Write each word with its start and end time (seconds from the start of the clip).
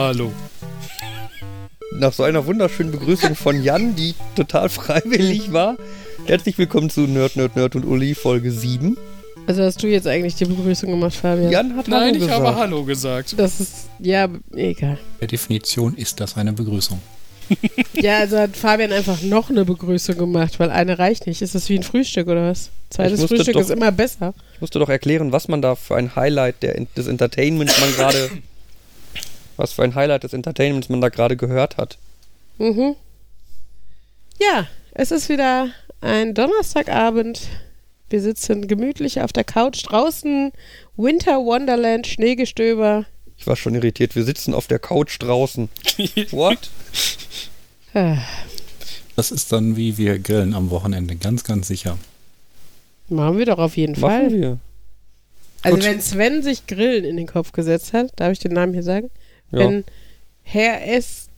Hallo. 0.00 0.32
Nach 1.92 2.10
so 2.10 2.22
einer 2.22 2.46
wunderschönen 2.46 2.90
Begrüßung 2.90 3.34
von 3.34 3.62
Jan, 3.62 3.94
die 3.96 4.14
total 4.34 4.70
freiwillig 4.70 5.52
war. 5.52 5.76
Herzlich 6.24 6.56
willkommen 6.56 6.88
zu 6.88 7.02
Nerd, 7.02 7.36
Nerd, 7.36 7.54
Nerd 7.54 7.76
und 7.76 7.84
Uli, 7.84 8.14
Folge 8.14 8.50
7. 8.50 8.96
Also 9.46 9.62
hast 9.62 9.82
du 9.82 9.88
jetzt 9.88 10.06
eigentlich 10.06 10.36
die 10.36 10.46
Begrüßung 10.46 10.90
gemacht, 10.90 11.12
Fabian? 11.14 11.50
Jan 11.52 11.76
hat 11.76 11.86
Nein, 11.88 12.00
Hallo 12.00 12.14
ich 12.14 12.20
gesagt. 12.20 12.40
habe 12.46 12.56
Hallo 12.56 12.84
gesagt. 12.84 13.34
Das 13.38 13.60
ist, 13.60 13.74
ja, 13.98 14.26
egal. 14.54 14.96
Per 15.18 15.28
Definition 15.28 15.94
ist 15.94 16.18
das 16.18 16.34
eine 16.38 16.54
Begrüßung. 16.54 16.98
Ja, 17.92 18.20
also 18.20 18.38
hat 18.38 18.56
Fabian 18.56 18.92
einfach 18.92 19.20
noch 19.20 19.50
eine 19.50 19.66
Begrüßung 19.66 20.16
gemacht, 20.16 20.58
weil 20.58 20.70
eine 20.70 20.98
reicht 20.98 21.26
nicht. 21.26 21.42
Ist 21.42 21.54
das 21.54 21.68
wie 21.68 21.76
ein 21.76 21.82
Frühstück 21.82 22.28
oder 22.28 22.48
was? 22.48 22.70
Zweites 22.88 23.22
Frühstück 23.24 23.52
doch- 23.52 23.60
ist 23.60 23.68
immer 23.70 23.92
besser. 23.92 24.32
Ich 24.54 24.62
musste 24.62 24.78
doch 24.78 24.88
erklären, 24.88 25.32
was 25.32 25.48
man 25.48 25.60
da 25.60 25.74
für 25.74 25.96
ein 25.96 26.16
Highlight 26.16 26.62
der, 26.62 26.80
des 26.96 27.06
Entertainments 27.08 27.78
man 27.78 27.92
gerade. 27.92 28.30
was 29.60 29.72
für 29.74 29.82
ein 29.82 29.94
Highlight 29.94 30.24
des 30.24 30.32
Entertainments 30.32 30.88
man 30.88 31.02
da 31.02 31.10
gerade 31.10 31.36
gehört 31.36 31.76
hat. 31.76 31.98
Mhm. 32.58 32.96
Ja, 34.40 34.66
es 34.92 35.10
ist 35.10 35.28
wieder 35.28 35.68
ein 36.00 36.32
Donnerstagabend. 36.34 37.42
Wir 38.08 38.22
sitzen 38.22 38.66
gemütlich 38.66 39.20
auf 39.20 39.32
der 39.32 39.44
Couch 39.44 39.84
draußen. 39.86 40.50
Winter 40.96 41.36
Wonderland, 41.44 42.06
Schneegestöber. 42.06 43.04
Ich 43.36 43.46
war 43.46 43.54
schon 43.56 43.74
irritiert. 43.74 44.16
Wir 44.16 44.24
sitzen 44.24 44.54
auf 44.54 44.66
der 44.66 44.78
Couch 44.78 45.16
draußen. 45.20 45.68
What? 46.30 46.70
Ah, 47.94 48.16
Das 49.16 49.30
ist 49.30 49.52
dann 49.52 49.76
wie 49.76 49.98
wir 49.98 50.18
grillen 50.18 50.54
am 50.54 50.70
Wochenende, 50.70 51.16
ganz, 51.16 51.44
ganz 51.44 51.68
sicher. 51.68 51.98
machen 53.08 53.36
wir 53.38 53.46
doch 53.46 53.58
auf 53.58 53.76
jeden 53.76 53.98
Machen 54.00 54.30
Fall. 54.30 54.32
wir. 54.32 54.58
Also 55.62 55.76
Gut. 55.76 55.84
wenn 55.84 56.00
Sven 56.00 56.42
sich 56.42 56.66
Grillen 56.66 57.04
in 57.04 57.18
den 57.18 57.26
Kopf 57.26 57.52
gesetzt 57.52 57.92
hat, 57.92 58.12
darf 58.16 58.32
ich 58.32 58.38
den 58.38 58.52
Namen 58.52 58.72
hier 58.72 58.82
sagen? 58.82 59.10
Ja. 59.52 59.58
Wenn 59.60 59.84
Herr 60.42 60.86
S. 60.86 61.28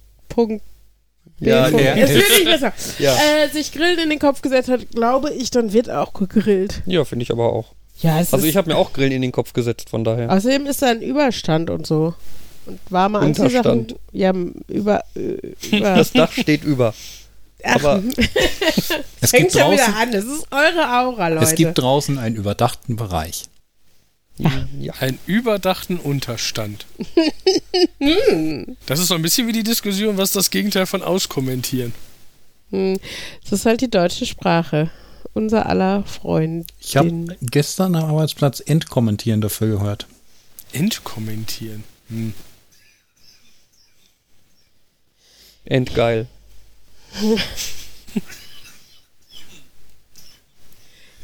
Ja. 1.41 1.69
Herr 1.69 1.97
es 1.97 2.11
S. 2.11 2.17
wird 2.17 2.29
nicht 2.31 2.45
besser. 2.45 2.73
Ja, 2.99 3.15
Äh, 3.15 3.49
sich 3.49 3.73
Grillen 3.73 3.99
in 3.99 4.11
den 4.11 4.19
Kopf 4.19 4.43
gesetzt 4.43 4.69
hat, 4.69 4.91
glaube 4.93 5.33
ich, 5.33 5.51
dann 5.51 5.73
wird 5.73 5.91
auch 5.91 6.13
gegrillt. 6.13 6.83
ja 6.87 7.05
finde 7.05 7.25
ich 7.25 7.31
aber 7.33 7.53
auch. 7.53 7.75
Ja, 8.01 8.21
es 8.21 8.33
Also 8.33 8.45
ist, 8.47 8.51
ich 8.51 8.57
habe 8.57 8.71
mir 8.71 8.77
auch 8.79 8.93
Grillen 8.93 9.13
in 9.13 9.23
den 9.23 9.33
Kopf 9.33 9.53
gesetzt, 9.53 9.91
von 9.91 10.03
daher. 10.05 10.31
Außerdem 10.33 10.67
ist 10.67 10.83
da 10.83 10.89
ein 10.91 11.03
Überstand 11.03 11.71
und 11.71 11.87
so. 11.87 12.15
Und 12.67 12.79
warme 12.91 13.19
Anziehsachen. 13.19 13.57
Unterstand. 13.57 13.97
Ja, 14.13 14.31
m- 14.31 14.55
über. 14.69 15.03
äh, 15.17 15.77
über 15.77 15.97
Das 15.97 16.13
Dach 16.13 16.31
steht 16.33 16.63
über. 16.65 16.95
Ach, 17.65 17.75
aber- 17.77 18.03
Es 19.21 19.31
fängt 19.31 19.51
gibt, 19.51 19.53
schon 19.53 19.73
wieder 19.73 19.85
draußen, 19.87 19.95
an. 19.95 20.13
Das 20.13 20.25
ist 20.25 20.47
eure 20.51 21.01
Aura, 21.01 21.29
Leute. 21.29 21.45
es 21.45 21.55
gibt 21.55 21.79
draußen 21.79 22.19
einen 22.19 22.37
überdachten 22.37 22.97
Bereich. 22.97 23.45
Ja. 24.39 24.95
Einen 25.01 25.19
überdachten 25.27 25.99
Unterstand. 25.99 26.87
das 28.87 28.99
ist 28.99 29.09
so 29.09 29.15
ein 29.15 29.23
bisschen 29.23 29.47
wie 29.47 29.53
die 29.53 29.63
Diskussion, 29.63 30.17
was 30.17 30.33
das 30.33 30.51
Gegenteil 30.51 30.87
von 30.87 31.03
auskommentieren. 31.03 31.95
Hm, 32.71 32.99
Das 33.45 33.53
ist 33.53 33.67
halt 33.67 33.81
die 33.83 33.91
deutsche 33.91 34.27
Sprache. 34.27 34.91
Unser 35.35 35.67
aller 35.67 36.05
Freund. 36.05 36.71
Ich 36.81 36.97
habe 36.97 37.37
gestern 37.41 37.95
am 37.95 38.05
Arbeitsplatz 38.05 38.61
Endkommentieren 38.61 39.41
dafür 39.41 39.69
gehört. 39.79 40.07
Entkommentieren. 40.73 41.85
Hm. 42.09 42.35
Endgeil. 45.65 46.27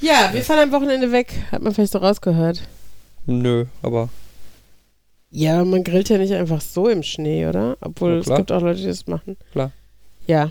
Ja, 0.01 0.31
wir 0.33 0.45
fahren 0.45 0.61
am 0.61 0.73
Wochenende 0.73 1.11
weg. 1.11 1.33
Hat 1.51 1.61
man 1.61 1.75
vielleicht 1.75 1.91
so 1.93 1.99
rausgehört. 1.99 2.63
Nö, 3.29 3.67
aber 3.83 4.09
Ja, 5.31 5.63
man 5.65 5.85
grillt 5.85 6.09
ja 6.09 6.17
nicht 6.19 6.33
einfach 6.33 6.63
so 6.63 6.89
im 6.89 7.03
Schnee, 7.03 7.47
oder? 7.47 7.77
Obwohl 7.83 8.13
es 8.15 8.27
gibt 8.27 8.51
auch 8.51 8.63
Leute, 8.63 8.81
die 8.81 8.87
das 8.87 9.07
machen. 9.07 9.37
Klar. 9.53 9.71
Ja. 10.27 10.51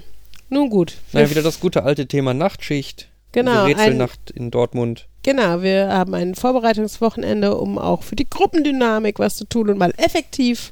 Nun 0.50 0.70
gut. 0.70 0.98
Naja, 1.12 1.30
wieder 1.30 1.42
das 1.42 1.60
gute 1.60 1.84
alte 1.84 2.06
Thema 2.08 2.34
Nachtschicht. 2.36 3.10
Genau, 3.32 3.66
Diese 3.66 3.80
ein, 3.80 3.84
Rätselnacht 3.84 4.32
in 4.32 4.52
Dortmund. 4.52 5.08
genau, 5.24 5.62
wir 5.62 5.90
haben 5.90 6.14
ein 6.14 6.36
Vorbereitungswochenende, 6.36 7.58
um 7.58 7.78
auch 7.78 8.04
für 8.04 8.16
die 8.16 8.30
Gruppendynamik 8.30 9.20
was 9.20 9.36
zu 9.36 9.46
tun 9.46 9.70
und 9.70 9.78
mal 9.78 9.94
effektiv 9.98 10.72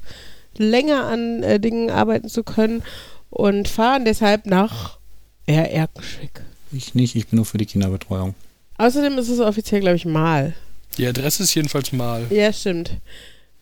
länger 0.56 1.04
an 1.04 1.42
äh, 1.42 1.60
Dingen 1.60 1.90
arbeiten 1.90 2.28
zu 2.28 2.42
können 2.44 2.82
und 3.30 3.68
fahren 3.68 4.04
deshalb 4.04 4.46
nach 4.46 4.98
R. 5.46 5.70
Erkenschwick. 5.70 6.40
Ich 6.72 6.94
nicht, 6.94 7.14
ich 7.16 7.26
bin 7.28 7.36
nur 7.36 7.44
für 7.44 7.58
die 7.58 7.66
Kinderbetreuung. 7.66 8.34
Außerdem 8.78 9.18
ist 9.18 9.28
es 9.28 9.40
offiziell, 9.40 9.80
glaube 9.82 9.96
ich, 9.96 10.06
mal. 10.06 10.54
Die 10.98 11.06
Adresse 11.06 11.42
ist 11.42 11.54
jedenfalls 11.54 11.92
mal. 11.92 12.26
Ja, 12.30 12.52
stimmt. 12.52 12.92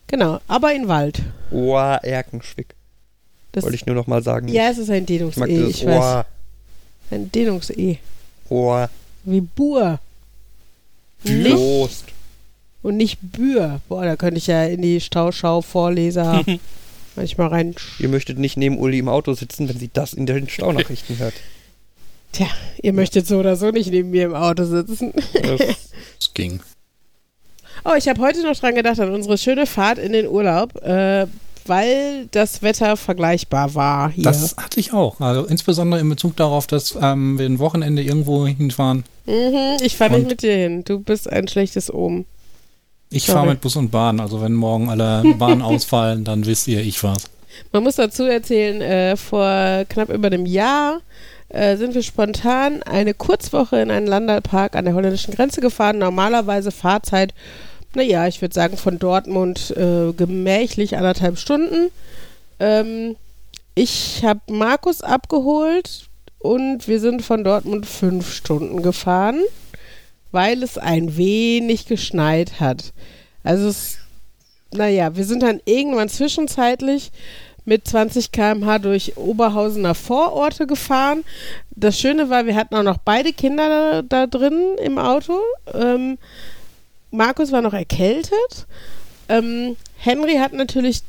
Genau, 0.06 0.41
aber 0.49 0.72
in 0.75 0.87
Wald. 0.89 1.22
Oa, 1.50 1.97
Erkenschwick. 1.97 2.75
Das, 3.53 3.65
Wollte 3.65 3.77
ich 3.77 3.87
nur 3.87 3.95
noch 3.95 4.06
mal 4.06 4.22
sagen. 4.22 4.49
ja, 4.49 4.69
es 4.71 4.78
ist 4.78 4.91
ein 4.91 5.06
ich 5.09 5.21
mag 5.37 5.49
Dehnungs-E, 5.49 5.56
dieses 5.56 5.77
ich 5.81 5.87
weiß. 5.87 5.97
Oa, 6.00 6.27
Ein 7.11 7.33
Dehnungs-E. 7.33 7.97
Oa, 8.50 8.91
Wie 9.25 9.41
Bur. 9.41 9.99
Nicht, 11.23 11.55
Prost. 11.55 12.05
und 12.83 12.97
nicht 12.99 13.19
Bür. 13.23 13.81
Boah, 13.89 14.05
da 14.05 14.17
könnte 14.17 14.37
ich 14.39 14.47
ja 14.47 14.65
in 14.65 14.83
die 14.83 15.00
Stauschau-Vorleser 15.00 16.44
manchmal 17.17 17.47
rein. 17.49 17.75
Ihr 17.99 18.09
möchtet 18.09 18.39
nicht 18.39 18.56
neben 18.59 18.78
Uli 18.78 18.99
im 18.99 19.09
Auto 19.09 19.33
sitzen, 19.34 19.69
wenn 19.69 19.78
sie 19.78 19.89
das 19.93 20.12
in 20.12 20.27
den 20.27 20.49
Staunachrichten 20.49 21.19
hört. 21.19 21.34
Tja, 22.33 22.49
ihr 22.83 22.93
möchtet 22.93 23.27
so 23.27 23.39
oder 23.39 23.56
so 23.56 23.71
nicht 23.71 23.91
neben 23.91 24.11
mir 24.11 24.25
im 24.27 24.34
Auto 24.34 24.65
sitzen. 24.65 25.12
Das, 25.33 25.61
Es 26.21 26.34
ging. 26.34 26.61
Oh, 27.84 27.93
ich 27.97 28.09
habe 28.09 28.21
heute 28.22 28.43
noch 28.43 28.56
dran 28.56 28.75
gedacht, 28.75 28.99
an 28.99 29.11
unsere 29.12 29.37
schöne 29.37 29.67
Fahrt 29.67 29.99
in 29.99 30.12
den 30.12 30.27
Urlaub, 30.27 30.83
äh, 30.83 31.27
weil 31.67 32.27
das 32.31 32.62
Wetter 32.62 32.97
vergleichbar 32.97 33.75
war 33.75 34.11
hier. 34.11 34.25
Das 34.25 34.56
hatte 34.56 34.81
ich 34.81 34.93
auch. 34.93 35.21
Also 35.21 35.45
insbesondere 35.45 36.00
in 36.00 36.09
Bezug 36.09 36.34
darauf, 36.37 36.67
dass 36.67 36.97
ähm, 37.00 37.39
wir 37.39 37.44
ein 37.47 37.59
Wochenende 37.59 38.03
irgendwo 38.03 38.47
hinfahren. 38.47 39.05
mhm, 39.27 39.77
ich 39.83 39.97
fahre 39.97 40.17
nicht 40.17 40.28
mit 40.28 40.43
dir 40.43 40.55
hin. 40.56 40.84
Du 40.84 40.99
bist 40.99 41.31
ein 41.31 41.47
schlechtes 41.47 41.93
Ohm. 41.93 42.25
Ich 43.11 43.27
fahre 43.27 43.47
mit 43.47 43.61
Bus 43.61 43.77
und 43.77 43.91
Bahn. 43.91 44.19
Also 44.19 44.41
wenn 44.41 44.55
morgen 44.55 44.89
alle 44.89 45.23
Bahnen 45.39 45.61
ausfallen, 45.62 46.25
dann 46.25 46.47
wisst 46.47 46.67
ihr, 46.69 46.81
ich 46.81 47.03
war's. 47.03 47.25
Man 47.73 47.83
muss 47.83 47.97
dazu 47.97 48.25
erzählen, 48.25 48.81
äh, 48.81 49.17
vor 49.17 49.84
knapp 49.89 50.09
über 50.09 50.27
einem 50.27 50.47
Jahr 50.47 51.00
äh, 51.50 51.77
sind 51.77 51.94
wir 51.94 52.03
spontan 52.03 52.83
eine 52.83 53.15
Kurzwoche 53.15 53.77
in 53.77 53.91
einen 53.91 54.06
Landalpark 54.06 54.75
an 54.75 54.87
der 54.87 54.94
holländischen 54.94 55.34
Grenze 55.34 55.61
gefahren. 55.61 55.99
Normalerweise 55.99 56.73
Fahrzeit, 56.73 57.33
naja, 57.97 58.27
ich 58.27 58.41
würde 58.41 58.55
sagen 58.55 58.77
von 58.77 58.99
Dortmund 58.99 59.71
äh, 59.77 60.12
gemächlich 60.12 60.97
anderthalb 60.97 61.38
Stunden. 61.38 61.91
Ähm, 62.60 63.16
ich 63.75 64.22
habe 64.25 64.41
Markus 64.49 65.00
abgeholt 65.00 66.09
und 66.38 66.87
wir 66.88 67.00
sind 67.00 67.22
von 67.22 67.44
Dortmund 67.44 67.87
fünf 67.87 68.32
Stunden 68.32 68.82
gefahren, 68.82 69.41
weil 70.32 70.62
es 70.62 70.78
ein 70.78 71.16
wenig 71.16 71.87
geschneit 71.87 72.60
hat. 72.60 72.93
Also 73.43 73.69
es 73.69 73.99
naja, 74.75 75.16
wir 75.16 75.25
sind 75.25 75.43
dann 75.43 75.61
irgendwann 75.65 76.09
zwischenzeitlich 76.09 77.12
mit 77.65 77.88
20 77.88 78.32
km/h 78.32 78.78
durch 78.78 79.16
Oberhausener 79.16 79.94
Vororte 79.94 80.66
gefahren. 80.66 81.25
Das 81.71 81.99
Schöne 81.99 82.28
war, 82.28 82.44
wir 82.47 82.56
hatten 82.56 82.75
auch 82.75 82.82
noch 82.82 82.99
beide 82.99 83.32
Kinder 83.32 83.69
da, 83.69 84.03
da 84.03 84.26
drin 84.26 84.76
im 84.82 84.99
Auto. 84.99 85.41
Ähm, 85.73 86.19
Markus 87.14 87.52
war 87.52 87.62
noch 87.62 87.72
erkältet. 87.75 88.66
Ähm, 89.28 89.76
Henry 89.96 90.37
hat 90.37 90.52
natürlich 90.52 91.00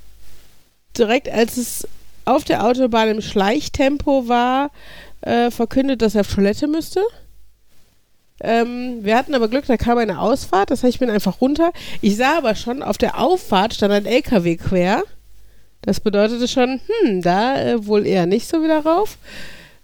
direkt, 0.98 1.30
als 1.30 1.58
es 1.58 1.88
auf 2.24 2.44
der 2.44 2.66
Autobahn 2.66 3.10
im 3.10 3.22
Schleichtempo 3.22 4.28
war, 4.28 4.72
äh, 5.22 5.52
verkündet, 5.52 6.02
dass 6.02 6.16
er 6.16 6.22
auf 6.22 6.34
Toilette 6.34 6.68
müsste. 6.68 7.02
Ähm, 8.42 9.00
wir 9.02 9.18
hatten 9.18 9.34
aber 9.34 9.48
Glück, 9.48 9.66
da 9.66 9.78
kam 9.78 9.98
eine 9.98 10.20
Ausfahrt, 10.20 10.70
das 10.70 10.84
heißt, 10.84 10.96
ich 10.96 11.00
bin 11.00 11.10
einfach 11.10 11.42
runter. 11.42 11.72
Ich 12.02 12.18
sah 12.18 12.38
aber 12.38 12.56
schon, 12.56 12.84
auf 12.84 12.98
der 12.98 13.20
Auffahrt 13.20 13.74
stand 13.74 13.94
ein 13.94 14.06
LKW 14.06 14.58
quer. 14.58 15.04
Das 15.82 16.00
bedeutete 16.00 16.48
schon, 16.48 16.82
hm, 17.04 17.22
da 17.22 17.62
äh, 17.62 17.86
wohl 17.86 18.06
eher 18.06 18.26
nicht 18.26 18.48
so 18.48 18.64
wieder 18.64 18.84
rauf. 18.84 19.18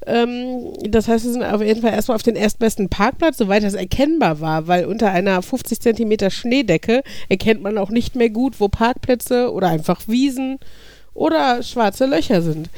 Ähm, 0.08 0.74
das 0.84 1.08
heißt, 1.08 1.26
wir 1.26 1.32
sind 1.32 1.44
auf 1.44 1.62
jeden 1.62 1.82
Fall 1.82 1.94
erstmal 1.94 2.16
auf 2.16 2.24
den 2.24 2.36
erstbesten 2.36 2.90
Parkplatz, 2.90 3.38
soweit 3.38 3.64
das 3.64 3.74
erkennbar 3.74 4.40
war, 4.40 4.68
weil 4.68 4.86
unter 4.86 5.12
einer 5.12 5.42
50 5.42 5.80
Zentimeter 5.80 6.30
Schneedecke 6.32 7.04
erkennt 7.30 7.62
man 7.62 7.78
auch 7.78 7.90
nicht 7.90 8.16
mehr 8.16 8.30
gut, 8.30 8.60
wo 8.60 8.68
Parkplätze 8.68 9.52
oder 9.52 9.68
einfach 9.68 10.08
Wiesen 10.08 10.60
oder 11.14 11.62
schwarze 11.62 12.06
Löcher 12.06 12.42
sind. 12.42 12.70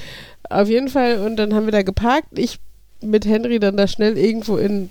Auf 0.49 0.67
jeden 0.67 0.89
Fall, 0.89 1.19
und 1.19 1.37
dann 1.37 1.53
haben 1.53 1.65
wir 1.65 1.71
da 1.71 1.83
geparkt. 1.83 2.27
Ich 2.37 2.59
mit 3.01 3.25
Henry 3.25 3.59
dann 3.59 3.77
da 3.77 3.87
schnell 3.87 4.17
irgendwo 4.17 4.57
in, 4.57 4.89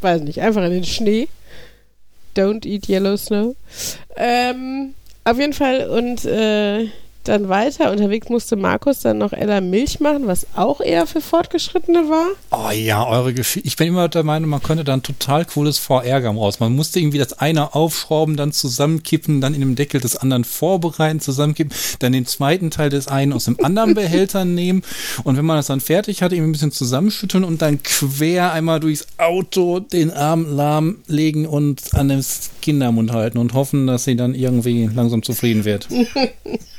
weiß 0.00 0.22
nicht, 0.22 0.40
einfach 0.40 0.64
in 0.64 0.72
den 0.72 0.84
Schnee. 0.84 1.28
Don't 2.36 2.66
eat 2.66 2.88
yellow 2.88 3.16
snow. 3.16 3.56
Ähm, 4.16 4.94
auf 5.24 5.38
jeden 5.38 5.52
Fall, 5.52 5.88
und 5.88 6.24
äh, 6.24 6.88
dann 7.28 7.48
weiter. 7.48 7.90
Unterwegs 7.90 8.28
musste 8.28 8.56
Markus 8.56 9.00
dann 9.00 9.18
noch 9.18 9.32
Ella 9.32 9.60
Milch 9.60 10.00
machen, 10.00 10.26
was 10.26 10.46
auch 10.54 10.80
eher 10.80 11.06
für 11.06 11.20
Fortgeschrittene 11.20 12.08
war. 12.08 12.28
Oh 12.50 12.70
ja, 12.70 13.06
eure 13.06 13.34
Gefühle. 13.34 13.66
Ich 13.66 13.76
bin 13.76 13.88
immer 13.88 14.08
der 14.08 14.24
Meinung, 14.24 14.50
man 14.50 14.62
könnte 14.62 14.84
da 14.84 14.94
ein 14.94 15.02
total 15.02 15.44
cooles 15.44 15.78
VR-Gam 15.78 16.38
raus. 16.38 16.60
Man 16.60 16.74
musste 16.74 17.00
irgendwie 17.00 17.18
das 17.18 17.34
eine 17.34 17.74
aufschrauben, 17.74 18.36
dann 18.36 18.52
zusammenkippen, 18.52 19.40
dann 19.40 19.54
in 19.54 19.60
dem 19.60 19.76
Deckel 19.76 20.00
des 20.00 20.16
anderen 20.16 20.44
vorbereiten, 20.44 21.20
zusammenkippen, 21.20 21.76
dann 21.98 22.12
den 22.12 22.26
zweiten 22.26 22.70
Teil 22.70 22.90
des 22.90 23.08
einen 23.08 23.32
aus 23.32 23.44
dem 23.44 23.62
anderen 23.62 23.94
Behälter 23.94 24.44
nehmen 24.44 24.82
und 25.24 25.36
wenn 25.36 25.44
man 25.44 25.56
das 25.56 25.66
dann 25.66 25.80
fertig 25.80 26.22
hatte, 26.22 26.34
irgendwie 26.34 26.50
ein 26.50 26.52
bisschen 26.52 26.72
zusammenschütteln 26.72 27.44
und 27.44 27.62
dann 27.62 27.82
quer 27.82 28.52
einmal 28.52 28.80
durchs 28.80 29.06
Auto 29.18 29.80
den 29.80 30.10
Arm 30.10 30.46
lahmlegen 30.54 31.46
und 31.46 31.94
an 31.94 32.08
den 32.08 32.24
Kindermund 32.62 33.12
halten 33.12 33.38
und 33.38 33.54
hoffen, 33.54 33.86
dass 33.86 34.04
sie 34.04 34.16
dann 34.16 34.34
irgendwie 34.34 34.88
langsam 34.92 35.22
zufrieden 35.22 35.64
wird. 35.64 35.88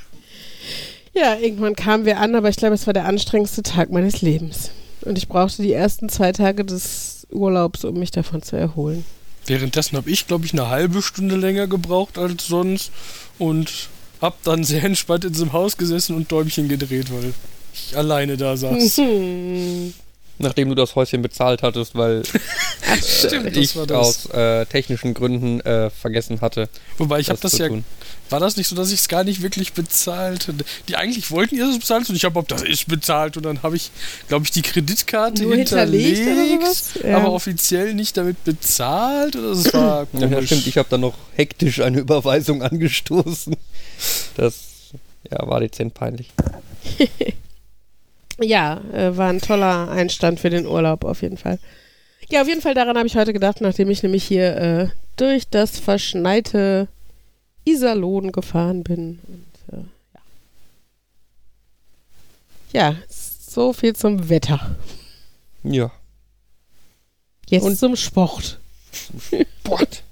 Ja, 1.13 1.35
irgendwann 1.35 1.75
kamen 1.75 2.05
wir 2.05 2.19
an, 2.19 2.35
aber 2.35 2.49
ich 2.49 2.55
glaube, 2.55 2.75
es 2.75 2.85
war 2.87 2.93
der 2.93 3.05
anstrengendste 3.05 3.63
Tag 3.63 3.91
meines 3.91 4.21
Lebens. 4.21 4.71
Und 5.01 5.17
ich 5.17 5.27
brauchte 5.27 5.61
die 5.61 5.73
ersten 5.73 6.09
zwei 6.09 6.31
Tage 6.31 6.65
des 6.65 7.27
Urlaubs, 7.31 7.83
um 7.85 7.97
mich 7.97 8.11
davon 8.11 8.41
zu 8.41 8.55
erholen. 8.55 9.05
Währenddessen 9.45 9.97
habe 9.97 10.09
ich, 10.09 10.27
glaube 10.27 10.45
ich, 10.45 10.53
eine 10.53 10.69
halbe 10.69 11.01
Stunde 11.01 11.35
länger 11.35 11.67
gebraucht 11.67 12.17
als 12.17 12.47
sonst 12.47 12.91
und 13.39 13.89
hab 14.21 14.43
dann 14.43 14.63
sehr 14.63 14.83
entspannt 14.83 15.25
in 15.25 15.33
diesem 15.33 15.53
Haus 15.53 15.77
gesessen 15.77 16.15
und 16.15 16.31
Däumchen 16.31 16.67
gedreht, 16.67 17.11
weil 17.11 17.33
ich 17.73 17.95
alleine 17.97 18.37
da 18.37 18.57
saß. 18.57 18.99
Nachdem 20.41 20.69
du 20.69 20.75
das 20.75 20.95
Häuschen 20.95 21.21
bezahlt 21.21 21.63
hattest, 21.63 21.95
weil 21.95 22.23
Ach, 22.89 22.95
Stimmt, 23.03 23.47
das 23.47 23.57
ich 23.57 23.75
war 23.75 23.85
das. 23.85 23.97
aus 23.97 24.25
äh, 24.27 24.65
technischen 24.65 25.13
Gründen 25.13 25.59
äh, 25.61 25.89
vergessen 25.89 26.39
hatte. 26.41 26.69
Wobei 26.97 27.19
ich 27.19 27.29
habe 27.29 27.39
das 27.41 27.51
zu 27.51 27.61
ja 27.63 27.67
tun. 27.67 27.83
War 28.29 28.39
das 28.39 28.55
nicht 28.57 28.67
so, 28.67 28.75
dass 28.75 28.91
ich 28.91 28.99
es 28.99 29.07
gar 29.09 29.23
nicht 29.23 29.41
wirklich 29.41 29.73
bezahlt 29.73 30.47
hatte? 30.47 30.63
Die 30.87 30.95
eigentlich 30.95 31.29
wollten 31.31 31.55
ihr 31.55 31.65
das 31.65 31.77
bezahlt 31.79 32.07
und 32.09 32.15
ich 32.15 32.23
habe, 32.25 32.39
ob 32.39 32.47
das 32.47 32.61
ist 32.61 32.87
bezahlt 32.87 33.37
und 33.37 33.43
dann 33.43 33.63
habe 33.63 33.75
ich, 33.75 33.91
glaube 34.27 34.45
ich, 34.45 34.51
die 34.51 34.61
Kreditkarte 34.61 35.43
Nur 35.43 35.55
hinterlegt 35.55 36.17
hinterlegt? 36.19 37.03
Ja. 37.03 37.17
aber 37.17 37.31
offiziell 37.33 37.93
nicht 37.93 38.15
damit 38.17 38.43
bezahlt 38.43 39.35
oder 39.35 39.49
das 39.49 39.73
war 39.73 40.07
Ja, 40.13 40.19
komisch. 40.19 40.31
ja, 40.31 40.45
stimmt. 40.45 40.67
Ich 40.67 40.77
habe 40.77 40.87
dann 40.89 41.01
noch 41.01 41.15
hektisch 41.35 41.81
eine 41.81 41.99
Überweisung 41.99 42.61
angestoßen. 42.63 43.55
Das 44.37 44.55
ja, 45.29 45.45
war 45.47 45.59
dezent 45.59 45.93
peinlich. 45.95 46.29
Ja, 48.41 48.81
äh, 48.93 49.15
war 49.17 49.29
ein 49.29 49.41
toller 49.41 49.89
Einstand 49.89 50.39
für 50.39 50.49
den 50.49 50.65
Urlaub 50.65 51.03
auf 51.03 51.21
jeden 51.21 51.37
Fall. 51.37 51.59
Ja, 52.29 52.41
auf 52.41 52.47
jeden 52.47 52.61
Fall 52.61 52.73
daran 52.75 52.97
habe 52.97 53.07
ich 53.07 53.15
heute 53.15 53.33
gedacht, 53.33 53.59
nachdem 53.61 53.89
ich 53.89 54.03
nämlich 54.03 54.23
hier 54.23 54.55
äh, 54.57 54.87
durch 55.17 55.47
das 55.49 55.79
verschneite 55.79 56.87
Iserlohn 57.65 58.31
gefahren 58.31 58.83
bin. 58.83 59.19
Und, 59.27 59.73
äh, 59.79 59.83
ja. 62.73 62.91
ja, 62.91 62.95
so 63.09 63.73
viel 63.73 63.95
zum 63.95 64.29
Wetter. 64.29 64.75
Ja. 65.63 65.91
Jetzt 67.49 67.63
Und- 67.63 67.77
zum 67.77 67.95
Sport. 67.95 68.59
Sport. 69.63 70.03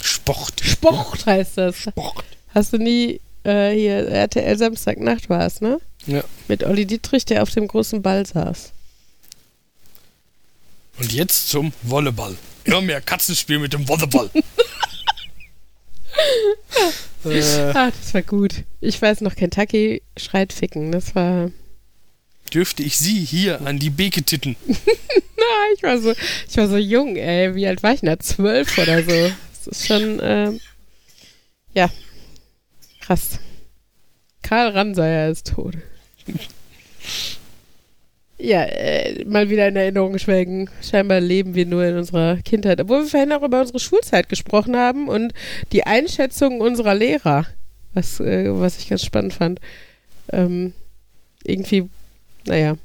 Sport. 0.00 0.60
Sport 0.62 1.26
heißt 1.26 1.58
das. 1.58 1.76
Sport. 1.76 2.24
Hast 2.54 2.72
du 2.72 2.78
nie 2.78 3.20
äh, 3.44 3.70
hier 3.72 4.08
RTL 4.08 4.58
Samstagnacht 4.58 5.28
war 5.30 5.46
es, 5.46 5.60
ne? 5.60 5.78
Ja. 6.06 6.24
Mit 6.48 6.64
Olli 6.64 6.86
Dietrich, 6.86 7.24
der 7.24 7.42
auf 7.42 7.50
dem 7.50 7.68
großen 7.68 8.02
Ball 8.02 8.26
saß. 8.26 8.72
Und 10.98 11.12
jetzt 11.12 11.48
zum 11.48 11.72
Volleyball. 11.82 12.36
Immer 12.64 12.80
mehr 12.82 13.00
Katzenspiel 13.00 13.58
mit 13.58 13.72
dem 13.72 13.88
Volleyball. 13.88 14.30
äh, 17.24 17.40
Ah, 17.74 17.90
das 17.90 18.14
war 18.14 18.22
gut. 18.22 18.64
Ich 18.80 19.00
weiß 19.00 19.20
noch, 19.22 19.34
Kentucky 19.34 20.02
schreit 20.16 20.52
ficken. 20.52 20.92
Das 20.92 21.14
war. 21.14 21.50
dürfte 22.52 22.82
ich 22.82 22.98
Sie 22.98 23.24
hier 23.24 23.60
an 23.66 23.78
die 23.78 23.90
Beke 23.90 24.22
titten? 24.22 24.56
Ah, 25.42 25.72
ich 25.74 25.82
war 25.82 25.98
so, 25.98 26.12
ich 26.12 26.56
war 26.58 26.68
so 26.68 26.76
jung, 26.76 27.16
ey. 27.16 27.54
Wie 27.56 27.66
alt 27.66 27.82
war 27.82 27.92
ich 27.94 28.00
denn 28.00 28.08
da? 28.10 28.18
Zwölf 28.20 28.76
oder 28.78 29.02
so. 29.02 29.32
Das 29.64 29.66
ist 29.66 29.86
schon, 29.86 30.20
ähm, 30.22 30.60
ja, 31.74 31.90
krass. 33.00 33.40
Karl 34.50 34.70
Ranseier 34.70 35.30
ist 35.30 35.52
tot. 35.54 35.74
Ja, 38.36 38.64
äh, 38.64 39.24
mal 39.24 39.48
wieder 39.48 39.68
in 39.68 39.76
Erinnerung 39.76 40.18
schwelgen. 40.18 40.68
Scheinbar 40.82 41.20
leben 41.20 41.54
wir 41.54 41.66
nur 41.66 41.84
in 41.84 41.96
unserer 41.96 42.38
Kindheit. 42.38 42.80
Obwohl 42.80 43.04
wir 43.04 43.06
vorhin 43.06 43.32
auch 43.32 43.44
über 43.44 43.60
unsere 43.60 43.78
Schulzeit 43.78 44.28
gesprochen 44.28 44.74
haben 44.74 45.06
und 45.06 45.34
die 45.70 45.86
Einschätzung 45.86 46.60
unserer 46.60 46.96
Lehrer, 46.96 47.46
was, 47.94 48.18
äh, 48.18 48.46
was 48.48 48.78
ich 48.78 48.88
ganz 48.88 49.04
spannend 49.04 49.34
fand. 49.34 49.60
Ähm, 50.32 50.72
irgendwie, 51.44 51.88
naja, 52.44 52.76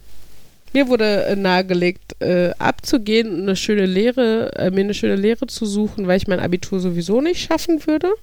mir 0.72 0.88
wurde 0.88 1.26
äh, 1.26 1.36
nahegelegt, 1.36 2.22
äh, 2.22 2.52
abzugehen 2.60 3.34
und 3.34 3.42
eine 3.42 3.56
schöne 3.56 3.88
Lehre, 3.88 4.52
äh, 4.56 4.70
mir 4.70 4.82
eine 4.82 4.94
schöne 4.94 5.16
Lehre 5.16 5.48
zu 5.48 5.66
suchen, 5.66 6.06
weil 6.06 6.18
ich 6.18 6.28
mein 6.28 6.40
Abitur 6.40 6.80
sowieso 6.80 7.22
nicht 7.22 7.42
schaffen 7.42 7.88
würde. 7.88 8.14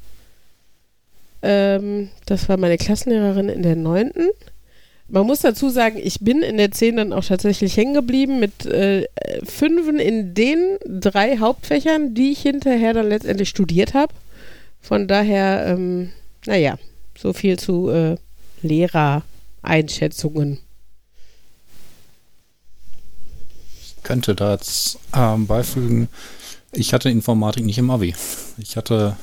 Ähm, 1.43 2.11
das 2.27 2.49
war 2.49 2.57
meine 2.57 2.79
Klassenlehrerin 2.79 3.49
in 3.49 3.63
der 3.63 3.77
neunten. 3.77 4.29
Man 5.09 5.27
muss 5.27 5.41
dazu 5.41 5.69
sagen, 5.69 5.99
ich 6.03 6.21
bin 6.21 6.43
in 6.43 6.57
der 6.57 6.71
10 6.71 6.97
dann 6.97 7.13
auch 7.13 7.25
tatsächlich 7.25 7.77
hängen 7.77 7.95
geblieben 7.95 8.41
mit 8.41 8.65
äh, 8.65 9.07
Fünfen 9.45 9.99
in 9.99 10.33
den 10.35 10.79
drei 10.87 11.39
Hauptfächern, 11.39 12.15
die 12.15 12.33
ich 12.33 12.41
hinterher 12.43 12.95
dann 12.95 13.09
letztendlich 13.09 13.49
studiert 13.51 13.93
habe. 13.95 14.15
Von 14.81 15.09
daher, 15.09 15.67
ähm, 15.67 16.13
naja, 16.47 16.79
so 17.19 17.33
viel 17.33 17.59
zu 17.59 17.91
äh, 17.91 18.17
Lehrereinschätzungen. 18.63 20.61
könnte 24.03 24.35
da 24.35 24.53
jetzt 24.53 24.99
ähm, 25.15 25.47
beifügen, 25.47 26.09
ich 26.73 26.93
hatte 26.93 27.11
Informatik 27.11 27.65
nicht 27.65 27.79
im 27.79 27.91
Abi. 27.91 28.15
Ich 28.59 28.77
hatte 28.77 29.17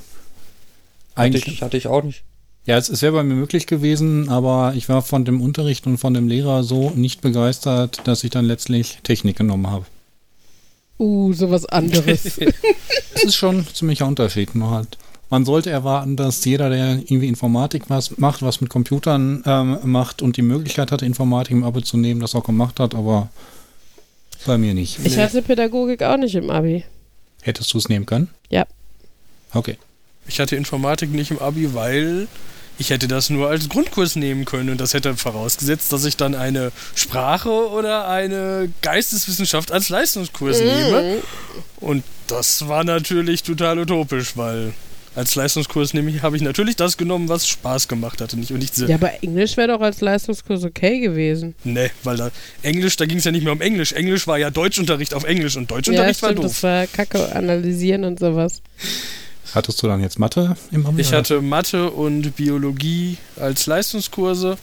Hatte 1.19 1.25
eigentlich, 1.25 1.47
ich, 1.47 1.61
hatte 1.61 1.77
ich 1.77 1.87
auch 1.87 2.03
nicht. 2.03 2.23
ja, 2.65 2.77
es, 2.77 2.89
es 2.89 3.01
wäre 3.01 3.13
bei 3.13 3.23
mir 3.23 3.35
möglich 3.35 3.67
gewesen, 3.67 4.29
aber 4.29 4.73
ich 4.75 4.89
war 4.89 5.01
von 5.01 5.25
dem 5.25 5.41
Unterricht 5.41 5.85
und 5.87 5.97
von 5.97 6.13
dem 6.13 6.27
Lehrer 6.27 6.63
so 6.63 6.91
nicht 6.91 7.21
begeistert, 7.21 8.01
dass 8.05 8.23
ich 8.23 8.31
dann 8.31 8.45
letztlich 8.45 8.99
Technik 9.03 9.37
genommen 9.37 9.67
habe. 9.67 9.85
Uh, 10.99 11.33
sowas 11.33 11.65
anderes. 11.65 12.39
Es 13.15 13.23
ist 13.23 13.35
schon 13.35 13.59
ein 13.59 13.67
ziemlicher 13.73 14.05
Unterschied. 14.07 14.55
Nur 14.55 14.71
halt, 14.71 14.97
man 15.29 15.43
sollte 15.43 15.69
erwarten, 15.69 16.15
dass 16.15 16.45
jeder, 16.45 16.69
der 16.69 16.99
irgendwie 16.99 17.27
Informatik 17.27 17.89
was 17.89 18.17
macht, 18.17 18.41
was 18.41 18.61
mit 18.61 18.69
Computern 18.69 19.43
ähm, 19.45 19.77
macht 19.83 20.21
und 20.21 20.37
die 20.37 20.41
Möglichkeit 20.41 20.91
hatte, 20.91 21.05
Informatik 21.05 21.51
im 21.51 21.63
Abi 21.63 21.83
zu 21.83 21.97
nehmen, 21.97 22.21
das 22.21 22.35
auch 22.35 22.43
gemacht 22.45 22.79
hat, 22.79 22.95
aber 22.95 23.29
bei 24.45 24.57
mir 24.57 24.73
nicht. 24.73 24.99
Ich 25.03 25.17
hatte 25.17 25.41
Pädagogik 25.41 26.01
auch 26.01 26.17
nicht 26.17 26.35
im 26.35 26.49
Abi. 26.49 26.85
Hättest 27.41 27.73
du 27.73 27.77
es 27.77 27.89
nehmen 27.89 28.05
können? 28.05 28.29
Ja. 28.49 28.65
Okay. 29.53 29.77
Ich 30.29 30.39
hatte 30.39 30.55
Informatik 30.55 31.11
nicht 31.11 31.31
im 31.31 31.39
Abi, 31.39 31.73
weil 31.73 32.27
ich 32.77 32.91
hätte 32.91 33.07
das 33.09 33.29
nur 33.29 33.49
als 33.49 33.67
Grundkurs 33.67 34.15
nehmen 34.15 34.45
können 34.45 34.69
und 34.69 34.79
das 34.79 34.93
hätte 34.93 35.15
vorausgesetzt, 35.17 35.91
dass 35.91 36.05
ich 36.05 36.15
dann 36.15 36.33
eine 36.33 36.71
Sprache 36.95 37.49
oder 37.49 38.07
eine 38.07 38.71
Geisteswissenschaft 38.81 39.71
als 39.71 39.89
Leistungskurs 39.89 40.61
nehme. 40.61 41.17
Und 41.81 42.03
das 42.27 42.67
war 42.69 42.83
natürlich 42.85 43.43
total 43.43 43.79
utopisch, 43.79 44.37
weil 44.37 44.71
als 45.15 45.35
Leistungskurs 45.35 45.93
nehme 45.93 46.11
ich, 46.11 46.21
habe 46.21 46.37
ich 46.37 46.41
natürlich 46.41 46.75
das 46.77 46.95
genommen, 46.95 47.27
was 47.27 47.47
Spaß 47.47 47.87
gemacht 47.89 48.21
hatte. 48.21 48.37
Nicht, 48.37 48.51
und 48.51 48.59
nicht 48.59 48.77
Ja, 48.77 48.95
aber 48.95 49.11
Englisch 49.23 49.57
wäre 49.57 49.69
doch 49.69 49.81
als 49.81 49.99
Leistungskurs 49.99 50.63
okay 50.63 50.99
gewesen. 50.99 51.55
ne, 51.65 51.89
weil 52.03 52.15
da 52.15 52.31
Englisch, 52.61 52.95
da 52.95 53.05
ging 53.05 53.17
es 53.17 53.25
ja 53.25 53.31
nicht 53.31 53.43
mehr 53.43 53.51
um 53.53 53.59
Englisch. 53.61 53.91
Englisch 53.91 54.27
war 54.27 54.37
ja 54.37 54.51
Deutschunterricht 54.51 55.13
auf 55.13 55.23
Englisch 55.25 55.57
und 55.57 55.63
Ja, 55.69 55.75
Deutschunterricht 55.75 56.21
war 56.21 56.29
stimmt, 56.29 56.45
doof. 56.45 56.51
das 56.51 56.63
war 56.63 56.87
Kacke 56.87 57.35
analysieren 57.35 58.05
und 58.05 58.19
sowas. 58.19 58.61
Hattest 59.53 59.81
du 59.81 59.87
dann 59.87 60.01
jetzt 60.01 60.19
Mathe 60.19 60.55
im 60.71 60.85
Abi? 60.85 61.01
Ich 61.01 61.13
hatte 61.13 61.41
Mathe 61.41 61.89
und 61.91 62.35
Biologie 62.35 63.17
als 63.35 63.65
Leistungskurse 63.65 64.57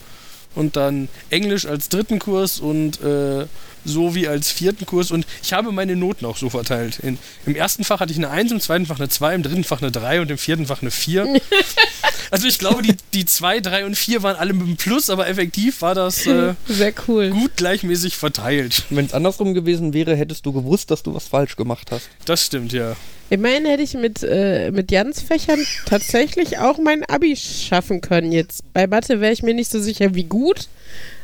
und 0.55 0.77
dann 0.77 1.09
Englisch 1.31 1.67
als 1.67 1.89
dritten 1.89 2.19
Kurs 2.19 2.61
und 2.61 3.01
äh, 3.03 3.47
Sowie 3.87 4.29
als 4.29 4.51
vierten 4.51 4.87
Kurs 4.87 5.11
und 5.11 5.27
ich 5.43 5.53
habe 5.53 5.73
meine 5.73 5.97
Noten 5.97 6.25
auch 6.27 6.37
so 6.37 6.51
verteilt. 6.51 6.99
In, 7.01 7.19
Im 7.47 7.55
ersten 7.55 7.85
Fach 7.85 8.01
hatte 8.01 8.13
ich 8.13 8.19
eine 8.19 8.31
1, 8.31 8.53
im 8.53 8.61
zweiten 8.61 8.87
Fach 8.87 8.99
eine 8.99 9.09
2, 9.09 9.35
im 9.35 9.43
dritten 9.43 9.65
Fach 9.65 9.81
eine 9.81 9.91
3 9.91 10.21
und 10.21 10.31
im 10.31 10.39
vierten 10.39 10.67
Fach 10.67 10.83
eine 10.83 10.91
4. 10.91 11.41
also 12.31 12.47
ich 12.47 12.59
glaube, 12.59 12.83
die, 12.83 12.97
die 13.15 13.25
2, 13.25 13.61
3 13.61 13.87
und 13.87 13.97
4 13.97 14.23
waren 14.23 14.37
alle 14.37 14.53
mit 14.53 14.67
einem 14.67 14.77
Plus, 14.77 15.11
aber 15.11 15.29
effektiv 15.29 15.83
war 15.83 15.95
das 15.95 16.27
äh, 16.27 16.55
Sehr 16.67 16.93
cool. 17.09 17.31
gut 17.31 17.57
gleichmäßig 17.57 18.17
verteilt. 18.17 18.85
Wenn 18.91 19.07
es 19.07 19.15
andersrum 19.15 19.55
gewesen 19.55 19.95
wäre, 19.95 20.15
hättest 20.17 20.47
du 20.47 20.53
gewusst, 20.53 20.91
dass 20.91 21.03
du 21.03 21.15
was 21.15 21.29
falsch 21.29 21.57
gemacht 21.57 21.91
hast. 21.91 22.09
Das 22.25 22.45
stimmt, 22.45 22.73
ja. 22.73 22.97
Immerhin 23.29 23.67
hätte 23.67 23.83
ich 23.83 23.95
mit, 23.95 24.23
äh, 24.23 24.71
mit 24.71 24.93
Jans 24.93 25.21
Fächern 25.21 25.59
tatsächlich 25.87 26.59
auch 26.59 26.79
mein 26.79 27.05
Abi 27.05 27.37
schaffen 27.37 28.01
können 28.01 28.31
jetzt. 28.31 28.63
Bei 28.73 28.87
Mathe 28.87 29.21
wäre 29.21 29.33
ich 29.33 29.43
mir 29.43 29.55
nicht 29.55 29.71
so 29.71 29.81
sicher, 29.81 30.15
wie 30.15 30.25
gut. 30.25 30.69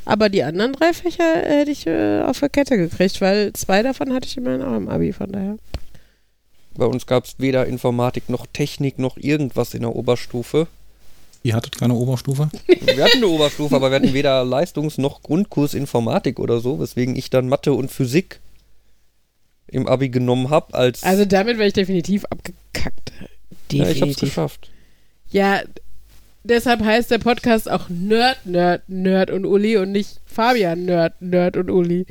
Aber 0.04 0.28
die 0.28 0.42
anderen 0.42 0.72
drei 0.72 0.92
Fächer 0.92 1.36
hätte 1.44 1.70
ich 1.70 1.86
äh, 1.86 2.22
auf 2.22 2.40
der 2.40 2.48
Kette 2.48 2.76
gekriegt, 2.76 3.20
weil 3.20 3.52
zwei 3.52 3.82
davon 3.82 4.12
hatte 4.12 4.26
ich 4.26 4.36
immerhin 4.36 4.62
auch 4.62 4.76
im 4.76 4.88
Abi, 4.88 5.12
von 5.12 5.30
daher. 5.30 5.56
Bei 6.74 6.86
uns 6.86 7.06
gab 7.06 7.24
es 7.24 7.34
weder 7.38 7.66
Informatik 7.66 8.28
noch 8.28 8.46
Technik 8.52 8.98
noch 8.98 9.16
irgendwas 9.16 9.74
in 9.74 9.82
der 9.82 9.94
Oberstufe. 9.94 10.66
Ihr 11.44 11.54
hattet 11.54 11.76
keine 11.78 11.94
Oberstufe? 11.94 12.48
Wir 12.66 13.04
hatten 13.04 13.18
eine 13.18 13.26
Oberstufe, 13.28 13.74
aber 13.74 13.90
wir 13.90 13.96
hatten 13.96 14.14
weder 14.14 14.42
Leistungs- 14.44 14.98
noch 14.98 15.22
Grundkurs 15.22 15.74
Informatik 15.74 16.38
oder 16.38 16.60
so, 16.60 16.78
weswegen 16.80 17.16
ich 17.16 17.30
dann 17.30 17.48
Mathe 17.48 17.72
und 17.72 17.90
Physik 17.90 18.40
im 19.66 19.86
Abi 19.88 20.08
genommen 20.08 20.50
habe 20.50 20.72
als... 20.74 21.02
Also 21.02 21.24
damit 21.24 21.58
wäre 21.58 21.66
ich 21.66 21.74
definitiv 21.74 22.24
abgekackt. 22.26 23.12
ja, 23.20 23.26
ich 23.70 23.80
hab's 23.80 23.88
Definitiv. 23.94 24.20
geschafft. 24.20 24.70
Ja, 25.30 25.62
deshalb 26.44 26.84
heißt 26.84 27.10
der 27.10 27.18
Podcast 27.18 27.70
auch 27.70 27.88
Nerd, 27.88 28.46
Nerd, 28.46 28.88
Nerd 28.88 29.30
und 29.30 29.44
Uli 29.44 29.76
und 29.76 29.92
nicht 29.92 30.20
Fabian 30.26 30.84
Nerd, 30.84 31.20
Nerd 31.20 31.56
und 31.56 31.70
Uli. 31.70 32.06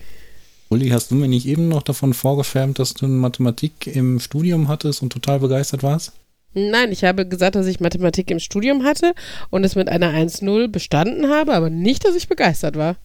Uli, 0.69 0.89
hast 0.89 1.11
du 1.11 1.15
mir 1.15 1.27
nicht 1.27 1.47
eben 1.47 1.67
noch 1.67 1.83
davon 1.83 2.13
vorgefärbt, 2.13 2.79
dass 2.79 2.93
du 2.93 3.07
Mathematik 3.07 3.87
im 3.87 4.19
Studium 4.19 4.67
hattest 4.67 5.01
und 5.01 5.11
total 5.11 5.39
begeistert 5.39 5.83
warst? 5.83 6.13
Nein, 6.53 6.91
ich 6.91 7.03
habe 7.03 7.25
gesagt, 7.25 7.55
dass 7.55 7.67
ich 7.67 7.79
Mathematik 7.79 8.29
im 8.29 8.39
Studium 8.39 8.83
hatte 8.83 9.13
und 9.49 9.63
es 9.63 9.75
mit 9.75 9.87
einer 9.87 10.11
1-0 10.11 10.67
bestanden 10.67 11.29
habe, 11.29 11.53
aber 11.53 11.69
nicht, 11.69 12.05
dass 12.05 12.15
ich 12.15 12.27
begeistert 12.27 12.75
war. 12.75 12.97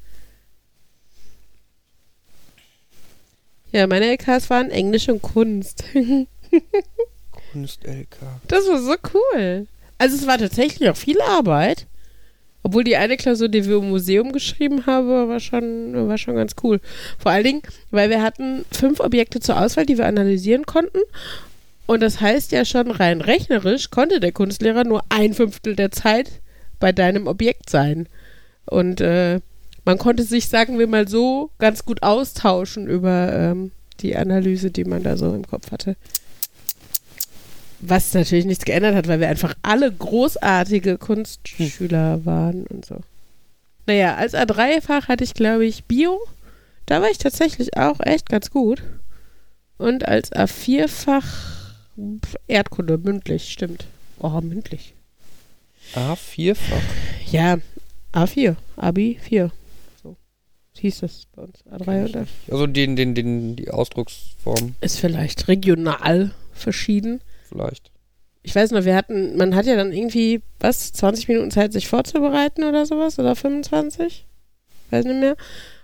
Ja, 3.72 3.86
meine 3.86 4.06
LKs 4.06 4.48
waren 4.50 4.70
Englisch 4.70 5.08
und 5.08 5.22
Kunst. 5.22 5.84
Kunst-LK. 7.52 8.16
Das 8.48 8.66
war 8.68 8.80
so 8.80 8.94
cool. 9.14 9.66
Also 9.98 10.16
es 10.16 10.26
war 10.26 10.38
tatsächlich 10.38 10.88
auch 10.88 10.96
viel 10.96 11.20
Arbeit. 11.20 11.86
Obwohl 12.62 12.82
die 12.82 12.96
eine 12.96 13.16
Klausur, 13.16 13.48
die 13.48 13.64
wir 13.64 13.76
im 13.76 13.90
Museum 13.90 14.32
geschrieben 14.32 14.86
haben, 14.86 15.28
war 15.28 15.38
schon, 15.38 16.08
war 16.08 16.18
schon 16.18 16.34
ganz 16.34 16.56
cool. 16.64 16.80
Vor 17.16 17.30
allen 17.30 17.44
Dingen, 17.44 17.62
weil 17.92 18.10
wir 18.10 18.22
hatten 18.22 18.64
fünf 18.72 18.98
Objekte 18.98 19.38
zur 19.38 19.60
Auswahl, 19.60 19.86
die 19.86 19.98
wir 19.98 20.06
analysieren 20.06 20.66
konnten. 20.66 20.98
Und 21.86 22.02
das 22.02 22.20
heißt 22.20 22.50
ja 22.50 22.64
schon 22.64 22.90
rein 22.90 23.20
rechnerisch 23.20 23.90
konnte 23.90 24.18
der 24.18 24.32
Kunstlehrer 24.32 24.82
nur 24.82 25.04
ein 25.08 25.32
Fünftel 25.32 25.76
der 25.76 25.92
Zeit 25.92 26.40
bei 26.80 26.90
deinem 26.90 27.28
Objekt 27.28 27.70
sein. 27.70 28.08
Und 28.64 29.00
äh, 29.00 29.38
man 29.84 29.98
konnte 29.98 30.24
sich, 30.24 30.48
sagen 30.48 30.80
wir 30.80 30.88
mal 30.88 31.06
so, 31.06 31.50
ganz 31.58 31.84
gut 31.84 32.02
austauschen 32.02 32.88
über 32.88 33.32
ähm, 33.32 33.70
die 34.00 34.16
Analyse, 34.16 34.72
die 34.72 34.84
man 34.84 35.04
da 35.04 35.16
so 35.16 35.32
im 35.32 35.46
Kopf 35.46 35.70
hatte. 35.70 35.94
Was 37.80 38.14
natürlich 38.14 38.46
nichts 38.46 38.64
geändert 38.64 38.94
hat, 38.94 39.08
weil 39.08 39.20
wir 39.20 39.28
einfach 39.28 39.54
alle 39.62 39.92
großartige 39.92 40.98
Kunstschüler 40.98 42.24
waren 42.24 42.66
und 42.66 42.84
so. 42.84 43.00
Naja, 43.86 44.16
als 44.16 44.34
A3-Fach 44.34 45.08
hatte 45.08 45.24
ich, 45.24 45.34
glaube 45.34 45.66
ich, 45.66 45.84
Bio. 45.84 46.18
Da 46.86 47.02
war 47.02 47.10
ich 47.10 47.18
tatsächlich 47.18 47.76
auch 47.76 48.00
echt 48.00 48.28
ganz 48.28 48.50
gut. 48.50 48.82
Und 49.78 50.08
als 50.08 50.32
A4-Fach 50.32 51.56
Erdkunde, 52.46 52.98
mündlich, 52.98 53.50
stimmt. 53.50 53.86
Oh, 54.18 54.40
mündlich. 54.40 54.94
A4-fach. 55.94 56.82
Ja, 57.30 57.58
A4, 58.12 58.56
Abi 58.76 59.18
4. 59.20 59.50
So 60.02 60.16
hieß 60.78 61.00
das 61.00 61.26
bei 61.34 61.42
uns. 61.42 61.64
A3 61.66 62.04
und 62.04 62.16
A4. 62.16 62.26
Also 62.50 62.66
den, 62.66 62.96
den, 62.96 63.14
den, 63.14 63.56
die 63.56 63.70
Ausdrucksform 63.70 64.74
Ist 64.80 64.98
vielleicht 64.98 65.48
regional 65.48 66.32
verschieden. 66.52 67.20
Vielleicht. 67.48 67.90
Ich 68.42 68.54
weiß 68.54 68.70
noch, 68.70 68.84
wir 68.84 68.94
hatten, 68.94 69.36
man 69.36 69.56
hat 69.56 69.66
ja 69.66 69.74
dann 69.74 69.92
irgendwie, 69.92 70.40
was, 70.60 70.92
20 70.92 71.28
Minuten 71.28 71.50
Zeit, 71.50 71.72
sich 71.72 71.88
vorzubereiten 71.88 72.64
oder 72.64 72.86
sowas? 72.86 73.18
Oder 73.18 73.34
25? 73.34 74.24
Weiß 74.90 75.04
nicht 75.04 75.20
mehr. 75.20 75.36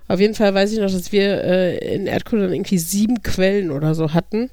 Auf 0.08 0.20
jeden 0.20 0.34
Fall 0.34 0.54
weiß 0.54 0.72
ich 0.72 0.78
noch, 0.78 0.90
dass 0.90 1.10
wir 1.10 1.42
äh, 1.42 1.94
in 1.94 2.06
Erdkunde 2.06 2.44
dann 2.46 2.54
irgendwie 2.54 2.78
sieben 2.78 3.22
Quellen 3.22 3.70
oder 3.70 3.94
so 3.94 4.12
hatten. 4.12 4.50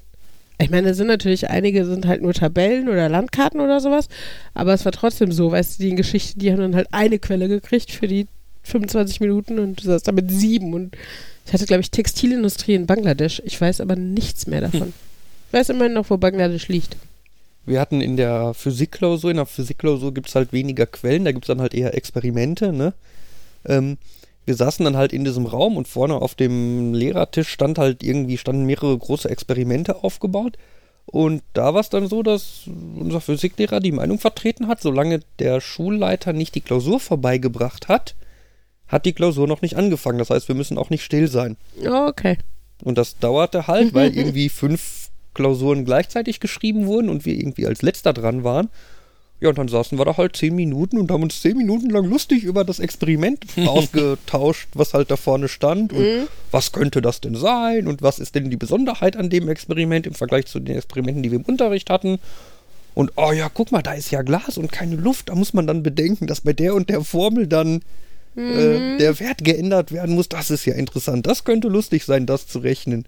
Ich 0.60 0.70
meine, 0.70 0.90
es 0.90 0.96
sind 0.96 1.06
natürlich 1.06 1.48
einige 1.48 1.86
sind 1.86 2.06
halt 2.06 2.22
nur 2.22 2.34
Tabellen 2.34 2.88
oder 2.88 3.08
Landkarten 3.08 3.60
oder 3.60 3.80
sowas, 3.80 4.08
aber 4.52 4.74
es 4.74 4.84
war 4.84 4.92
trotzdem 4.92 5.32
so, 5.32 5.52
weißt 5.52 5.78
du, 5.78 5.82
die 5.82 5.90
in 5.90 5.96
Geschichte, 5.96 6.38
die 6.38 6.52
haben 6.52 6.60
dann 6.60 6.76
halt 6.76 6.88
eine 6.92 7.18
Quelle 7.18 7.48
gekriegt 7.48 7.90
für 7.90 8.06
die 8.06 8.26
25 8.64 9.20
Minuten 9.20 9.58
und 9.58 9.80
du 9.80 9.86
saßt 9.86 10.06
damit 10.06 10.30
sieben 10.30 10.74
und 10.74 10.96
ich 11.46 11.52
hatte, 11.52 11.64
glaube 11.64 11.80
ich, 11.80 11.90
Textilindustrie 11.90 12.74
in 12.74 12.86
Bangladesch. 12.86 13.40
Ich 13.44 13.60
weiß 13.60 13.80
aber 13.80 13.96
nichts 13.96 14.46
mehr 14.46 14.60
davon. 14.60 14.92
Ich 15.50 15.54
weiß 15.54 15.70
immerhin 15.70 15.94
noch, 15.94 16.08
wo 16.10 16.16
Bangladesch 16.16 16.68
liegt. 16.68 16.96
Wir 17.66 17.80
hatten 17.80 18.00
in 18.00 18.16
der 18.16 18.54
Physikklausur, 18.54 19.32
in 19.32 19.38
der 19.38 19.46
Physikklausur 19.46 20.14
gibt 20.14 20.28
es 20.28 20.36
halt 20.36 20.52
weniger 20.52 20.86
Quellen, 20.86 21.24
da 21.24 21.32
gibt 21.32 21.44
es 21.44 21.48
dann 21.48 21.60
halt 21.60 21.74
eher 21.74 21.94
Experimente, 21.96 22.72
ne? 22.72 22.94
Ähm, 23.66 23.98
wir 24.44 24.54
saßen 24.54 24.84
dann 24.84 24.96
halt 24.96 25.12
in 25.12 25.24
diesem 25.24 25.46
Raum 25.46 25.76
und 25.76 25.88
vorne 25.88 26.14
auf 26.14 26.36
dem 26.36 26.94
Lehrertisch 26.94 27.48
stand 27.48 27.78
halt 27.78 28.04
irgendwie, 28.04 28.38
standen 28.38 28.64
mehrere 28.64 28.96
große 28.96 29.28
Experimente 29.28 30.04
aufgebaut. 30.04 30.56
Und 31.06 31.42
da 31.52 31.74
war 31.74 31.80
es 31.80 31.90
dann 31.90 32.06
so, 32.06 32.22
dass 32.22 32.62
unser 32.96 33.20
Physiklehrer 33.20 33.80
die 33.80 33.90
Meinung 33.90 34.20
vertreten 34.20 34.68
hat, 34.68 34.80
solange 34.80 35.20
der 35.40 35.60
Schulleiter 35.60 36.32
nicht 36.32 36.54
die 36.54 36.60
Klausur 36.60 37.00
vorbeigebracht 37.00 37.88
hat, 37.88 38.14
hat 38.86 39.04
die 39.04 39.14
Klausur 39.14 39.48
noch 39.48 39.62
nicht 39.62 39.76
angefangen. 39.76 40.18
Das 40.18 40.30
heißt, 40.30 40.46
wir 40.46 40.54
müssen 40.54 40.78
auch 40.78 40.90
nicht 40.90 41.02
still 41.02 41.26
sein. 41.26 41.56
Okay. 41.84 42.38
Und 42.84 42.98
das 42.98 43.18
dauerte 43.18 43.66
halt, 43.66 43.92
weil 43.92 44.16
irgendwie 44.16 44.48
fünf 44.48 45.09
Klausuren 45.34 45.84
gleichzeitig 45.84 46.40
geschrieben 46.40 46.86
wurden 46.86 47.08
und 47.08 47.24
wir 47.24 47.34
irgendwie 47.34 47.66
als 47.66 47.82
letzter 47.82 48.12
dran 48.12 48.44
waren. 48.44 48.68
Ja, 49.40 49.48
und 49.48 49.56
dann 49.56 49.68
saßen 49.68 49.96
wir 49.98 50.04
da 50.04 50.18
halt 50.18 50.36
zehn 50.36 50.54
Minuten 50.54 50.98
und 50.98 51.10
haben 51.10 51.22
uns 51.22 51.40
zehn 51.40 51.56
Minuten 51.56 51.88
lang 51.88 52.04
lustig 52.04 52.44
über 52.44 52.62
das 52.62 52.78
Experiment 52.78 53.46
ausgetauscht, 53.66 54.68
was 54.74 54.92
halt 54.92 55.10
da 55.10 55.16
vorne 55.16 55.48
stand 55.48 55.94
und 55.94 56.28
was 56.50 56.72
könnte 56.72 57.00
das 57.00 57.22
denn 57.22 57.34
sein 57.34 57.88
und 57.88 58.02
was 58.02 58.18
ist 58.18 58.34
denn 58.34 58.50
die 58.50 58.58
Besonderheit 58.58 59.16
an 59.16 59.30
dem 59.30 59.48
Experiment 59.48 60.06
im 60.06 60.14
Vergleich 60.14 60.46
zu 60.46 60.60
den 60.60 60.76
Experimenten, 60.76 61.22
die 61.22 61.30
wir 61.30 61.38
im 61.38 61.44
Unterricht 61.44 61.88
hatten. 61.88 62.18
Und 62.94 63.12
oh 63.16 63.32
ja, 63.32 63.48
guck 63.48 63.72
mal, 63.72 63.82
da 63.82 63.92
ist 63.92 64.10
ja 64.10 64.20
Glas 64.20 64.58
und 64.58 64.72
keine 64.72 64.96
Luft. 64.96 65.30
Da 65.30 65.34
muss 65.34 65.54
man 65.54 65.66
dann 65.66 65.82
bedenken, 65.82 66.26
dass 66.26 66.42
bei 66.42 66.52
der 66.52 66.74
und 66.74 66.90
der 66.90 67.02
Formel 67.02 67.46
dann 67.46 67.80
äh, 68.36 68.98
der 68.98 69.18
Wert 69.20 69.42
geändert 69.42 69.90
werden 69.90 70.16
muss. 70.16 70.28
Das 70.28 70.50
ist 70.50 70.66
ja 70.66 70.74
interessant. 70.74 71.26
Das 71.26 71.44
könnte 71.44 71.68
lustig 71.68 72.04
sein, 72.04 72.26
das 72.26 72.46
zu 72.46 72.58
rechnen. 72.58 73.06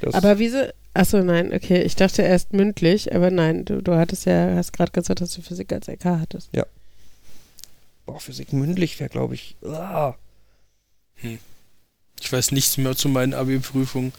Das- 0.00 0.14
Aber 0.14 0.38
wieso? 0.38 0.58
Achso, 0.94 1.22
nein, 1.22 1.52
okay. 1.54 1.82
Ich 1.82 1.96
dachte 1.96 2.22
erst 2.22 2.52
mündlich, 2.52 3.14
aber 3.14 3.30
nein, 3.30 3.64
du, 3.64 3.82
du 3.82 3.94
hattest 3.94 4.26
ja, 4.26 4.54
hast 4.56 4.72
gerade 4.72 4.92
gesagt, 4.92 5.20
dass 5.22 5.32
du 5.32 5.40
Physik 5.42 5.72
als 5.72 5.86
LK 5.88 6.04
hattest. 6.04 6.50
Boah, 8.04 8.20
Physik 8.20 8.52
mündlich 8.52 8.98
wäre, 9.00 9.08
glaube 9.08 9.34
ich. 9.34 9.56
Ah. 9.64 10.14
Ich 12.20 12.32
weiß 12.32 12.50
nichts 12.52 12.76
mehr 12.78 12.94
zu 12.96 13.08
meinen 13.08 13.32
Abi-Prüfungen. 13.32 14.12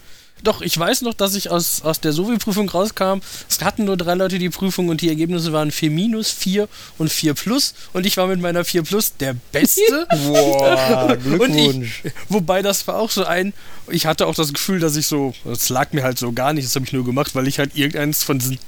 Doch, 0.44 0.60
ich 0.60 0.78
weiß 0.78 1.00
noch, 1.02 1.14
dass 1.14 1.34
ich 1.34 1.50
aus, 1.50 1.80
aus 1.82 2.00
der 2.00 2.12
Sovi-Prüfung 2.12 2.68
rauskam. 2.68 3.20
Es 3.48 3.60
hatten 3.62 3.84
nur 3.84 3.96
drei 3.96 4.14
Leute 4.14 4.38
die 4.38 4.50
Prüfung 4.50 4.88
und 4.88 5.00
die 5.00 5.08
Ergebnisse 5.08 5.52
waren 5.54 5.70
4 5.70 5.90
minus, 5.90 6.30
4 6.30 6.68
und 6.98 7.10
4 7.10 7.32
plus. 7.32 7.74
Und 7.94 8.04
ich 8.04 8.18
war 8.18 8.26
mit 8.26 8.40
meiner 8.40 8.62
4 8.64 8.82
plus 8.82 9.16
der 9.16 9.34
Beste. 9.52 10.06
Boah, 10.26 11.08
Und 11.24 11.24
Glückwunsch. 11.24 12.02
ich, 12.04 12.12
wobei 12.28 12.60
das 12.60 12.86
war 12.86 12.98
auch 12.98 13.10
so 13.10 13.24
ein, 13.24 13.54
ich 13.88 14.04
hatte 14.04 14.26
auch 14.26 14.34
das 14.34 14.52
Gefühl, 14.52 14.80
dass 14.80 14.96
ich 14.96 15.06
so, 15.06 15.32
das 15.44 15.70
lag 15.70 15.92
mir 15.92 16.02
halt 16.04 16.18
so 16.18 16.32
gar 16.32 16.52
nicht, 16.52 16.66
das 16.66 16.74
habe 16.74 16.84
ich 16.84 16.92
nur 16.92 17.04
gemacht, 17.04 17.34
weil 17.34 17.48
ich 17.48 17.58
halt 17.58 17.74
irgendeins 17.74 18.22
von 18.22 18.38
diesen 18.38 18.58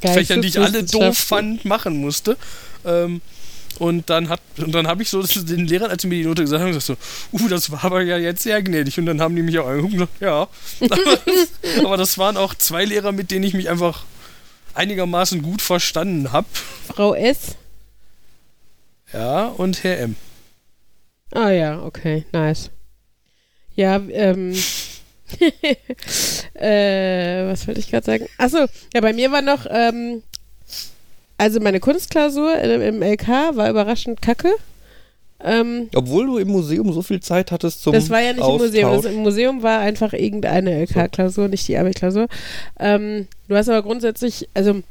Fächern, 0.00 0.42
die 0.42 0.48
ich 0.48 0.60
alle 0.60 0.84
doof 0.84 1.18
fand, 1.18 1.64
machen 1.64 1.96
musste. 2.00 2.36
Ähm, 2.84 3.20
und 3.76 4.08
dann 4.10 4.28
hat 4.28 4.40
und 4.58 4.72
dann 4.72 4.86
habe 4.86 5.02
ich 5.02 5.10
so 5.10 5.22
den 5.42 5.66
Lehrern, 5.66 5.90
als 5.90 6.02
sie 6.02 6.08
mir 6.08 6.16
die 6.16 6.24
Note 6.24 6.42
gesagt 6.42 6.62
haben, 6.62 6.72
gesagt 6.72 6.86
so, 6.86 6.96
uh, 7.32 7.48
das 7.48 7.70
war 7.70 7.84
aber 7.84 8.02
ja 8.02 8.16
jetzt 8.18 8.42
sehr 8.42 8.62
gnädig. 8.62 8.98
Und 8.98 9.06
dann 9.06 9.20
haben 9.20 9.36
die 9.36 9.42
mich 9.42 9.58
auch 9.58 9.66
angeguckt 9.66 9.94
und 9.94 9.98
gesagt, 9.98 10.20
ja. 10.20 10.48
aber, 10.80 11.16
das, 11.24 11.78
aber 11.84 11.96
das 11.96 12.18
waren 12.18 12.36
auch 12.36 12.54
zwei 12.54 12.84
Lehrer, 12.84 13.12
mit 13.12 13.30
denen 13.30 13.44
ich 13.44 13.54
mich 13.54 13.68
einfach 13.68 14.04
einigermaßen 14.74 15.42
gut 15.42 15.62
verstanden 15.62 16.32
habe. 16.32 16.46
Frau 16.86 17.14
S. 17.14 17.56
Ja, 19.12 19.46
und 19.46 19.82
Herr 19.84 19.98
M. 20.00 20.16
Ah 21.32 21.50
ja, 21.50 21.82
okay, 21.82 22.24
nice. 22.32 22.70
Ja, 23.74 23.96
ähm. 23.96 24.54
äh, 26.54 27.50
was 27.50 27.66
wollte 27.66 27.80
ich 27.80 27.90
gerade 27.90 28.06
sagen? 28.06 28.26
Achso, 28.38 28.66
ja, 28.94 29.00
bei 29.00 29.12
mir 29.12 29.32
war 29.32 29.42
noch, 29.42 29.66
ähm, 29.68 30.22
also 31.38 31.60
meine 31.60 31.80
Kunstklausur 31.80 32.58
im, 32.58 33.02
LK 33.02 33.28
war 33.56 33.70
überraschend 33.70 34.22
kacke. 34.22 34.50
Ähm, 35.38 35.90
Obwohl 35.94 36.26
du 36.26 36.38
im 36.38 36.48
Museum 36.48 36.92
so 36.92 37.02
viel 37.02 37.20
Zeit 37.20 37.52
hattest 37.52 37.82
zum 37.82 37.92
das 37.92 38.08
war 38.08 38.20
ja 38.20 38.32
nicht 38.32 38.46
im 38.46 38.56
Museum. 38.56 38.88
Austausch. 38.88 39.04
Das 39.04 39.12
im 39.12 39.22
Museum 39.22 39.62
war 39.62 39.80
einfach 39.80 40.12
irgendeine 40.14 40.82
LK-Klausur, 40.84 41.48
nicht 41.48 41.68
die 41.68 41.76
Abi-Klausur. 41.76 42.26
Ähm, 42.80 43.28
du 43.48 43.54
hast 43.54 43.68
aber 43.68 43.82
grundsätzlich, 43.82 44.48
also 44.54 44.82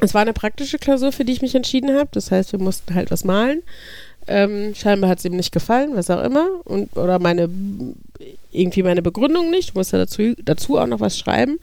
es 0.00 0.14
war 0.14 0.22
eine 0.22 0.34
praktische 0.34 0.78
Klausur, 0.78 1.10
für 1.10 1.24
die 1.24 1.32
ich 1.32 1.42
mich 1.42 1.54
entschieden 1.54 1.96
habe. 1.96 2.10
Das 2.12 2.30
heißt, 2.30 2.52
wir 2.52 2.60
mussten 2.60 2.94
halt 2.94 3.10
was 3.10 3.24
malen. 3.24 3.62
Ähm, 4.26 4.74
scheinbar 4.74 5.08
hat 5.08 5.18
es 5.18 5.24
ihm 5.24 5.36
nicht 5.36 5.52
gefallen, 5.52 5.92
was 5.94 6.10
auch 6.10 6.22
immer. 6.22 6.48
Und, 6.64 6.94
oder 6.96 7.18
meine, 7.18 7.48
irgendwie 8.52 8.82
meine 8.82 9.02
Begründung 9.02 9.50
nicht. 9.50 9.70
Du 9.70 9.78
musst 9.78 9.92
ja 9.92 9.98
dazu, 9.98 10.34
dazu 10.44 10.78
auch 10.78 10.86
noch 10.86 11.00
was 11.00 11.18
schreiben. 11.18 11.58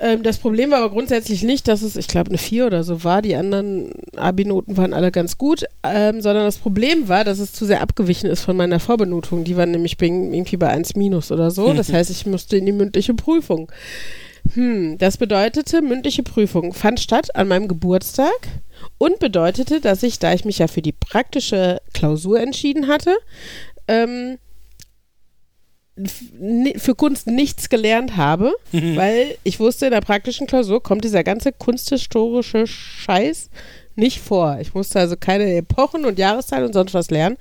Ähm, 0.00 0.22
das 0.22 0.38
Problem 0.38 0.70
war 0.70 0.78
aber 0.78 0.90
grundsätzlich 0.90 1.42
nicht, 1.42 1.66
dass 1.68 1.82
es, 1.82 1.96
ich 1.96 2.08
glaube, 2.08 2.30
eine 2.30 2.38
4 2.38 2.66
oder 2.66 2.84
so 2.84 3.04
war. 3.04 3.20
Die 3.22 3.34
anderen 3.34 3.90
Abi-Noten 4.16 4.76
waren 4.76 4.94
alle 4.94 5.10
ganz 5.10 5.38
gut. 5.38 5.64
Ähm, 5.82 6.20
sondern 6.20 6.44
das 6.44 6.58
Problem 6.58 7.08
war, 7.08 7.24
dass 7.24 7.38
es 7.38 7.52
zu 7.52 7.66
sehr 7.66 7.82
abgewichen 7.82 8.30
ist 8.30 8.42
von 8.42 8.56
meiner 8.56 8.80
Vorbenotung. 8.80 9.44
Die 9.44 9.56
war 9.56 9.66
nämlich 9.66 9.96
irgendwie 10.00 10.56
bei 10.56 10.68
1 10.68 10.94
minus 10.94 11.32
oder 11.32 11.50
so. 11.50 11.72
Das 11.72 11.92
heißt, 11.92 12.10
ich 12.10 12.26
musste 12.26 12.56
in 12.56 12.66
die 12.66 12.72
mündliche 12.72 13.14
Prüfung. 13.14 13.70
Hm, 14.54 14.96
das 14.98 15.16
bedeutete, 15.16 15.82
mündliche 15.82 16.22
Prüfung 16.22 16.72
fand 16.72 17.00
statt 17.00 17.34
an 17.34 17.48
meinem 17.48 17.68
Geburtstag 17.68 18.48
und 18.96 19.18
bedeutete, 19.18 19.80
dass 19.80 20.02
ich, 20.02 20.18
da 20.18 20.32
ich 20.32 20.44
mich 20.44 20.58
ja 20.58 20.68
für 20.68 20.80
die 20.80 20.92
praktische 20.92 21.80
Klausur 21.92 22.40
entschieden 22.40 22.86
hatte, 22.86 23.16
ähm, 23.88 24.38
für 26.76 26.94
Kunst 26.94 27.26
nichts 27.26 27.68
gelernt 27.68 28.16
habe, 28.16 28.52
weil 28.72 29.36
ich 29.44 29.58
wusste, 29.60 29.86
in 29.86 29.92
der 29.92 30.00
praktischen 30.00 30.46
Klausur 30.46 30.82
kommt 30.82 31.04
dieser 31.04 31.24
ganze 31.24 31.52
kunsthistorische 31.52 32.66
Scheiß 32.66 33.50
nicht 33.96 34.20
vor. 34.20 34.58
Ich 34.60 34.74
musste 34.74 35.00
also 35.00 35.16
keine 35.16 35.52
Epochen 35.56 36.04
und 36.04 36.18
Jahreszahlen 36.18 36.66
und 36.66 36.72
sonst 36.72 36.94
was 36.94 37.10
lernen. 37.10 37.36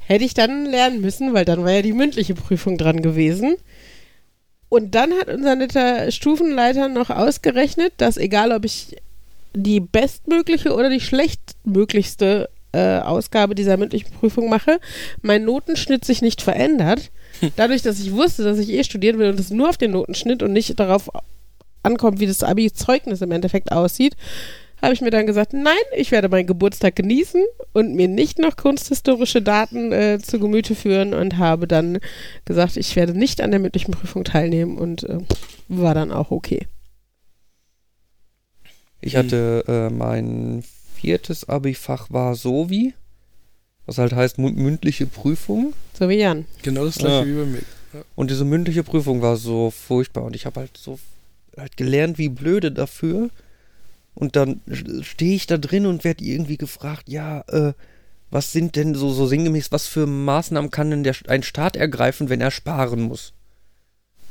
Hätte 0.00 0.24
ich 0.24 0.34
dann 0.34 0.66
lernen 0.66 1.00
müssen, 1.00 1.34
weil 1.34 1.44
dann 1.44 1.64
war 1.64 1.72
ja 1.72 1.82
die 1.82 1.92
mündliche 1.92 2.34
Prüfung 2.34 2.78
dran 2.78 3.02
gewesen. 3.02 3.56
Und 4.68 4.94
dann 4.94 5.12
hat 5.14 5.28
unser 5.28 5.56
netter 5.56 6.10
Stufenleiter 6.10 6.88
noch 6.88 7.10
ausgerechnet, 7.10 7.94
dass 7.96 8.18
egal 8.18 8.52
ob 8.52 8.64
ich 8.64 8.96
die 9.54 9.80
bestmögliche 9.80 10.74
oder 10.74 10.90
die 10.90 11.00
schlechtmöglichste 11.00 12.50
äh, 12.72 12.98
Ausgabe 12.98 13.54
dieser 13.54 13.76
mündlichen 13.76 14.12
Prüfung 14.12 14.50
mache, 14.50 14.78
mein 15.22 15.44
Notenschnitt 15.44 16.04
sich 16.04 16.20
nicht 16.20 16.42
verändert. 16.42 17.10
Dadurch, 17.56 17.82
dass 17.82 18.00
ich 18.00 18.12
wusste, 18.12 18.44
dass 18.44 18.58
ich 18.58 18.70
eh 18.70 18.84
studieren 18.84 19.18
will 19.18 19.30
und 19.30 19.40
es 19.40 19.50
nur 19.50 19.68
auf 19.68 19.78
den 19.78 19.92
Notenschnitt 19.92 20.42
und 20.42 20.52
nicht 20.52 20.78
darauf 20.78 21.10
ankommt, 21.82 22.20
wie 22.20 22.26
das 22.26 22.42
Abi-Zeugnis 22.42 23.22
im 23.22 23.32
Endeffekt 23.32 23.72
aussieht, 23.72 24.16
habe 24.80 24.94
ich 24.94 25.00
mir 25.00 25.10
dann 25.10 25.26
gesagt, 25.26 25.52
nein, 25.52 25.74
ich 25.96 26.10
werde 26.12 26.28
meinen 26.28 26.46
Geburtstag 26.46 26.94
genießen 26.94 27.44
und 27.72 27.94
mir 27.94 28.08
nicht 28.08 28.38
noch 28.38 28.56
kunsthistorische 28.56 29.42
Daten 29.42 29.92
äh, 29.92 30.18
zu 30.22 30.38
Gemüte 30.38 30.74
führen 30.74 31.14
und 31.14 31.38
habe 31.38 31.66
dann 31.66 31.98
gesagt, 32.44 32.76
ich 32.76 32.94
werde 32.94 33.18
nicht 33.18 33.40
an 33.40 33.50
der 33.50 33.60
mündlichen 33.60 33.92
Prüfung 33.92 34.24
teilnehmen 34.24 34.78
und 34.78 35.02
äh, 35.04 35.18
war 35.68 35.94
dann 35.94 36.12
auch 36.12 36.30
okay. 36.30 36.66
Ich 39.00 39.16
hatte 39.16 39.64
äh, 39.66 39.92
mein 39.92 40.62
viertes 40.94 41.48
Abi-Fach 41.48 42.10
war 42.10 42.34
so 42.34 42.70
wie, 42.70 42.94
was 43.88 43.98
halt 43.98 44.12
heißt 44.12 44.36
mü- 44.38 44.52
mündliche 44.54 45.06
Prüfung. 45.06 45.72
So 45.98 46.08
wie 46.08 46.14
Jan. 46.16 46.44
Genau 46.62 46.84
das 46.84 46.98
gleiche 46.98 47.16
Ja. 47.16 47.26
wie 47.26 47.34
bei 47.40 47.44
mir. 47.46 47.62
Und 48.14 48.30
diese 48.30 48.44
mündliche 48.44 48.84
Prüfung 48.84 49.22
war 49.22 49.36
so 49.36 49.70
furchtbar 49.70 50.22
und 50.24 50.36
ich 50.36 50.46
habe 50.46 50.60
halt 50.60 50.76
so 50.76 50.98
halt 51.56 51.76
gelernt 51.76 52.18
wie 52.18 52.28
blöde 52.28 52.70
dafür. 52.70 53.30
Und 54.14 54.36
dann 54.36 54.60
stehe 55.02 55.34
ich 55.34 55.46
da 55.46 55.56
drin 55.58 55.86
und 55.86 56.04
werde 56.04 56.24
irgendwie 56.24 56.56
gefragt, 56.56 57.08
ja, 57.08 57.40
äh, 57.48 57.72
was 58.30 58.52
sind 58.52 58.76
denn 58.76 58.94
so, 58.94 59.10
so 59.10 59.26
sinngemäß, 59.26 59.72
was 59.72 59.86
für 59.86 60.06
Maßnahmen 60.06 60.70
kann 60.70 60.90
denn 60.90 61.02
der, 61.04 61.16
ein 61.28 61.42
Staat 61.42 61.76
ergreifen, 61.76 62.28
wenn 62.28 62.40
er 62.40 62.50
sparen 62.50 63.00
muss? 63.02 63.32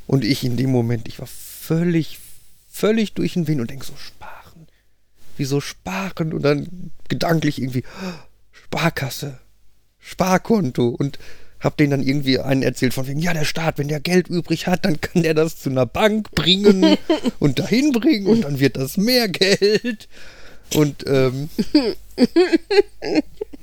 Und 0.05 0.23
ich 0.23 0.43
in 0.43 0.55
dem 0.55 0.71
Moment, 0.71 1.07
ich 1.07 1.19
war 1.19 1.27
völlig, 1.27 2.19
völlig 2.69 3.13
durch 3.13 3.33
den 3.33 3.47
Wind 3.47 3.59
und 3.61 3.71
denk 3.71 3.83
so, 3.83 3.93
sparen. 3.97 4.67
Wieso 5.37 5.61
sparen? 5.61 6.31
Und 6.33 6.43
dann 6.43 6.91
gedanklich 7.09 7.59
irgendwie, 7.61 7.83
Sparkasse, 8.51 9.39
Sparkonto 10.07 10.87
und 10.87 11.19
hab 11.59 11.75
denen 11.75 11.91
dann 11.91 12.03
irgendwie 12.03 12.39
einen 12.39 12.61
erzählt 12.61 12.93
von 12.93 13.07
wegen, 13.07 13.19
ja, 13.19 13.33
der 13.33 13.45
Staat, 13.45 13.77
wenn 13.77 13.87
der 13.87 13.99
Geld 13.99 14.27
übrig 14.27 14.67
hat, 14.67 14.85
dann 14.85 15.01
kann 15.01 15.23
der 15.23 15.33
das 15.33 15.57
zu 15.57 15.69
einer 15.69 15.85
Bank 15.85 16.31
bringen 16.31 16.97
und 17.39 17.59
dahin 17.59 17.91
bringen 17.91 18.27
und 18.27 18.41
dann 18.43 18.59
wird 18.59 18.77
das 18.77 18.97
mehr 18.97 19.27
Geld. 19.27 20.07
Und 20.75 21.05
ähm, 21.07 21.49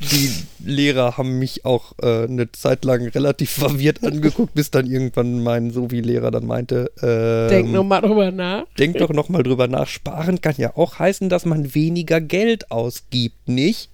die 0.01 0.31
Lehrer 0.65 1.17
haben 1.17 1.39
mich 1.39 1.65
auch 1.65 1.93
äh, 2.03 2.25
eine 2.25 2.51
Zeit 2.53 2.85
lang 2.85 3.07
relativ 3.09 3.51
verwirrt 3.51 4.03
angeguckt, 4.03 4.55
bis 4.55 4.71
dann 4.71 4.87
irgendwann 4.87 5.43
mein 5.43 5.71
Sovi-Lehrer 5.71 6.31
dann 6.31 6.47
meinte, 6.47 6.91
ähm, 7.03 7.49
Denk 7.49 7.73
nochmal 7.73 8.01
drüber 8.01 8.31
nach. 8.33 8.65
denk 8.79 8.99
doch 8.99 9.11
noch 9.11 9.29
mal 9.29 9.43
drüber 9.43 9.69
nach. 9.69 9.87
Sparen 9.87 10.41
kann 10.41 10.55
ja 10.57 10.77
auch 10.77 10.99
heißen, 10.99 11.29
dass 11.29 11.45
man 11.45 11.75
weniger 11.75 12.21
Geld 12.21 12.71
ausgibt, 12.71 13.49
nicht? 13.49 13.91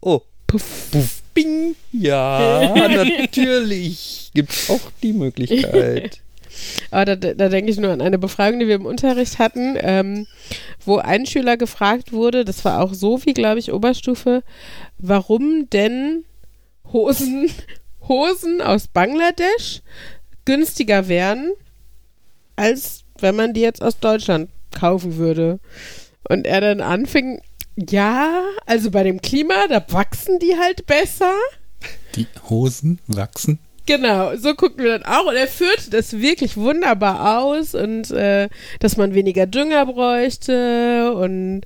Oh, 0.00 0.22
Puff. 0.46 0.90
Puff, 0.92 1.15
bing. 1.36 1.76
Ja, 1.92 2.74
natürlich. 2.88 4.30
Gibt's 4.34 4.68
auch 4.68 4.80
die 5.02 5.12
Möglichkeit. 5.12 6.20
Aber 6.90 7.16
da, 7.16 7.34
da 7.34 7.48
denke 7.48 7.70
ich 7.70 7.78
nur 7.78 7.90
an 7.90 8.00
eine 8.00 8.18
Befragung, 8.18 8.58
die 8.58 8.66
wir 8.66 8.76
im 8.76 8.86
Unterricht 8.86 9.38
hatten, 9.38 9.76
ähm, 9.78 10.26
wo 10.84 10.96
ein 10.96 11.26
Schüler 11.26 11.56
gefragt 11.56 12.12
wurde, 12.12 12.44
das 12.44 12.64
war 12.64 12.80
auch 12.80 12.94
so 12.94 13.24
wie, 13.24 13.34
glaube 13.34 13.58
ich, 13.58 13.72
Oberstufe, 13.72 14.42
warum 14.98 15.68
denn 15.70 16.24
Hosen, 16.92 17.50
Hosen 18.08 18.62
aus 18.62 18.88
Bangladesch 18.88 19.82
günstiger 20.46 21.08
wären, 21.08 21.52
als 22.56 23.04
wenn 23.18 23.36
man 23.36 23.52
die 23.52 23.60
jetzt 23.60 23.82
aus 23.82 23.98
Deutschland 23.98 24.48
kaufen 24.74 25.16
würde. 25.16 25.58
Und 26.28 26.46
er 26.46 26.60
dann 26.60 26.80
anfing, 26.80 27.40
ja, 27.76 28.42
also 28.66 28.90
bei 28.90 29.02
dem 29.02 29.20
Klima, 29.20 29.66
da 29.68 29.84
wachsen 29.88 30.38
die 30.38 30.56
halt 30.58 30.86
besser. 30.86 31.32
Die 32.14 32.26
Hosen 32.48 32.98
wachsen. 33.06 33.58
Genau, 33.86 34.34
so 34.36 34.54
gucken 34.54 34.82
wir 34.82 34.98
dann 34.98 35.04
auch. 35.04 35.26
Und 35.28 35.36
er 35.36 35.46
führte 35.46 35.90
das 35.90 36.18
wirklich 36.18 36.56
wunderbar 36.56 37.38
aus 37.40 37.74
und 37.74 38.10
äh, 38.10 38.48
dass 38.80 38.96
man 38.96 39.14
weniger 39.14 39.46
Dünger 39.46 39.86
bräuchte 39.86 41.12
und 41.14 41.60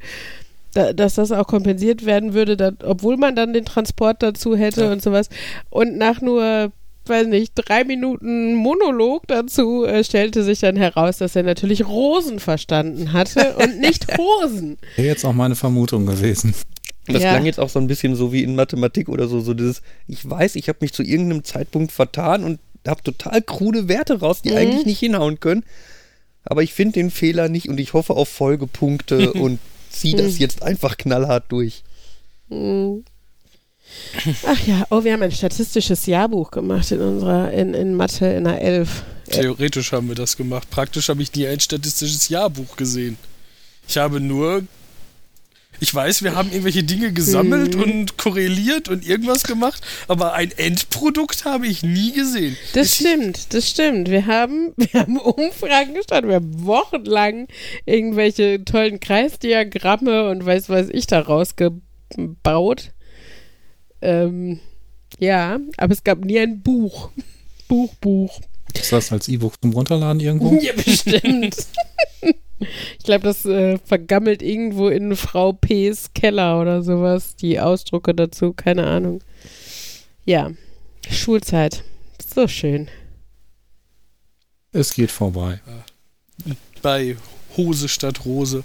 da, 0.74 0.92
dass 0.92 1.14
das 1.14 1.32
auch 1.32 1.46
kompensiert 1.46 2.04
werden 2.04 2.34
würde, 2.34 2.56
da, 2.56 2.72
obwohl 2.84 3.16
man 3.16 3.34
dann 3.34 3.52
den 3.54 3.64
Transport 3.64 4.22
dazu 4.22 4.54
hätte 4.54 4.82
Ja. 4.84 4.92
und 4.92 5.02
sowas. 5.02 5.28
Und 5.70 5.96
nach 5.96 6.20
nur, 6.20 6.72
weiß 7.10 7.26
nicht, 7.26 7.52
drei 7.54 7.84
Minuten 7.84 8.54
Monolog 8.54 9.26
dazu 9.26 9.84
äh, 9.84 10.02
stellte 10.04 10.42
sich 10.44 10.60
dann 10.60 10.76
heraus, 10.76 11.18
dass 11.18 11.36
er 11.36 11.42
natürlich 11.42 11.86
Rosen 11.86 12.38
verstanden 12.38 13.12
hatte 13.12 13.56
und 13.62 13.80
nicht 13.80 14.06
Hosen. 14.16 14.78
Wäre 14.96 15.08
jetzt 15.08 15.24
auch 15.24 15.32
meine 15.34 15.56
Vermutung 15.56 16.06
gewesen. 16.06 16.54
Das 17.06 17.22
Ja. 17.22 17.30
klang 17.32 17.44
jetzt 17.44 17.60
auch 17.60 17.68
so 17.68 17.78
ein 17.80 17.86
bisschen 17.86 18.14
so 18.14 18.32
wie 18.32 18.42
in 18.42 18.54
Mathematik 18.54 19.08
oder 19.08 19.26
so, 19.28 19.40
so 19.40 19.52
dieses, 19.52 19.82
ich 20.06 20.28
weiß, 20.28 20.54
ich 20.56 20.68
habe 20.68 20.78
mich 20.80 20.92
zu 20.92 21.02
irgendeinem 21.02 21.44
Zeitpunkt 21.44 21.92
vertan 21.92 22.44
und 22.44 22.60
habe 22.86 23.02
total 23.02 23.42
krude 23.42 23.88
Werte 23.88 24.20
raus, 24.20 24.42
die 24.42 24.54
eigentlich 24.54 24.86
nicht 24.86 25.00
hinhauen 25.00 25.40
können. 25.40 25.64
Aber 26.44 26.62
ich 26.62 26.72
finde 26.72 26.94
den 26.94 27.10
Fehler 27.10 27.48
nicht 27.48 27.68
und 27.68 27.78
ich 27.80 27.92
hoffe 27.92 28.14
auf 28.14 28.28
Folgepunkte 28.28 29.32
und 29.34 29.58
ziehe 29.90 30.16
das 30.16 30.38
jetzt 30.38 30.62
einfach 30.62 30.96
knallhart 30.96 31.44
durch. 31.50 31.82
Hm. 32.48 33.04
Ach 34.46 34.66
ja, 34.66 34.84
oh, 34.90 35.04
wir 35.04 35.12
haben 35.12 35.22
ein 35.22 35.32
statistisches 35.32 36.06
Jahrbuch 36.06 36.50
gemacht 36.50 36.90
in 36.90 37.00
unserer, 37.00 37.52
in, 37.52 37.74
in 37.74 37.94
Mathe 37.94 38.26
in 38.26 38.44
der 38.44 38.60
11. 38.60 39.02
Theoretisch 39.30 39.92
haben 39.92 40.08
wir 40.08 40.14
das 40.16 40.36
gemacht. 40.36 40.68
Praktisch 40.70 41.08
habe 41.08 41.22
ich 41.22 41.32
nie 41.34 41.46
ein 41.46 41.60
statistisches 41.60 42.28
Jahrbuch 42.28 42.76
gesehen. 42.76 43.16
Ich 43.88 43.96
habe 43.98 44.20
nur. 44.20 44.62
Ich 45.82 45.94
weiß, 45.94 46.22
wir 46.22 46.34
haben 46.34 46.50
irgendwelche 46.50 46.82
Dinge 46.82 47.10
gesammelt 47.12 47.74
Mhm. 47.74 47.82
und 47.82 48.16
korreliert 48.18 48.90
und 48.90 49.06
irgendwas 49.06 49.44
gemacht, 49.44 49.80
aber 50.08 50.34
ein 50.34 50.50
Endprodukt 50.58 51.46
habe 51.46 51.66
ich 51.68 51.82
nie 51.82 52.12
gesehen. 52.12 52.54
Das 52.74 52.88
Ich- 52.88 52.94
stimmt, 52.96 53.54
das 53.54 53.70
stimmt. 53.70 54.10
Wir 54.10 54.26
haben, 54.26 54.72
wir 54.76 55.00
haben 55.00 55.16
Umfragen 55.16 55.94
gestartet, 55.94 56.28
wir 56.28 56.34
haben 56.36 56.66
wochenlang 56.66 57.48
irgendwelche 57.86 58.62
tollen 58.64 59.00
Kreisdiagramme 59.00 60.28
und 60.28 60.44
weiß 60.44 60.68
weiß 60.68 60.88
ich 60.92 61.06
da 61.06 61.20
rausgebaut. 61.20 62.90
Ähm, 64.02 64.60
ja, 65.18 65.58
aber 65.76 65.92
es 65.92 66.04
gab 66.04 66.24
nie 66.24 66.38
ein 66.38 66.60
Buch. 66.60 67.10
Buch, 67.68 67.94
Buch. 68.00 68.40
Ist 68.74 68.92
das 68.92 69.12
als 69.12 69.28
E-Book 69.28 69.54
zum 69.60 69.72
Runterladen 69.72 70.20
irgendwo? 70.20 70.52
Ja, 70.60 70.72
bestimmt. 70.72 71.56
ich 72.98 73.04
glaube, 73.04 73.24
das 73.24 73.44
äh, 73.44 73.78
vergammelt 73.78 74.42
irgendwo 74.42 74.88
in 74.88 75.14
Frau 75.16 75.52
P.'s 75.52 76.12
Keller 76.14 76.60
oder 76.60 76.82
sowas. 76.82 77.36
Die 77.36 77.60
Ausdrucke 77.60 78.14
dazu, 78.14 78.52
keine 78.52 78.86
Ahnung. 78.86 79.22
Ja, 80.24 80.50
Schulzeit. 81.08 81.82
So 82.34 82.46
schön. 82.46 82.88
Es 84.72 84.94
geht 84.94 85.10
vorbei. 85.10 85.60
bei 86.82 87.16
Hose 87.56 87.88
statt 87.88 88.24
Rose. 88.24 88.62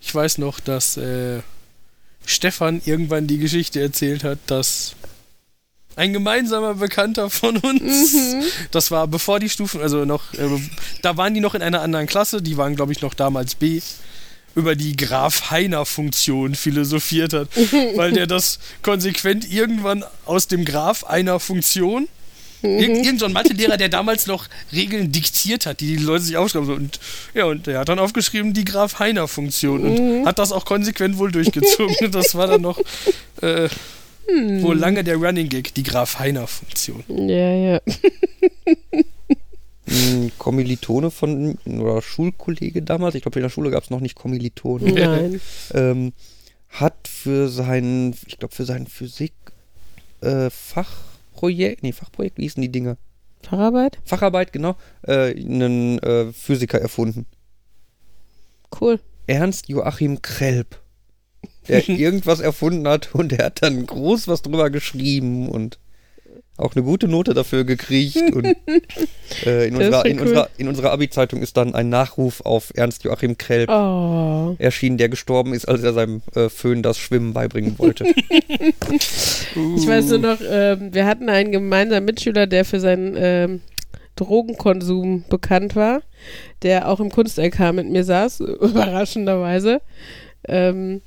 Ich 0.00 0.12
weiß 0.14 0.38
noch, 0.38 0.60
dass 0.60 0.96
äh, 0.96 1.40
Stefan 2.24 2.80
irgendwann 2.84 3.26
die 3.26 3.38
Geschichte 3.38 3.80
erzählt 3.80 4.24
hat, 4.24 4.38
dass 4.46 4.94
ein 5.96 6.12
gemeinsamer 6.12 6.74
Bekannter 6.74 7.30
von 7.30 7.56
uns, 7.58 8.14
das 8.70 8.90
war 8.90 9.06
bevor 9.06 9.40
die 9.40 9.48
Stufen, 9.48 9.80
also 9.80 10.04
noch, 10.04 10.32
äh, 10.34 10.48
da 11.02 11.16
waren 11.16 11.34
die 11.34 11.40
noch 11.40 11.54
in 11.54 11.62
einer 11.62 11.82
anderen 11.82 12.06
Klasse, 12.06 12.40
die 12.40 12.56
waren 12.56 12.76
glaube 12.76 12.92
ich 12.92 13.02
noch 13.02 13.14
damals 13.14 13.54
B, 13.54 13.80
über 14.54 14.74
die 14.74 14.96
Graf-Heiner-Funktion 14.96 16.54
philosophiert 16.54 17.32
hat, 17.32 17.48
weil 17.96 18.12
der 18.12 18.26
das 18.26 18.58
konsequent 18.82 19.50
irgendwann 19.50 20.04
aus 20.24 20.48
dem 20.48 20.64
Graph 20.64 21.04
einer 21.04 21.38
Funktion 21.38 22.08
Irgend, 22.62 23.04
irgend 23.04 23.20
so 23.20 23.26
ein 23.26 23.32
Mathelehrer, 23.32 23.76
der 23.76 23.88
damals 23.88 24.26
noch 24.26 24.46
Regeln 24.72 25.12
diktiert 25.12 25.66
hat, 25.66 25.80
die 25.80 25.96
die 25.96 26.02
Leute 26.02 26.24
sich 26.24 26.36
aufschreiben. 26.36 26.66
So. 26.66 26.74
Und, 26.74 27.00
ja, 27.34 27.44
und 27.46 27.66
der 27.66 27.80
hat 27.80 27.88
dann 27.88 27.98
aufgeschrieben, 27.98 28.52
die 28.52 28.64
Graf-Heiner-Funktion 28.64 29.82
und 29.82 30.26
hat 30.26 30.38
das 30.38 30.52
auch 30.52 30.64
konsequent 30.64 31.18
wohl 31.18 31.32
durchgezogen. 31.32 31.96
das 32.12 32.34
war 32.34 32.46
dann 32.46 32.62
noch 32.62 32.78
äh, 33.40 33.68
wohl 34.60 34.76
lange 34.76 35.04
der 35.04 35.16
Running 35.16 35.48
Gag, 35.48 35.74
die 35.74 35.82
Graf-Heiner-Funktion. 35.82 37.04
Ja, 37.08 37.54
ja. 37.54 37.80
Ein 39.86 40.32
Kommilitone 40.38 41.10
von, 41.10 41.58
oder 41.64 42.02
Schulkollege 42.02 42.82
damals, 42.82 43.14
ich 43.14 43.22
glaube 43.22 43.38
in 43.38 43.44
der 43.44 43.50
Schule 43.50 43.70
gab 43.70 43.84
es 43.84 43.90
noch 43.90 44.00
nicht 44.00 44.14
Kommilitonen, 44.14 44.94
Nein. 44.94 45.40
ähm, 45.74 46.12
hat 46.68 47.08
für 47.08 47.48
sein, 47.48 48.14
ich 48.26 48.38
glaube, 48.38 48.54
für 48.54 48.64
sein 48.64 48.86
Physik 48.86 49.32
äh, 50.20 50.50
Fachprojekt, 51.40 51.82
nee, 51.82 51.92
Fachprojekt, 51.92 52.36
wie 52.36 52.42
hießen 52.42 52.60
die 52.60 52.70
Dinger? 52.70 52.98
Facharbeit? 53.42 53.98
Facharbeit, 54.04 54.52
genau, 54.52 54.76
äh, 55.06 55.34
einen 55.34 55.98
äh, 56.00 56.32
Physiker 56.34 56.78
erfunden. 56.78 57.24
Cool. 58.78 59.00
Ernst 59.26 59.70
Joachim 59.70 60.20
Krelp. 60.20 60.82
Der 61.66 61.88
irgendwas 61.88 62.40
erfunden 62.40 62.86
hat 62.86 63.14
und 63.14 63.32
der 63.32 63.46
hat 63.46 63.62
dann 63.62 63.86
groß 63.86 64.28
was 64.28 64.42
drüber 64.42 64.68
geschrieben 64.68 65.48
und 65.48 65.78
auch 66.60 66.74
eine 66.74 66.84
gute 66.84 67.08
Note 67.08 67.34
dafür 67.34 67.64
gekriegt. 67.64 68.16
Und 68.34 68.44
äh, 69.46 69.68
in, 69.68 69.76
unserer, 69.76 70.06
in, 70.06 70.18
cool. 70.18 70.26
unserer, 70.26 70.48
in 70.58 70.68
unserer 70.68 70.92
Abi-Zeitung 70.92 71.42
ist 71.42 71.56
dann 71.56 71.74
ein 71.74 71.88
Nachruf 71.88 72.40
auf 72.42 72.72
Ernst 72.74 73.04
Joachim 73.04 73.38
Krelp 73.38 73.68
Oh. 73.70 74.56
erschienen, 74.58 74.98
der 74.98 75.08
gestorben 75.08 75.54
ist, 75.54 75.66
als 75.66 75.82
er 75.82 75.92
seinem 75.92 76.22
äh, 76.34 76.48
Föhn 76.48 76.82
das 76.82 76.98
Schwimmen 76.98 77.32
beibringen 77.32 77.78
wollte. 77.78 78.04
Ich 79.76 79.86
weiß 79.86 80.10
nur 80.10 80.18
noch, 80.18 80.38
ähm, 80.48 80.94
wir 80.94 81.06
hatten 81.06 81.28
einen 81.28 81.50
gemeinsamen 81.50 82.04
Mitschüler, 82.06 82.46
der 82.46 82.64
für 82.64 82.78
seinen 82.78 83.16
ähm, 83.16 83.60
Drogenkonsum 84.16 85.24
bekannt 85.28 85.74
war, 85.76 86.02
der 86.62 86.88
auch 86.88 87.00
im 87.00 87.10
Kunst-LK 87.10 87.72
mit 87.72 87.88
mir 87.88 88.04
saß, 88.04 88.40
überraschenderweise. 88.60 89.80
Ähm, 90.46 91.02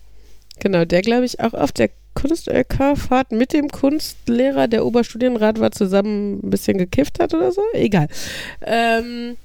genau, 0.60 0.86
der 0.86 1.02
glaube 1.02 1.26
ich 1.26 1.40
auch 1.40 1.54
auf 1.54 1.72
der 1.72 1.90
Kunst-LK-Fahrt 2.14 3.32
mit 3.32 3.54
dem 3.54 3.70
Kunstlehrer, 3.70 4.68
der 4.68 4.86
Oberstudienrat 4.86 5.60
war, 5.60 5.72
zusammen 5.72 6.40
ein 6.44 6.50
bisschen 6.50 6.78
gekifft 6.78 7.20
hat 7.20 7.34
oder 7.34 7.52
so. 7.52 7.62
Egal. 7.74 8.08
Ähm, 8.62 9.38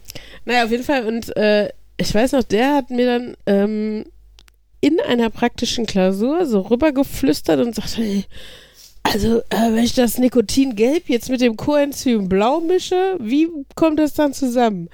naja, 0.44 0.64
auf 0.64 0.70
jeden 0.70 0.84
Fall. 0.84 1.06
Und 1.06 1.36
äh, 1.36 1.70
ich 1.96 2.14
weiß 2.14 2.32
noch, 2.32 2.44
der 2.44 2.74
hat 2.74 2.90
mir 2.90 3.06
dann 3.06 3.36
ähm, 3.46 4.04
in 4.80 5.00
einer 5.00 5.30
praktischen 5.30 5.86
Klausur 5.86 6.46
so 6.46 6.60
rübergeflüstert 6.60 7.60
und 7.60 7.74
sagte, 7.74 8.02
ey, 8.02 8.24
also, 9.02 9.38
äh, 9.50 9.72
wenn 9.72 9.84
ich 9.84 9.94
das 9.94 10.18
Nikotin 10.18 10.76
gelb 10.76 11.08
jetzt 11.08 11.30
mit 11.30 11.40
dem 11.40 11.56
Coenzym 11.56 12.28
blau 12.28 12.60
mische, 12.60 13.16
wie 13.18 13.48
kommt 13.74 13.98
das 13.98 14.14
dann 14.14 14.34
zusammen? 14.34 14.90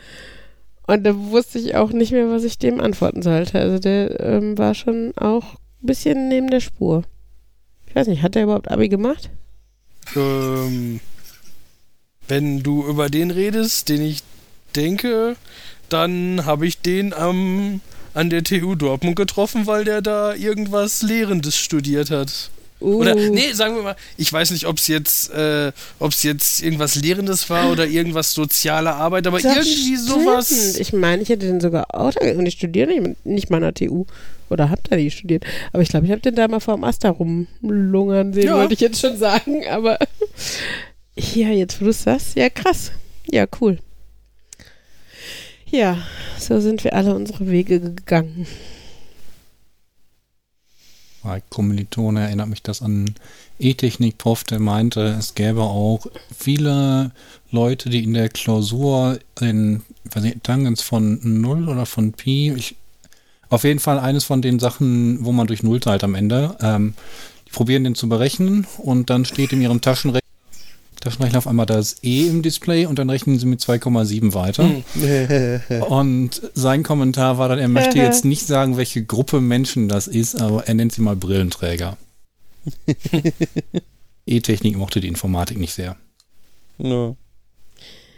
Und 0.86 1.04
da 1.04 1.16
wusste 1.16 1.58
ich 1.58 1.74
auch 1.74 1.90
nicht 1.90 2.12
mehr, 2.12 2.30
was 2.30 2.44
ich 2.44 2.58
dem 2.58 2.80
antworten 2.80 3.22
sollte. 3.22 3.58
Also 3.58 3.78
der 3.78 4.20
ähm, 4.20 4.56
war 4.58 4.74
schon 4.74 5.12
auch 5.16 5.54
ein 5.54 5.86
bisschen 5.86 6.28
neben 6.28 6.48
der 6.48 6.60
Spur. 6.60 7.02
Ich 7.94 7.96
weiß 8.00 8.08
nicht, 8.08 8.22
hat 8.22 8.34
der 8.34 8.42
überhaupt 8.42 8.72
Abi 8.72 8.88
gemacht? 8.88 9.30
Ähm, 10.16 10.98
wenn 12.26 12.64
du 12.64 12.84
über 12.84 13.08
den 13.08 13.30
redest, 13.30 13.88
den 13.88 14.02
ich 14.02 14.24
denke, 14.74 15.36
dann 15.90 16.44
habe 16.44 16.66
ich 16.66 16.80
den 16.80 17.12
am, 17.12 17.80
an 18.12 18.30
der 18.30 18.42
TU 18.42 18.74
Dortmund 18.74 19.14
getroffen, 19.14 19.68
weil 19.68 19.84
der 19.84 20.02
da 20.02 20.34
irgendwas 20.34 21.02
Lehrendes 21.02 21.56
studiert 21.56 22.10
hat. 22.10 22.50
Uh, 22.80 22.96
Oder, 22.96 23.14
nee, 23.14 23.52
sagen 23.52 23.76
wir 23.76 23.82
mal, 23.84 23.96
ich 24.16 24.32
weiß 24.32 24.50
nicht, 24.50 24.66
ob 24.66 24.78
es 24.78 24.88
jetzt, 24.88 25.30
äh, 25.30 25.70
ob 26.00 26.10
es 26.10 26.24
jetzt 26.24 26.64
irgendwas 26.64 26.96
Lehrendes 26.96 27.48
war 27.48 27.70
oder 27.70 27.86
irgendwas 27.86 28.32
soziale 28.34 28.92
Arbeit, 28.92 29.28
aber 29.28 29.38
das 29.38 29.44
irgendwie 29.44 29.96
stimmt. 29.96 30.08
sowas. 30.08 30.76
Ich 30.80 30.92
meine, 30.92 31.22
ich 31.22 31.28
hätte 31.28 31.46
den 31.46 31.60
sogar 31.60 31.94
auch 31.94 32.12
und 32.16 32.44
ich 32.44 32.54
studiere 32.54 32.88
nicht, 32.88 33.24
nicht 33.24 33.50
mal 33.50 33.58
an 33.62 33.72
der 33.72 33.74
TU. 33.74 34.04
Oder 34.54 34.70
hab 34.70 34.82
da 34.84 34.94
nicht 34.94 35.18
studiert. 35.18 35.44
Aber 35.72 35.82
ich 35.82 35.88
glaube, 35.88 36.06
ich 36.06 36.12
habe 36.12 36.22
den 36.22 36.36
da 36.36 36.46
mal 36.46 36.60
vor 36.60 36.76
dem 36.76 36.84
Asta 36.84 37.10
rumlungern 37.10 38.32
sehen, 38.32 38.46
Ja. 38.46 38.54
wollte 38.56 38.74
ich 38.74 38.80
jetzt 38.80 39.00
schon 39.00 39.16
sagen. 39.18 39.66
Aber 39.68 39.98
ja, 41.16 41.48
jetzt 41.48 41.80
wo 41.80 41.86
du 41.86 41.92
sagst, 41.92 42.36
ja 42.36 42.48
krass. 42.48 42.92
Ja, 43.30 43.46
cool. 43.60 43.78
Ja, 45.70 45.98
so 46.38 46.60
sind 46.60 46.84
wir 46.84 46.94
alle 46.94 47.16
unsere 47.16 47.50
Wege 47.50 47.80
gegangen. 47.80 48.46
Bei 51.24 51.42
Kommilitone 51.48 52.20
erinnert 52.20 52.48
mich 52.48 52.62
das 52.62 52.80
an 52.80 53.14
E-Technik-Prof, 53.58 54.44
der 54.44 54.60
meinte, 54.60 55.16
es 55.18 55.34
gäbe 55.34 55.62
auch 55.62 56.06
viele 56.36 57.10
Leute, 57.50 57.88
die 57.90 58.04
in 58.04 58.14
der 58.14 58.28
Klausur 58.28 59.18
nicht, 59.40 59.80
Tangens 60.44 60.82
von 60.82 61.18
0 61.22 61.68
oder 61.68 61.86
von 61.86 62.12
Pi, 62.12 62.52
ich, 62.56 62.76
auf 63.48 63.64
jeden 63.64 63.80
Fall 63.80 63.98
eines 63.98 64.24
von 64.24 64.42
den 64.42 64.58
Sachen, 64.58 65.24
wo 65.24 65.32
man 65.32 65.46
durch 65.46 65.62
Null 65.62 65.80
teilt 65.80 66.04
am 66.04 66.14
Ende, 66.14 66.56
ähm, 66.60 66.94
die 67.46 67.52
probieren 67.52 67.84
den 67.84 67.94
zu 67.94 68.08
berechnen 68.08 68.66
und 68.78 69.10
dann 69.10 69.24
steht 69.24 69.52
in 69.52 69.60
ihrem 69.60 69.80
Taschenrechner, 69.80 70.20
Taschenrechner 71.00 71.38
auf 71.38 71.46
einmal 71.46 71.66
das 71.66 72.02
E 72.02 72.26
im 72.28 72.42
Display 72.42 72.86
und 72.86 72.98
dann 72.98 73.10
rechnen 73.10 73.38
sie 73.38 73.46
mit 73.46 73.60
2,7 73.60 74.32
weiter. 74.32 74.64
Hm. 74.64 75.82
Und 75.82 76.40
sein 76.54 76.82
Kommentar 76.82 77.36
war 77.36 77.50
dann, 77.50 77.58
er 77.58 77.68
möchte 77.68 77.98
jetzt 78.02 78.24
nicht 78.24 78.46
sagen, 78.46 78.78
welche 78.78 79.04
Gruppe 79.04 79.42
Menschen 79.42 79.88
das 79.88 80.06
ist, 80.06 80.40
aber 80.40 80.66
er 80.66 80.74
nennt 80.74 80.92
sie 80.92 81.02
mal 81.02 81.14
Brillenträger. 81.14 81.98
E-Technik 84.26 84.78
mochte 84.78 85.00
die 85.00 85.08
Informatik 85.08 85.58
nicht 85.58 85.74
sehr. 85.74 85.96
Nö. 86.78 87.12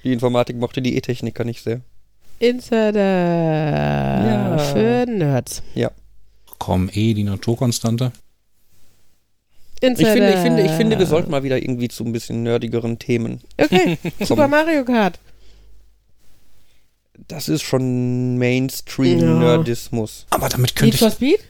Die 0.05 0.13
Informatik 0.13 0.57
mochte 0.57 0.81
die 0.81 0.95
E-Techniker 0.97 1.43
nicht 1.45 1.63
sehr. 1.65 1.81
Insider 2.39 3.01
Ja. 4.27 4.59
für 4.59 5.07
Nerds. 5.09 5.63
Komm, 6.59 6.89
E, 6.93 7.15
die 7.15 7.23
Naturkonstante. 7.25 8.13
Insider. 9.81 10.09
Ich 10.09 10.15
finde, 10.15 10.31
ich 10.35 10.41
finde, 10.41 10.63
ich 10.63 10.71
finde, 10.73 10.99
wir 10.99 11.07
sollten 11.07 11.31
mal 11.31 11.43
wieder 11.43 11.59
irgendwie 11.61 11.89
zu 11.89 12.03
ein 12.05 12.13
bisschen 12.13 12.43
nerdigeren 12.43 12.99
Themen. 12.99 13.41
Okay, 13.59 13.99
Super 14.25 14.49
Mario 14.49 14.85
Kart. 14.85 15.19
Das 17.29 17.49
ist 17.49 17.63
schon 17.63 18.33
Ja. 18.33 18.39
Mainstream-Nerdismus. 18.39 20.27
Aber 20.31 20.49
damit 20.49 20.71
Need 20.71 20.77
könnte 20.77 20.97
for 20.99 21.09
ich, 21.09 21.15
Speed? 21.15 21.41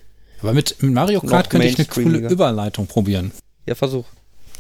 aber 0.41 0.53
mit 0.55 0.83
mit 0.83 0.93
Mario 0.93 1.21
Noch 1.23 1.31
Kart 1.31 1.51
könnte 1.51 1.67
ich 1.69 1.79
eine 1.79 1.87
coole. 1.87 2.29
Überleitung 2.29 2.87
probieren. 2.87 3.33
Ja, 3.67 3.75
versuch. 3.75 4.05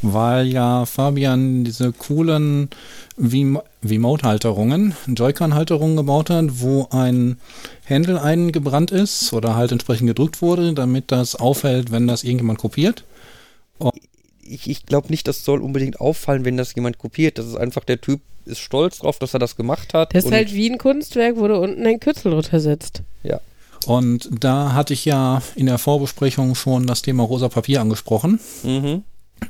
Weil 0.02 0.46
ja 0.48 0.85
Fabian 0.87 1.64
diese 1.64 1.92
coolen 1.92 2.68
Remote-Halterungen, 3.85 4.94
Joy-Con-Halterungen 5.06 5.96
gebaut 5.96 6.30
hat, 6.30 6.61
wo 6.61 6.88
ein 6.90 7.38
Händel 7.85 8.18
eingebrannt 8.18 8.90
ist 8.90 9.32
oder 9.32 9.56
halt 9.56 9.72
entsprechend 9.72 10.06
gedrückt 10.09 10.42
wurde, 10.42 10.74
damit 10.74 11.11
das 11.12 11.35
auffällt, 11.35 11.90
wenn 11.92 12.06
das 12.06 12.24
irgendjemand 12.24 12.59
kopiert. 12.59 13.04
Ich, 14.48 14.70
ich 14.70 14.87
glaube 14.87 15.09
nicht, 15.09 15.26
das 15.26 15.44
soll 15.44 15.61
unbedingt 15.61 16.00
auffallen, 16.00 16.44
wenn 16.44 16.56
das 16.56 16.74
jemand 16.74 16.98
kopiert. 16.98 17.38
Das 17.38 17.46
ist 17.46 17.56
einfach, 17.56 17.85
der 17.85 18.00
Typ 18.00 18.20
ist 18.44 18.61
stolz 18.61 18.98
drauf, 18.98 19.18
dass 19.18 19.35
er 19.35 19.40
das 19.40 19.56
gemacht 19.56 19.92
hat. 19.92 20.14
Das 20.14 20.20
ist 20.20 20.26
und- 20.26 20.35
halt 20.35 20.54
wie 20.54 20.70
ein 20.70 20.78
Kunstwerk, 20.78 21.37
wo 21.37 21.48
du 21.48 21.56
unten 21.61 21.85
ein 21.85 21.98
Kürzel 21.98 22.30
drunter 22.32 22.61
setzt. 22.61 23.02
Und 23.87 24.30
da 24.40 24.72
hatte 24.72 24.94
ich 24.94 25.04
ja 25.04 25.42
in 25.54 25.66
der 25.66 25.78
Vorbesprechung 25.78 26.54
schon 26.56 26.88
das 26.88 27.02
Thema 27.02 27.22
rosa 27.22 27.48
Papier 27.48 27.80
angesprochen. 27.80 28.40
Mhm. 28.64 29.04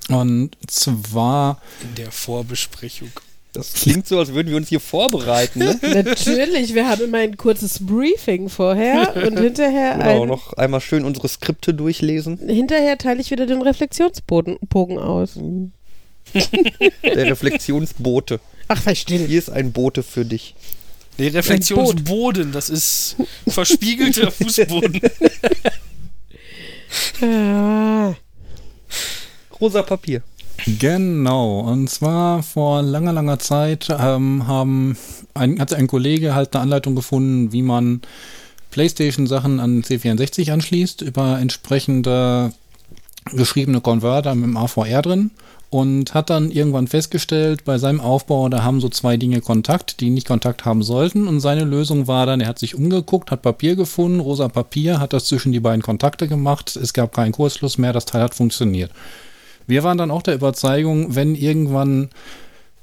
Und 0.09 0.57
zwar, 0.67 1.61
In 1.83 1.95
der 1.97 2.11
Vorbesprechung. 2.11 3.11
Das 3.53 3.73
klingt 3.73 4.07
so, 4.07 4.19
als 4.19 4.35
würden 4.35 4.51
wir 4.51 4.57
uns 4.59 4.69
hier 4.69 4.81
vorbereiten. 4.81 5.61
Ne? 5.61 5.79
Natürlich, 6.05 6.75
wir 6.75 6.87
haben 6.87 7.05
immer 7.05 7.19
ein 7.19 7.39
kurzes 7.39 7.79
Briefing 7.87 8.51
vorher 8.51 9.17
und 9.17 9.39
hinterher 9.41 9.95
Genau, 9.95 10.23
ein, 10.23 10.29
noch 10.29 10.53
einmal 10.53 10.83
schön 10.83 11.05
unsere 11.07 11.27
Skripte 11.29 11.73
durchlesen. 11.73 12.39
hinterher 12.47 12.99
teile 12.99 13.21
ich 13.23 13.31
wieder 13.31 13.47
den 13.47 13.63
Reflexionsbogen 13.63 14.59
Bogen 14.69 14.99
aus. 14.99 15.39
Der 16.35 17.27
Reflexionsbote. 17.27 18.41
Ach, 18.69 18.83
verstehe. 18.83 19.27
Hier 19.27 19.39
ist 19.39 19.49
ein 19.49 19.73
Bote 19.73 20.03
für 20.03 20.27
dich. 20.27 20.55
Nee, 21.19 21.29
Reflexionsboden, 21.29 22.53
das 22.53 22.69
ist 22.69 23.17
verspiegelter 23.49 24.31
Fußboden. 24.31 25.01
Ah, 27.23 28.15
Rosa 29.61 29.83
Papier. 29.83 30.23
genau, 30.79 31.61
und 31.61 31.89
zwar 31.91 32.43
vor 32.43 32.83
langer, 32.83 33.13
langer 33.13 33.39
Zeit 33.39 33.89
ähm, 33.91 34.47
haben 34.47 34.97
ein, 35.35 35.61
hat 35.61 35.75
ein 35.75 35.87
Kollege 35.87 36.35
halt 36.35 36.55
eine 36.55 36.63
Anleitung 36.63 36.95
gefunden, 36.95 37.53
wie 37.53 37.63
man 37.63 38.01
PlayStation-Sachen 38.71 39.61
an 39.61 39.83
C64 39.83 40.53
anschließt, 40.53 41.03
über 41.03 41.39
entsprechende 41.39 42.53
geschriebene 43.33 43.81
Konverter 43.81 44.35
mit 44.35 44.45
dem 44.45 44.57
AVR 44.57 45.03
drin 45.03 45.31
und 45.71 46.15
hat 46.15 46.31
dann 46.31 46.51
irgendwann 46.51 46.87
festgestellt, 46.87 47.65
bei 47.65 47.79
seinem 47.79 48.01
Aufbau, 48.01 48.49
da 48.49 48.63
haben 48.63 48.81
so 48.81 48.89
zwei 48.89 49.17
Dinge 49.17 49.41
Kontakt, 49.41 50.01
die 50.01 50.11
nicht 50.11 50.27
Kontakt 50.27 50.65
haben 50.65 50.83
sollten. 50.83 51.27
Und 51.27 51.41
seine 51.41 51.65
Lösung 51.65 52.07
war 52.07 52.25
dann, 52.27 52.41
er 52.41 52.49
hat 52.49 52.59
sich 52.59 52.75
umgeguckt, 52.75 53.31
hat 53.31 53.43
Papier 53.43 53.75
gefunden, 53.75 54.21
rosa 54.21 54.49
Papier, 54.49 55.01
hat 55.01 55.13
das 55.13 55.27
zwischen 55.27 55.53
die 55.53 55.61
beiden 55.61 55.83
Kontakte 55.83 56.29
gemacht. 56.29 56.77
Es 56.77 56.93
gab 56.93 57.13
keinen 57.15 57.33
Kursschluss 57.33 57.79
mehr, 57.79 57.93
das 57.93 58.05
Teil 58.05 58.23
hat 58.23 58.35
funktioniert. 58.35 58.91
Wir 59.67 59.83
waren 59.83 59.99
dann 59.99 60.11
auch 60.11 60.23
der 60.23 60.35
Überzeugung, 60.35 61.15
wenn 61.15 61.35
irgendwann 61.35 62.11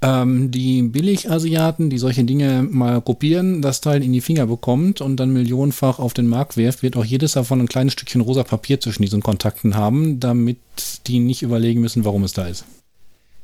ähm, 0.04 0.52
die 0.52 0.84
Billigasiaten, 0.84 1.90
die 1.90 1.98
solche 1.98 2.26
Dinge 2.26 2.64
mal 2.64 3.02
kopieren, 3.02 3.62
das 3.62 3.80
Teil 3.80 4.04
in 4.04 4.12
die 4.12 4.22
Finger 4.22 4.46
bekommt 4.46 5.00
und 5.00 5.16
dann 5.18 5.32
millionenfach 5.32 5.98
auf 5.98 6.14
den 6.14 6.28
Markt 6.28 6.58
wirft, 6.58 6.84
wird 6.84 6.98
auch 6.98 7.06
jedes 7.06 7.34
davon 7.34 7.62
ein 7.62 7.70
kleines 7.70 7.94
Stückchen 7.94 8.22
rosa 8.22 8.44
Papier 8.44 8.82
zwischen 8.82 9.04
diesen 9.04 9.24
Kontakten 9.24 9.76
haben, 9.76 10.20
damit 10.20 10.60
die 11.08 11.20
nicht 11.20 11.42
überlegen 11.42 11.80
müssen, 11.80 12.04
warum 12.04 12.24
es 12.24 12.34
da 12.34 12.48
ist. 12.48 12.66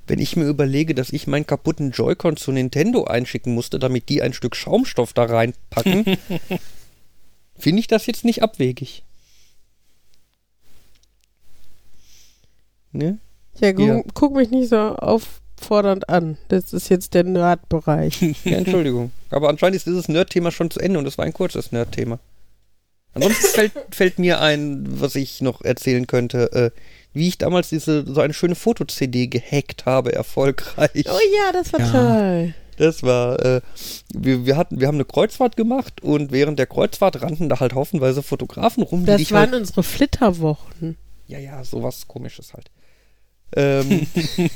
Wenn 0.05 0.19
ich 0.19 0.35
mir 0.35 0.47
überlege, 0.47 0.93
dass 0.95 1.13
ich 1.13 1.27
meinen 1.27 1.47
kaputten 1.47 1.91
Joy-Con 1.91 2.35
zu 2.35 2.51
Nintendo 2.51 3.05
einschicken 3.05 3.53
musste, 3.53 3.79
damit 3.79 4.09
die 4.09 4.21
ein 4.21 4.33
Stück 4.33 4.55
Schaumstoff 4.55 5.13
da 5.13 5.25
reinpacken, 5.25 6.03
finde 7.57 7.79
ich 7.79 7.87
das 7.87 8.05
jetzt 8.05 8.25
nicht 8.25 8.43
abwegig. 8.43 9.03
Ne? 12.91 13.19
Ja, 13.59 13.73
guck, 13.73 13.87
Ja. 13.87 14.01
guck 14.13 14.35
mich 14.35 14.49
nicht 14.51 14.69
so 14.69 14.77
auffordernd 14.77 16.09
an. 16.09 16.37
Das 16.49 16.73
ist 16.73 16.89
jetzt 16.89 17.13
der 17.13 17.23
Nerd-Bereich. 17.23 18.21
Ja, 18.45 18.57
Entschuldigung. 18.57 19.11
Aber 19.29 19.49
anscheinend 19.49 19.75
ist 19.75 19.85
dieses 19.87 20.07
Nerd-Thema 20.07 20.51
schon 20.51 20.71
zu 20.71 20.79
Ende 20.79 20.99
und 20.99 21.05
es 21.07 21.17
war 21.17 21.25
ein 21.25 21.33
kurzes 21.33 21.71
Nerd-Thema. 21.71 22.19
Ansonsten 23.13 23.47
fällt, 23.53 23.71
fällt 23.91 24.19
mir 24.19 24.39
ein, 24.41 24.85
was 25.01 25.15
ich 25.15 25.41
noch 25.41 25.61
erzählen 25.61 26.05
könnte, 26.07 26.51
äh, 26.53 26.71
wie 27.13 27.27
ich 27.27 27.37
damals 27.39 27.69
diese 27.69 28.05
so 28.05 28.21
eine 28.21 28.33
schöne 28.33 28.55
Foto-CD 28.55 29.27
gehackt 29.27 29.85
habe, 29.85 30.13
erfolgreich. 30.13 31.05
oh 31.07 31.19
ja, 31.35 31.51
das 31.51 31.73
war 31.73 31.79
Ja. 31.79 31.91
toll. 31.91 32.53
Das 32.77 33.03
war, 33.03 33.43
äh, 33.43 33.61
wir, 34.13 34.45
wir 34.45 34.55
hatten, 34.55 34.79
wir 34.79 34.87
haben 34.87 34.95
eine 34.95 35.03
Kreuzfahrt 35.03 35.57
gemacht 35.57 36.01
und 36.01 36.31
während 36.31 36.59
der 36.59 36.65
Kreuzfahrt 36.67 37.21
rannten 37.21 37.49
da 37.49 37.59
halt 37.59 37.73
haufenweise 37.73 38.23
Fotografen 38.23 38.83
rum, 38.83 39.05
Das 39.05 39.31
waren 39.33 39.51
halt, 39.51 39.61
unsere 39.61 39.83
Flitterwochen. 39.83 40.95
ja, 41.27 41.39
ja, 41.39 41.61
sowas 41.65 42.07
komisches 42.07 42.53
halt. 42.53 42.71
Ähm, 43.55 44.07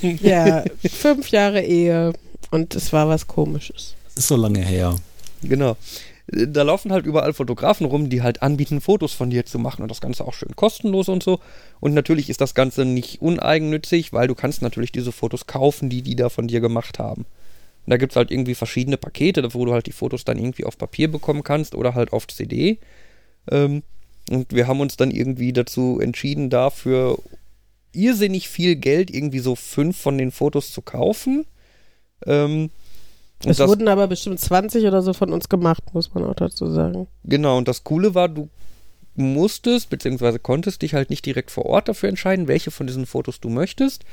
Ja, 0.22 0.64
fünf 0.90 1.30
Jahre 1.30 1.62
Ehe 1.62 2.14
und 2.52 2.76
es 2.76 2.94
war 2.94 3.08
was 3.08 3.28
Komisches. 3.28 3.96
Das 4.16 4.26
ist 4.26 4.28
so 4.28 4.36
lange 4.36 4.60
her. 4.60 4.96
Genau. 5.42 5.76
Da 6.28 6.62
laufen 6.62 6.92
halt 6.94 7.06
überall 7.06 7.34
Fotografen 7.34 7.86
rum, 7.86 8.10
die 8.10 8.22
halt 8.22 8.42
anbieten, 8.42 8.80
Fotos 8.80 9.12
von 9.12 9.30
dir 9.30 9.46
zu 9.46 9.60
machen 9.60 9.82
und 9.82 9.92
das 9.92 10.00
Ganze 10.00 10.26
auch 10.26 10.34
schön 10.34 10.56
kostenlos 10.56 11.10
und 11.10 11.22
so. 11.22 11.40
Und 11.82 11.94
natürlich 11.94 12.30
ist 12.30 12.40
das 12.40 12.56
Ganze 12.56 12.86
nicht 12.86 13.22
uneigennützig, 13.22 14.14
weil 14.14 14.28
du 14.28 14.36
kannst 14.36 14.62
natürlich 14.62 14.92
diese 14.94 15.12
Fotos 15.12 15.48
kaufen, 15.48 15.90
die 15.90 16.02
die 16.02 16.16
da 16.16 16.30
von 16.30 16.48
dir 16.48 16.62
gemacht 16.62 16.98
haben. 16.98 17.26
Und 17.86 17.92
da 17.92 17.98
gibt 17.98 18.14
es 18.14 18.16
halt 18.16 18.32
irgendwie 18.32 18.56
verschiedene 18.56 18.96
Pakete, 18.96 19.54
wo 19.54 19.66
du 19.66 19.74
halt 19.74 19.88
die 19.88 19.92
Fotos 19.92 20.24
dann 20.24 20.38
irgendwie 20.38 20.64
auf 20.64 20.78
Papier 20.78 21.12
bekommen 21.12 21.44
kannst 21.44 21.76
oder 21.76 21.94
halt 21.94 22.14
auf 22.14 22.28
CD. 22.28 22.80
Ähm, 23.52 23.84
und 24.32 24.54
wir 24.54 24.68
haben 24.68 24.80
uns 24.80 24.96
dann 24.96 25.12
irgendwie 25.12 25.52
dazu 25.52 26.00
entschieden, 26.00 26.50
dafür 26.50 27.20
irrsinnig 27.94 28.50
viel 28.50 28.76
Geld, 28.76 29.10
irgendwie 29.14 29.40
so 29.40 29.56
fünf 29.56 29.98
von 29.98 30.18
den 30.18 30.32
Fotos 30.32 30.72
zu 30.72 30.82
kaufen. 30.82 31.46
Ähm, 32.26 32.70
Es 33.46 33.58
das- 33.58 33.68
wurden 33.70 33.88
aber 33.88 34.08
bestimmt 34.08 34.40
20 34.40 34.86
oder 34.86 35.02
so 35.02 35.14
von 35.14 35.32
uns 35.34 35.50
gemacht, 35.50 35.84
muss 35.94 36.14
man 36.14 36.24
auch 36.26 36.36
dazu 36.36 36.68
sagen. 36.70 37.08
Genau, 37.24 37.58
und 37.58 37.68
das 37.68 37.84
Coole 37.84 38.16
war, 38.16 38.30
du 38.30 38.50
musstest 39.16 39.90
bzw. 39.90 40.40
konntest 40.40 40.82
dich 40.82 40.94
halt 40.94 41.10
nicht 41.10 41.26
direkt 41.26 41.52
vor 41.52 41.66
Ort 41.66 41.88
dafür 41.88 42.10
entscheiden, 42.10 42.48
welche 42.48 42.72
von 42.72 42.88
diesen 42.88 43.06
Fotos 43.06 43.40
du 43.40 43.50
möchtest, 43.50 44.04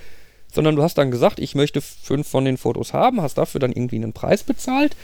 sondern 0.53 0.77
du 0.77 0.83
hast 0.83 0.99
dann 0.99 1.11
gesagt, 1.11 1.39
ich 1.39 1.55
möchte 1.55 1.81
fünf 1.81 2.27
von 2.29 2.45
den 2.45 2.57
Fotos 2.57 2.93
haben, 2.93 3.23
hast 3.23 3.39
dafür 3.39 3.61
dann 3.61 3.73
irgendwie 3.73 3.97
einen 3.97 4.13
Preis 4.13 4.43
bezahlt 4.43 4.97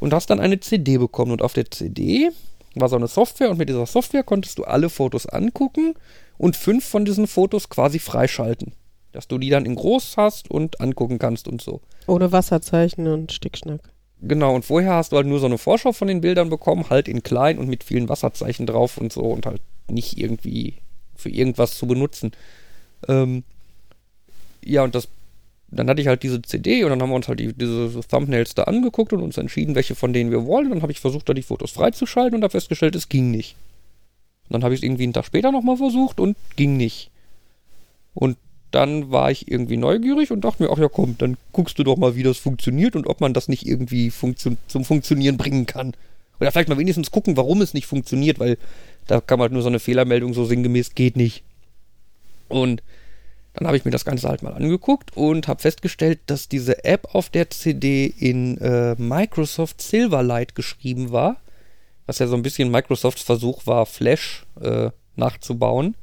und 0.00 0.12
hast 0.14 0.30
dann 0.30 0.40
eine 0.40 0.58
CD 0.60 0.96
bekommen. 0.98 1.30
Und 1.30 1.42
auf 1.42 1.52
der 1.52 1.70
CD 1.70 2.30
war 2.74 2.88
so 2.88 2.96
eine 2.96 3.06
Software 3.06 3.50
und 3.50 3.58
mit 3.58 3.68
dieser 3.68 3.86
Software 3.86 4.22
konntest 4.24 4.58
du 4.58 4.64
alle 4.64 4.88
Fotos 4.90 5.26
angucken 5.26 5.94
und 6.38 6.56
fünf 6.56 6.84
von 6.84 7.04
diesen 7.04 7.26
Fotos 7.26 7.68
quasi 7.68 7.98
freischalten. 7.98 8.72
Dass 9.12 9.28
du 9.28 9.38
die 9.38 9.50
dann 9.50 9.66
in 9.66 9.76
groß 9.76 10.16
hast 10.16 10.50
und 10.50 10.80
angucken 10.80 11.18
kannst 11.18 11.46
und 11.46 11.62
so. 11.62 11.80
Ohne 12.06 12.32
Wasserzeichen 12.32 13.06
und 13.06 13.32
Stickschnack. 13.32 13.80
Genau, 14.20 14.54
und 14.54 14.64
vorher 14.64 14.94
hast 14.94 15.12
du 15.12 15.16
halt 15.16 15.26
nur 15.26 15.38
so 15.38 15.46
eine 15.46 15.58
Vorschau 15.58 15.92
von 15.92 16.08
den 16.08 16.20
Bildern 16.20 16.48
bekommen, 16.48 16.86
halt 16.88 17.08
in 17.08 17.22
klein 17.22 17.58
und 17.58 17.68
mit 17.68 17.84
vielen 17.84 18.08
Wasserzeichen 18.08 18.66
drauf 18.66 18.96
und 18.96 19.12
so 19.12 19.22
und 19.22 19.46
halt 19.46 19.60
nicht 19.88 20.18
irgendwie 20.18 20.78
für 21.14 21.28
irgendwas 21.28 21.76
zu 21.76 21.86
benutzen. 21.86 22.32
Ähm, 23.06 23.44
ja, 24.64 24.82
und 24.82 24.94
das, 24.94 25.08
dann 25.68 25.88
hatte 25.88 26.00
ich 26.00 26.08
halt 26.08 26.22
diese 26.22 26.40
CD 26.40 26.84
und 26.84 26.90
dann 26.90 27.02
haben 27.02 27.10
wir 27.10 27.16
uns 27.16 27.28
halt 27.28 27.40
die, 27.40 27.52
diese 27.52 28.00
Thumbnails 28.08 28.54
da 28.54 28.64
angeguckt 28.64 29.12
und 29.12 29.20
uns 29.22 29.36
entschieden, 29.36 29.74
welche 29.74 29.94
von 29.94 30.12
denen 30.12 30.30
wir 30.30 30.46
wollen. 30.46 30.66
Und 30.66 30.72
dann 30.72 30.82
habe 30.82 30.92
ich 30.92 31.00
versucht, 31.00 31.28
da 31.28 31.34
die 31.34 31.42
Fotos 31.42 31.72
freizuschalten 31.72 32.36
und 32.36 32.42
habe 32.42 32.52
festgestellt, 32.52 32.96
es 32.96 33.08
ging 33.08 33.30
nicht. 33.30 33.56
Und 34.48 34.54
dann 34.54 34.64
habe 34.64 34.74
ich 34.74 34.80
es 34.80 34.84
irgendwie 34.84 35.04
einen 35.04 35.12
Tag 35.12 35.24
später 35.24 35.52
nochmal 35.52 35.76
versucht 35.76 36.20
und 36.20 36.36
ging 36.56 36.76
nicht. 36.76 37.10
Und 38.14 38.36
dann 38.70 39.10
war 39.10 39.30
ich 39.30 39.50
irgendwie 39.50 39.76
neugierig 39.76 40.30
und 40.32 40.44
dachte 40.44 40.62
mir, 40.62 40.70
ach 40.70 40.78
ja 40.78 40.88
komm, 40.88 41.16
dann 41.18 41.36
guckst 41.52 41.78
du 41.78 41.84
doch 41.84 41.96
mal, 41.96 42.16
wie 42.16 42.24
das 42.24 42.38
funktioniert 42.38 42.96
und 42.96 43.06
ob 43.06 43.20
man 43.20 43.32
das 43.32 43.48
nicht 43.48 43.66
irgendwie 43.66 44.10
funktio 44.10 44.56
zum 44.66 44.84
Funktionieren 44.84 45.36
bringen 45.36 45.66
kann. 45.66 45.94
Oder 46.40 46.50
vielleicht 46.50 46.68
mal 46.68 46.78
wenigstens 46.78 47.10
gucken, 47.10 47.36
warum 47.36 47.62
es 47.62 47.74
nicht 47.74 47.86
funktioniert, 47.86 48.40
weil 48.40 48.58
da 49.06 49.20
kam 49.20 49.40
halt 49.40 49.52
nur 49.52 49.62
so 49.62 49.68
eine 49.68 49.78
Fehlermeldung 49.78 50.34
so 50.34 50.44
sinngemäß, 50.44 50.94
geht 50.94 51.16
nicht. 51.16 51.44
Und 52.48 52.82
dann 53.54 53.68
habe 53.68 53.76
ich 53.76 53.84
mir 53.84 53.92
das 53.92 54.04
Ganze 54.04 54.28
halt 54.28 54.42
mal 54.42 54.54
angeguckt 54.54 55.16
und 55.16 55.46
habe 55.46 55.62
festgestellt, 55.62 56.18
dass 56.26 56.48
diese 56.48 56.84
App 56.84 57.14
auf 57.14 57.30
der 57.30 57.50
CD 57.50 58.06
in 58.06 58.58
äh, 58.58 58.96
Microsoft 58.98 59.80
Silverlight 59.80 60.56
geschrieben 60.56 61.12
war, 61.12 61.36
was 62.06 62.18
ja 62.18 62.26
so 62.26 62.36
ein 62.36 62.42
bisschen 62.42 62.70
Microsofts 62.70 63.22
Versuch 63.22 63.66
war, 63.66 63.86
Flash 63.86 64.44
äh, 64.60 64.90
nachzubauen. 65.16 65.94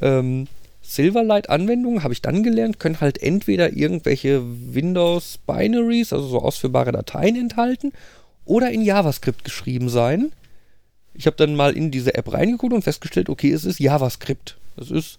Ähm, 0.00 0.46
Silverlight-Anwendungen, 0.82 2.02
habe 2.02 2.12
ich 2.12 2.20
dann 2.20 2.42
gelernt, 2.42 2.78
können 2.78 3.00
halt 3.00 3.22
entweder 3.22 3.72
irgendwelche 3.72 4.42
Windows-Binaries, 4.44 6.12
also 6.12 6.26
so 6.26 6.42
ausführbare 6.42 6.92
Dateien 6.92 7.36
enthalten, 7.36 7.92
oder 8.44 8.70
in 8.70 8.82
JavaScript 8.82 9.44
geschrieben 9.44 9.88
sein. 9.88 10.32
Ich 11.14 11.26
habe 11.26 11.36
dann 11.36 11.56
mal 11.56 11.74
in 11.74 11.90
diese 11.90 12.14
App 12.14 12.32
reingeguckt 12.32 12.74
und 12.74 12.82
festgestellt, 12.82 13.30
okay, 13.30 13.50
es 13.52 13.64
ist 13.64 13.80
JavaScript. 13.80 14.58
Es 14.76 14.90
ist 14.90 15.18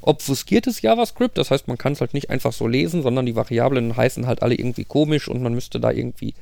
obfuskiertes 0.00 0.82
JavaScript, 0.82 1.38
das 1.38 1.50
heißt, 1.50 1.68
man 1.68 1.78
kann 1.78 1.92
es 1.92 2.00
halt 2.00 2.12
nicht 2.12 2.28
einfach 2.30 2.52
so 2.52 2.66
lesen, 2.66 3.02
sondern 3.02 3.24
die 3.24 3.36
Variablen 3.36 3.96
heißen 3.96 4.26
halt 4.26 4.42
alle 4.42 4.54
irgendwie 4.54 4.84
komisch 4.84 5.28
und 5.28 5.42
man 5.42 5.54
müsste 5.54 5.80
da 5.80 5.92
irgendwie 5.92 6.34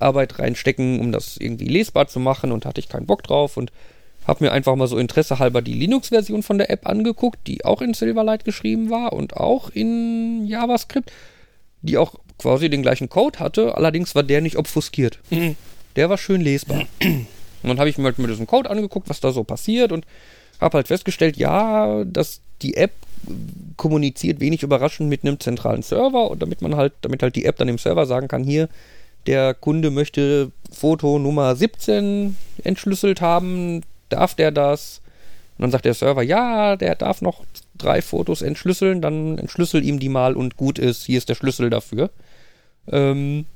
Arbeit 0.00 0.38
reinstecken, 0.38 1.00
um 1.00 1.12
das 1.12 1.36
irgendwie 1.36 1.66
lesbar 1.66 2.08
zu 2.08 2.20
machen 2.20 2.52
und 2.52 2.66
hatte 2.66 2.80
ich 2.80 2.88
keinen 2.88 3.06
Bock 3.06 3.22
drauf 3.22 3.56
und 3.56 3.72
habe 4.26 4.44
mir 4.44 4.52
einfach 4.52 4.74
mal 4.74 4.86
so 4.86 4.96
Interesse 4.98 5.38
halber 5.38 5.60
die 5.62 5.74
Linux-Version 5.74 6.42
von 6.42 6.58
der 6.58 6.70
App 6.70 6.86
angeguckt, 6.88 7.46
die 7.46 7.64
auch 7.64 7.82
in 7.82 7.94
Silverlight 7.94 8.44
geschrieben 8.44 8.90
war 8.90 9.12
und 9.12 9.36
auch 9.36 9.68
in 9.70 10.46
JavaScript, 10.46 11.12
die 11.82 11.98
auch 11.98 12.14
quasi 12.38 12.70
den 12.70 12.82
gleichen 12.82 13.08
Code 13.08 13.38
hatte, 13.38 13.76
allerdings 13.76 14.14
war 14.14 14.22
der 14.22 14.40
nicht 14.40 14.56
obfuskiert. 14.56 15.18
Der 15.96 16.10
war 16.10 16.18
schön 16.18 16.40
lesbar. 16.40 16.86
Und 17.02 17.26
dann 17.68 17.78
habe 17.78 17.88
ich 17.88 17.98
mir 17.98 18.04
halt 18.04 18.18
mit 18.18 18.30
diesem 18.30 18.46
Code 18.46 18.70
angeguckt, 18.70 19.08
was 19.08 19.20
da 19.20 19.30
so 19.30 19.44
passiert 19.44 19.92
und 19.92 20.06
habe 20.60 20.78
halt 20.78 20.88
festgestellt, 20.88 21.36
ja, 21.36 22.04
dass 22.04 22.40
die 22.62 22.76
App 22.76 22.92
kommuniziert 23.76 24.40
wenig 24.40 24.62
überraschend 24.62 25.08
mit 25.08 25.22
einem 25.22 25.40
zentralen 25.40 25.82
Server 25.82 26.30
und 26.30 26.42
damit 26.42 26.62
man 26.62 26.76
halt, 26.76 26.92
damit 27.02 27.22
halt 27.22 27.36
die 27.36 27.44
App 27.44 27.56
dann 27.56 27.68
dem 27.68 27.78
Server 27.78 28.06
sagen 28.06 28.28
kann, 28.28 28.44
hier, 28.44 28.68
der 29.26 29.54
Kunde 29.54 29.90
möchte 29.90 30.52
Foto 30.70 31.18
Nummer 31.18 31.56
17 31.56 32.36
entschlüsselt 32.62 33.20
haben, 33.20 33.82
darf 34.08 34.34
der 34.34 34.50
das? 34.50 35.00
Und 35.56 35.62
dann 35.62 35.70
sagt 35.70 35.84
der 35.84 35.94
Server, 35.94 36.22
ja, 36.22 36.76
der 36.76 36.96
darf 36.96 37.22
noch 37.22 37.44
drei 37.76 38.02
Fotos 38.02 38.42
entschlüsseln, 38.42 39.00
dann 39.00 39.38
entschlüssel 39.38 39.84
ihm 39.84 40.00
die 40.00 40.08
mal 40.08 40.34
und 40.36 40.56
gut 40.56 40.78
ist, 40.78 41.04
hier 41.04 41.18
ist 41.18 41.28
der 41.28 41.36
Schlüssel 41.36 41.70
dafür. 41.70 42.10
Ähm, 42.90 43.46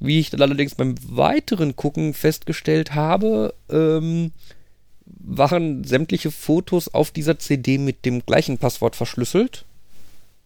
wie 0.00 0.20
ich 0.20 0.30
dann 0.30 0.42
allerdings 0.42 0.74
beim 0.74 0.94
weiteren 1.08 1.76
Gucken 1.76 2.14
festgestellt 2.14 2.94
habe, 2.94 3.54
ähm, 3.70 4.32
waren 5.06 5.84
sämtliche 5.84 6.30
Fotos 6.30 6.92
auf 6.92 7.10
dieser 7.10 7.38
CD 7.38 7.78
mit 7.78 8.04
dem 8.04 8.24
gleichen 8.24 8.58
Passwort 8.58 8.94
verschlüsselt. 8.94 9.64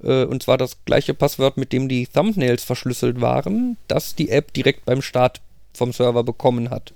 Äh, 0.02 0.24
und 0.24 0.42
zwar 0.42 0.58
das 0.58 0.84
gleiche 0.84 1.14
Passwort, 1.14 1.56
mit 1.56 1.72
dem 1.72 1.88
die 1.88 2.06
Thumbnails 2.06 2.64
verschlüsselt 2.64 3.20
waren, 3.20 3.76
das 3.88 4.14
die 4.14 4.30
App 4.30 4.52
direkt 4.52 4.84
beim 4.84 5.02
Start 5.02 5.40
vom 5.74 5.92
Server 5.92 6.24
bekommen 6.24 6.70
hat. 6.70 6.92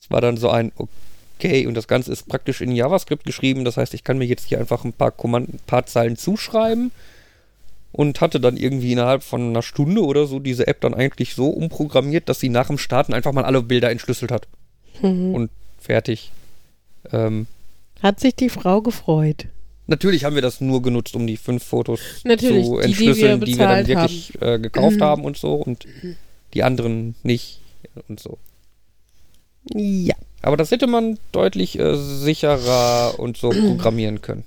Es 0.00 0.10
war 0.10 0.20
dann 0.20 0.36
so 0.36 0.50
ein, 0.50 0.72
okay, 1.38 1.66
und 1.66 1.74
das 1.74 1.88
Ganze 1.88 2.12
ist 2.12 2.28
praktisch 2.28 2.60
in 2.60 2.72
JavaScript 2.72 3.24
geschrieben, 3.24 3.64
das 3.64 3.76
heißt, 3.76 3.94
ich 3.94 4.04
kann 4.04 4.18
mir 4.18 4.26
jetzt 4.26 4.48
hier 4.48 4.58
einfach 4.58 4.84
ein 4.84 4.92
paar, 4.92 5.10
Kommand 5.10 5.48
ein 5.54 5.60
paar 5.66 5.86
Zeilen 5.86 6.16
zuschreiben 6.16 6.90
und 7.92 8.20
hatte 8.20 8.40
dann 8.40 8.56
irgendwie 8.56 8.92
innerhalb 8.92 9.22
von 9.22 9.48
einer 9.48 9.62
Stunde 9.62 10.04
oder 10.04 10.26
so 10.26 10.40
diese 10.40 10.66
App 10.66 10.80
dann 10.80 10.94
eigentlich 10.94 11.34
so 11.34 11.48
umprogrammiert, 11.48 12.28
dass 12.28 12.40
sie 12.40 12.48
nach 12.48 12.66
dem 12.66 12.78
Starten 12.78 13.14
einfach 13.14 13.32
mal 13.32 13.44
alle 13.44 13.62
Bilder 13.62 13.90
entschlüsselt 13.90 14.30
hat. 14.30 14.46
Und 15.34 15.50
fertig. 15.80 16.32
Ähm, 17.12 17.46
Hat 18.02 18.20
sich 18.20 18.34
die 18.34 18.50
Frau 18.50 18.82
gefreut. 18.82 19.46
Natürlich 19.88 20.24
haben 20.24 20.34
wir 20.34 20.42
das 20.42 20.60
nur 20.60 20.80
genutzt, 20.82 21.16
um 21.16 21.26
die 21.26 21.36
fünf 21.36 21.64
Fotos 21.64 22.00
Natürlich, 22.24 22.66
zu 22.66 22.76
die, 22.76 22.78
die 22.78 22.84
entschlüsseln, 22.86 23.40
wir 23.40 23.46
die 23.46 23.58
wir, 23.58 23.66
dann 23.66 23.86
wirklich 23.86 24.40
äh, 24.40 24.58
gekauft 24.58 25.00
haben 25.00 25.24
und 25.24 25.36
so 25.36 25.54
und 25.54 25.86
die 26.54 26.62
anderen 26.62 27.14
nicht 27.22 27.60
und 28.08 28.20
so. 28.20 28.38
Ja. 29.74 30.14
Aber 30.40 30.56
das 30.56 30.70
hätte 30.70 30.86
man 30.86 31.18
deutlich 31.32 31.78
äh, 31.78 31.96
sicherer 31.96 33.18
und 33.18 33.36
so 33.36 33.50
programmieren 33.50 34.22
können. 34.22 34.44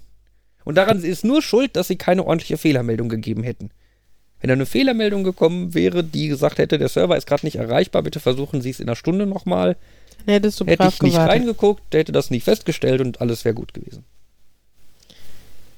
Und 0.64 0.76
daran 0.76 1.04
ist 1.04 1.26
nur 1.26 1.42
schuld, 1.42 1.76
dass 1.76 1.88
sie 1.88 1.96
keine 1.96 2.26
ordentliche 2.26 2.58
Fehlermeldung 2.58 3.10
gegeben 3.10 3.44
hätten. 3.44 3.72
Wenn 4.40 4.48
da 4.48 4.54
eine 4.54 4.66
Fehlermeldung 4.66 5.24
gekommen 5.24 5.74
wäre, 5.74 6.04
die 6.04 6.28
gesagt 6.28 6.58
hätte, 6.58 6.80
der 6.80 6.90
Server 6.90 7.18
ist 7.18 7.28
gerade 7.28 7.46
nicht 7.46 7.58
erreichbar, 7.58 8.02
bitte 8.04 8.20
versuchen 8.20 8.62
Sie 8.62 8.72
es 8.72 8.80
in 8.80 8.88
einer 8.88 8.96
Stunde 8.96 9.28
nochmal, 9.28 9.78
hättest 10.26 10.60
du 10.60 10.66
hätte 10.66 10.88
ich 10.88 11.02
nicht 11.02 11.14
gewartet. 11.14 11.32
reingeguckt, 11.32 11.94
hätte 11.94 12.12
das 12.12 12.32
nicht 12.32 12.44
festgestellt 12.44 13.02
und 13.02 13.22
alles 13.22 13.46
wäre 13.46 13.54
gut 13.54 13.74
gewesen. 13.74 14.04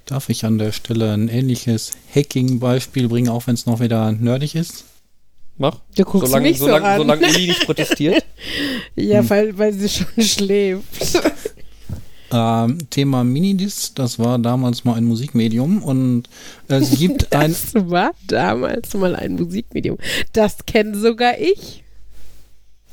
Darf 0.05 0.29
ich 0.29 0.45
an 0.45 0.57
der 0.57 0.71
Stelle 0.71 1.13
ein 1.13 1.29
ähnliches 1.29 1.91
Hacking-Beispiel 2.13 3.07
bringen, 3.07 3.29
auch 3.29 3.47
wenn 3.47 3.53
es 3.55 3.65
noch 3.65 3.79
wieder 3.79 4.11
nerdig 4.11 4.55
ist? 4.55 4.85
Mach. 5.57 5.79
Du 5.95 6.03
guckst 6.03 6.27
solange, 6.27 6.49
mich 6.49 6.59
so 6.59 6.65
solange, 6.65 6.85
an. 6.85 6.97
solange 6.97 7.27
Uli 7.27 7.47
nicht 7.47 7.65
protestiert. 7.65 8.25
Ja, 8.95 9.27
weil, 9.27 9.57
weil 9.57 9.73
sie 9.73 9.89
schon 9.89 10.23
schläft. 10.23 10.83
Ähm, 12.35 12.89
Thema 12.89 13.23
Minidisc, 13.23 13.93
das 13.93 14.17
war 14.17 14.39
damals 14.39 14.83
mal 14.85 14.95
ein 14.95 15.05
Musikmedium 15.05 15.83
und 15.83 16.23
es 16.67 16.89
gibt 16.97 17.31
ein. 17.31 17.51
Das 17.51 17.75
war 17.75 18.11
damals 18.27 18.91
mal 18.95 19.15
ein 19.15 19.35
Musikmedium. 19.35 19.99
Das 20.31 20.65
kenne 20.65 20.97
sogar 20.97 21.37
ich. 21.37 21.83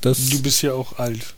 Das, 0.02 0.28
Du 0.28 0.42
bist 0.42 0.60
ja 0.60 0.74
auch 0.74 0.98
alt. 0.98 1.34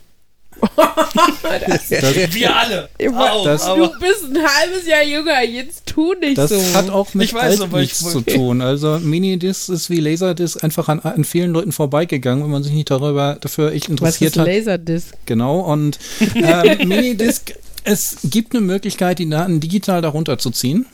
das, 1.67 1.89
Wir 2.33 2.55
alle. 2.55 2.89
Auch, 3.15 3.43
Das- 3.45 3.65
du 3.65 3.89
bist 3.99 4.25
ein 4.33 4.37
halbes 4.43 4.87
Jahr 4.87 5.03
jünger, 5.03 5.41
jetzt 5.43 5.85
tu 5.85 6.13
nicht 6.13 6.37
das 6.37 6.49
so. 6.51 6.61
hat 6.73 6.89
auch 6.89 7.13
mit 7.13 7.27
Ich 7.27 7.33
weiß, 7.33 7.61
alt 7.61 7.73
nichts 7.73 7.99
zu 7.99 8.21
tun. 8.21 8.61
Also 8.61 8.99
Minidisc 8.99 9.69
ist 9.69 9.89
wie 9.89 9.99
Laserdisc 9.99 10.63
einfach 10.63 10.87
an, 10.89 10.99
an 10.99 11.23
vielen 11.23 11.51
Leuten 11.51 11.71
vorbeigegangen, 11.71 12.43
wenn 12.43 12.51
man 12.51 12.63
sich 12.63 12.73
nicht 12.73 12.89
darüber 12.91 13.37
dafür 13.39 13.71
echt 13.71 13.85
Was 13.85 13.89
interessiert 13.91 14.35
ist 14.35 14.39
hat. 14.39 14.47
Laserdisc? 14.47 15.13
Genau, 15.25 15.59
und 15.61 15.99
ähm, 16.35 16.87
Minidisc, 16.87 17.53
es 17.83 18.17
gibt 18.23 18.53
eine 18.55 18.61
Möglichkeit, 18.61 19.19
die 19.19 19.29
Daten 19.29 19.59
digital 19.59 20.01
darunter 20.01 20.37
zu 20.37 20.51
ziehen. 20.51 20.85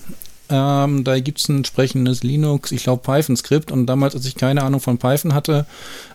Ähm, 0.52 1.04
da 1.04 1.20
gibt 1.20 1.40
es 1.40 1.48
ein 1.48 1.58
entsprechendes 1.58 2.24
Linux, 2.24 2.72
ich 2.72 2.84
glaube 2.84 3.04
Python-Skript 3.04 3.72
und 3.72 3.86
damals, 3.86 4.16
als 4.16 4.26
ich 4.26 4.36
keine 4.36 4.64
Ahnung 4.64 4.80
von 4.80 4.98
Python 4.98 5.36
hatte, 5.36 5.68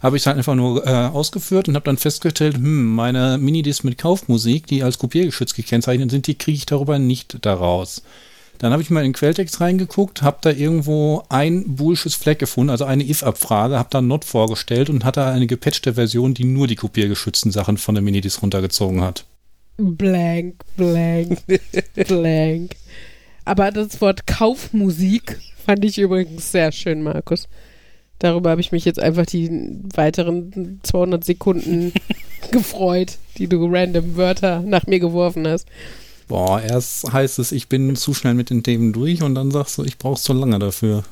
habe 0.02 0.16
ich 0.16 0.22
es 0.22 0.26
halt 0.26 0.36
einfach 0.36 0.56
nur 0.56 0.84
äh, 0.84 0.90
ausgeführt 0.90 1.68
und 1.68 1.76
habe 1.76 1.84
dann 1.84 1.98
festgestellt, 1.98 2.56
hm, 2.56 2.94
meine 2.94 3.38
Minidisc 3.38 3.84
mit 3.84 3.96
Kaufmusik, 3.96 4.66
die 4.66 4.82
als 4.82 4.98
kopiergeschützt 4.98 5.54
gekennzeichnet 5.54 6.10
sind, 6.10 6.26
die 6.26 6.34
kriege 6.34 6.56
ich 6.56 6.66
darüber 6.66 6.98
nicht 6.98 7.38
daraus. 7.46 8.02
Dann 8.58 8.72
habe 8.72 8.82
ich 8.82 8.90
mal 8.90 9.00
in 9.00 9.08
den 9.08 9.12
Quelltext 9.14 9.60
reingeguckt, 9.60 10.22
habe 10.22 10.38
da 10.40 10.50
irgendwo 10.50 11.22
ein 11.28 11.76
Bullsches 11.76 12.14
Flag 12.14 12.38
gefunden, 12.38 12.70
also 12.70 12.84
eine 12.84 13.08
if-Abfrage, 13.08 13.78
habe 13.78 13.88
da 13.90 14.00
Not 14.00 14.24
vorgestellt 14.24 14.90
und 14.90 15.04
hatte 15.04 15.24
eine 15.24 15.46
gepatchte 15.46 15.94
Version, 15.94 16.34
die 16.34 16.44
nur 16.44 16.66
die 16.66 16.76
kopiergeschützten 16.76 17.52
Sachen 17.52 17.78
von 17.78 17.94
der 17.94 18.02
Minidisc 18.02 18.42
runtergezogen 18.42 19.00
hat. 19.00 19.26
Blank, 19.76 20.54
blank, 20.76 21.40
blank. 22.06 22.76
Aber 23.44 23.70
das 23.70 24.00
Wort 24.00 24.26
Kaufmusik 24.26 25.38
fand 25.64 25.84
ich 25.84 25.98
übrigens 25.98 26.50
sehr 26.52 26.72
schön, 26.72 27.02
Markus. 27.02 27.48
Darüber 28.18 28.50
habe 28.50 28.60
ich 28.60 28.72
mich 28.72 28.84
jetzt 28.84 29.00
einfach 29.00 29.26
die 29.26 29.50
weiteren 29.94 30.80
200 30.82 31.24
Sekunden 31.24 31.92
gefreut, 32.50 33.18
die 33.38 33.48
du 33.48 33.66
random 33.66 34.16
Wörter 34.16 34.60
nach 34.60 34.86
mir 34.86 35.00
geworfen 35.00 35.46
hast. 35.46 35.68
Boah, 36.28 36.62
erst 36.62 37.12
heißt 37.12 37.38
es, 37.38 37.52
ich 37.52 37.68
bin 37.68 37.96
zu 37.96 38.14
schnell 38.14 38.34
mit 38.34 38.50
den 38.50 38.62
Themen 38.62 38.92
durch 38.92 39.22
und 39.22 39.34
dann 39.34 39.50
sagst 39.50 39.76
du, 39.76 39.84
ich 39.84 39.98
brauche 39.98 40.20
zu 40.20 40.32
lange 40.32 40.58
dafür. 40.58 41.04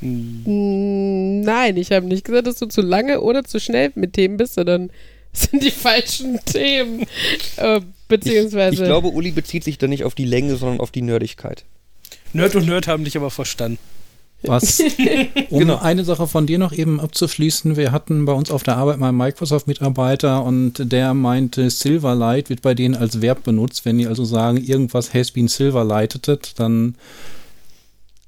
Hm. 0.00 1.42
Nein, 1.42 1.76
ich 1.76 1.92
habe 1.92 2.06
nicht 2.06 2.24
gesagt, 2.24 2.46
dass 2.46 2.56
du 2.56 2.66
zu 2.66 2.82
lange 2.82 3.20
oder 3.20 3.44
zu 3.44 3.60
schnell 3.60 3.92
mit 3.94 4.14
Themen 4.14 4.36
bist, 4.38 4.54
sondern 4.54 4.90
sind 5.32 5.62
die 5.62 5.70
falschen 5.70 6.40
Themen. 6.44 7.06
Äh, 7.56 7.80
Ich, 7.80 7.95
beziehungsweise. 8.08 8.82
ich 8.82 8.88
glaube, 8.88 9.08
Uli 9.08 9.30
bezieht 9.30 9.64
sich 9.64 9.78
da 9.78 9.86
nicht 9.86 10.04
auf 10.04 10.14
die 10.14 10.24
Länge, 10.24 10.56
sondern 10.56 10.80
auf 10.80 10.90
die 10.90 11.02
Nerdigkeit. 11.02 11.64
Nerd 12.32 12.54
und 12.54 12.66
Nerd 12.66 12.86
haben 12.86 13.04
dich 13.04 13.16
aber 13.16 13.30
verstanden. 13.30 13.78
Was? 14.42 14.80
Um 15.50 15.60
Genau. 15.60 15.78
eine 15.78 16.04
Sache 16.04 16.26
von 16.26 16.46
dir 16.46 16.58
noch 16.58 16.72
eben 16.72 17.00
abzuschließen, 17.00 17.76
wir 17.76 17.90
hatten 17.92 18.24
bei 18.26 18.32
uns 18.32 18.50
auf 18.50 18.62
der 18.62 18.76
Arbeit 18.76 18.98
mal 18.98 19.08
einen 19.08 19.18
Microsoft-Mitarbeiter 19.18 20.44
und 20.44 20.74
der 20.92 21.14
meinte, 21.14 21.70
Silverlight 21.70 22.50
wird 22.50 22.62
bei 22.62 22.74
denen 22.74 22.94
als 22.94 23.22
Verb 23.22 23.44
benutzt. 23.44 23.84
Wenn 23.84 23.98
die 23.98 24.06
also 24.06 24.24
sagen, 24.24 24.58
irgendwas 24.58 25.14
has 25.14 25.30
been 25.30 25.48
silverlighted, 25.48 26.58
dann 26.60 26.96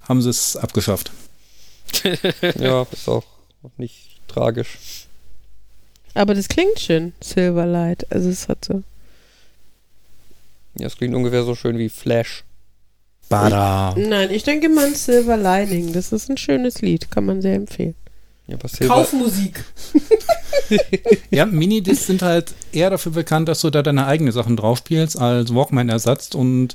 haben 0.00 0.22
sie 0.22 0.30
es 0.30 0.56
abgeschafft. 0.56 1.10
Ja, 2.58 2.86
ist 2.90 3.08
auch 3.08 3.24
nicht 3.76 4.20
tragisch. 4.28 4.78
Aber 6.14 6.34
das 6.34 6.48
klingt 6.48 6.78
schön, 6.80 7.12
Silverlight. 7.20 8.10
Also 8.10 8.28
es 8.28 8.48
hat 8.48 8.64
so. 8.64 8.82
Ja, 10.78 10.86
es 10.86 10.96
klingt 10.96 11.14
ungefähr 11.14 11.44
so 11.44 11.54
schön 11.54 11.78
wie 11.78 11.88
Flash. 11.88 12.44
Bada. 13.28 13.94
Nein, 13.96 14.30
ich 14.30 14.42
denke 14.44 14.68
mal 14.68 14.86
an 14.86 14.94
Silver 14.94 15.36
Lining. 15.36 15.92
Das 15.92 16.12
ist 16.12 16.30
ein 16.30 16.38
schönes 16.38 16.80
Lied, 16.80 17.10
kann 17.10 17.26
man 17.26 17.42
sehr 17.42 17.56
empfehlen. 17.56 17.94
Ja, 18.46 18.56
aber 18.56 18.68
Silver, 18.68 18.94
Kaufmusik. 18.94 19.64
Ja, 21.30 21.46
Minidiscs 21.46 22.06
sind 22.06 22.20
halt 22.20 22.54
eher 22.72 22.90
dafür 22.90 23.12
bekannt, 23.12 23.48
dass 23.48 23.62
du 23.62 23.70
da 23.70 23.82
deine 23.82 24.06
eigenen 24.06 24.32
Sachen 24.32 24.54
draufspielst 24.56 25.18
als 25.18 25.54
Walkman-Ersatz 25.54 26.34
und 26.34 26.74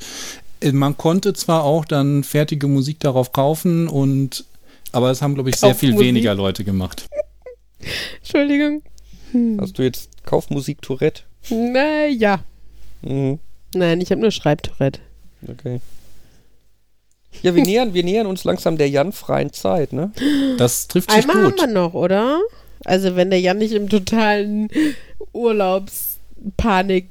äh, 0.62 0.72
man 0.72 0.98
konnte 0.98 1.34
zwar 1.34 1.64
auch 1.64 1.86
dann 1.86 2.24
fertige 2.24 2.68
Musik 2.68 3.00
darauf 3.00 3.34
kaufen 3.34 3.88
und 3.88 4.46
aber 4.92 5.12
es 5.12 5.22
haben, 5.22 5.36
glaube 5.36 5.50
ich, 5.50 5.58
sehr 5.58 5.76
viel 5.76 5.98
weniger 6.00 6.34
Leute 6.34 6.64
gemacht. 6.64 7.08
Entschuldigung. 8.20 8.82
Hast 9.60 9.78
du 9.78 9.84
jetzt 9.84 10.10
Kaufmusik 10.26 10.82
Tourette? 10.82 11.24
Naja. 11.50 12.44
Mhm. 13.02 13.40
Nein, 13.74 14.02
ich 14.02 14.12
habe 14.12 14.22
nur 14.22 14.32
Schreibtourette. 14.32 15.00
Okay. 15.48 15.80
Ja, 17.42 17.56
wir 17.56 17.64
nähern, 17.64 17.94
wir 17.94 18.04
nähern 18.04 18.28
uns 18.28 18.44
langsam 18.44 18.78
der 18.78 18.90
Jan-freien 18.90 19.52
Zeit, 19.52 19.92
ne? 19.92 20.12
Das 20.58 20.88
trifft 20.88 21.10
sich 21.10 21.22
Einmal 21.22 21.38
haben 21.38 21.52
gut. 21.52 21.60
wir 21.60 21.68
noch, 21.68 21.94
oder? 21.94 22.40
Also 22.86 23.16
wenn 23.16 23.30
der 23.30 23.40
Jan 23.40 23.58
nicht 23.58 23.74
im 23.74 23.90
totalen 23.90 24.70
Urlaubspanik 25.32 27.08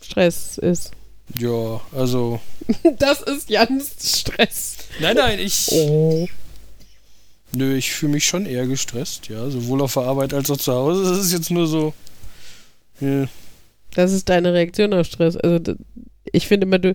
Stress 0.00 0.58
ist. 0.58 0.92
Ja, 1.38 1.80
also. 1.92 2.40
Das 2.98 3.20
ist 3.20 3.50
Jans 3.50 4.20
Stress. 4.20 4.76
Nein, 5.00 5.16
nein, 5.16 5.38
ich. 5.38 5.68
Oh. 5.72 6.26
Nö, 7.52 7.76
ich 7.76 7.92
fühle 7.92 8.12
mich 8.12 8.24
schon 8.24 8.46
eher 8.46 8.66
gestresst, 8.66 9.28
ja. 9.28 9.50
Sowohl 9.50 9.82
auf 9.82 9.94
der 9.94 10.04
Arbeit 10.04 10.32
als 10.32 10.50
auch 10.50 10.56
zu 10.56 10.72
Hause. 10.72 11.04
Das 11.04 11.18
ist 11.18 11.32
jetzt 11.32 11.50
nur 11.50 11.66
so. 11.66 11.92
Ja. 13.00 13.26
Das 13.94 14.12
ist 14.12 14.28
deine 14.28 14.52
Reaktion 14.52 14.92
auf 14.92 15.06
Stress. 15.06 15.36
Also 15.36 15.60
ich 16.32 16.48
finde 16.48 16.66
immer 16.66 16.78
du, 16.78 16.94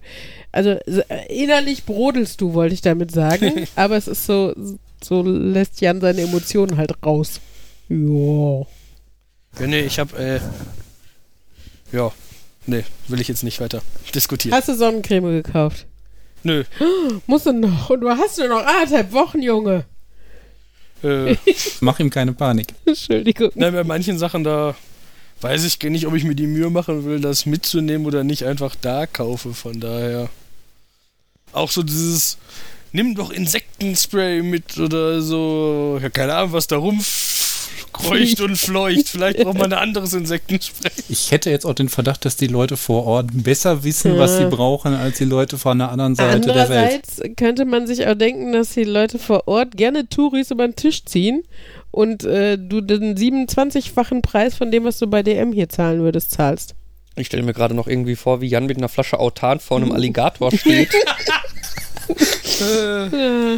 also 0.51 0.77
innerlich 1.29 1.85
brodelst 1.85 2.41
du, 2.41 2.53
wollte 2.53 2.73
ich 2.73 2.81
damit 2.81 3.11
sagen. 3.11 3.67
aber 3.75 3.97
es 3.97 4.07
ist 4.07 4.25
so, 4.25 4.53
so 5.01 5.21
lässt 5.23 5.81
Jan 5.81 6.01
seine 6.01 6.21
Emotionen 6.21 6.77
halt 6.77 6.93
raus. 7.05 7.39
Ja. 7.87 8.65
Ja, 9.59 9.67
nee, 9.67 9.81
ich 9.81 9.99
hab, 9.99 10.17
äh. 10.17 10.39
Ja. 11.91 12.11
Nee, 12.67 12.83
will 13.07 13.19
ich 13.19 13.27
jetzt 13.27 13.43
nicht 13.43 13.59
weiter 13.61 13.81
diskutieren. 14.13 14.55
Hast 14.55 14.67
du 14.67 14.75
Sonnencreme 14.75 15.41
gekauft? 15.41 15.87
Nö. 16.43 16.63
Musst 17.27 17.47
du 17.47 17.53
noch. 17.53 17.89
Und 17.89 18.01
du 18.01 18.09
hast 18.09 18.37
nur 18.37 18.47
noch 18.47 18.63
anderthalb 18.63 19.11
Wochen, 19.11 19.41
Junge. 19.41 19.85
Äh, 21.01 21.35
Mach 21.79 21.99
ihm 21.99 22.09
keine 22.09 22.33
Panik. 22.33 22.67
Entschuldigung. 22.85 23.51
nein, 23.55 23.73
bei 23.73 23.83
manchen 23.83 24.19
Sachen 24.19 24.43
da 24.43 24.75
weiß 25.41 25.63
ich 25.63 25.79
nicht, 25.81 26.07
ob 26.07 26.15
ich 26.15 26.23
mir 26.23 26.35
die 26.35 26.47
Mühe 26.47 26.69
machen 26.69 27.05
will, 27.05 27.19
das 27.19 27.45
mitzunehmen 27.45 28.05
oder 28.05 28.23
nicht 28.23 28.45
einfach 28.45 28.75
da 28.75 29.05
kaufe. 29.07 29.53
Von 29.53 29.79
daher. 29.79 30.29
Auch 31.51 31.71
so 31.71 31.83
dieses. 31.83 32.37
Nimm 32.91 33.13
doch 33.13 33.29
Insektenspray 33.29 34.41
mit 34.41 34.77
oder 34.79 35.21
so. 35.21 35.99
Ja, 36.01 36.09
keine 36.09 36.33
Ahnung, 36.33 36.53
was 36.53 36.65
da 36.65 36.77
rumkreucht 36.77 38.41
und 38.41 38.57
fleucht. 38.57 39.09
Vielleicht 39.09 39.43
braucht 39.43 39.59
man 39.59 39.71
ein 39.71 39.79
anderes 39.79 40.13
Insektenspray. 40.13 40.91
Ich 41.07 41.29
hätte 41.29 41.51
jetzt 41.51 41.65
auch 41.65 41.75
den 41.75 41.89
Verdacht, 41.89 42.25
dass 42.25 42.35
die 42.35 42.47
Leute 42.47 42.77
vor 42.77 43.05
Ort 43.05 43.27
besser 43.31 43.83
wissen, 43.83 44.17
was 44.17 44.37
sie 44.37 44.45
brauchen, 44.45 44.95
als 44.95 45.19
die 45.19 45.25
Leute 45.25 45.59
von 45.59 45.77
der 45.77 45.91
anderen 45.91 46.15
Seite 46.15 46.41
der 46.41 46.55
Welt. 46.55 47.03
Andererseits 47.11 47.21
könnte 47.37 47.65
man 47.65 47.85
sich 47.85 48.07
auch 48.07 48.15
denken, 48.15 48.53
dass 48.53 48.71
die 48.71 48.85
Leute 48.85 49.19
vor 49.19 49.47
Ort 49.47 49.77
gerne 49.77 50.09
Touris 50.09 50.49
über 50.49 50.67
den 50.67 50.75
Tisch 50.75 51.05
ziehen 51.05 51.43
und 51.91 52.23
äh, 52.23 52.57
du 52.57 52.81
den 52.81 53.15
27-fachen 53.17 54.21
Preis 54.21 54.55
von 54.55 54.71
dem, 54.71 54.83
was 54.83 54.99
du 54.99 55.07
bei 55.07 55.23
DM 55.23 55.51
hier 55.53 55.69
zahlen 55.69 56.01
würdest, 56.01 56.31
zahlst. 56.31 56.75
Ich 57.15 57.27
stelle 57.27 57.43
mir 57.43 57.53
gerade 57.53 57.73
noch 57.73 57.87
irgendwie 57.87 58.15
vor, 58.15 58.39
wie 58.41 58.47
Jan 58.47 58.65
mit 58.67 58.77
einer 58.77 58.87
Flasche 58.89 59.19
Autan 59.19 59.59
vor 59.59 59.77
einem 59.77 59.91
Alligator 59.91 60.51
steht. 60.51 60.89
Äh, 62.61 63.57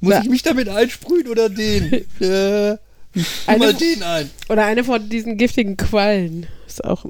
Muss 0.00 0.12
Ja. 0.14 0.20
ich 0.22 0.28
mich 0.28 0.42
damit 0.42 0.68
einsprühen 0.68 1.28
oder 1.28 1.48
den? 1.48 1.92
äh, 2.20 2.76
eine, 3.46 3.58
mal 3.58 3.72
den 3.74 4.02
ein. 4.02 4.28
oder 4.48 4.64
eine 4.66 4.82
von 4.84 5.08
diesen 5.08 5.36
giftigen 5.36 5.76
Quallen. 5.76 6.46
Ist 6.66 6.84
auch. 6.84 7.06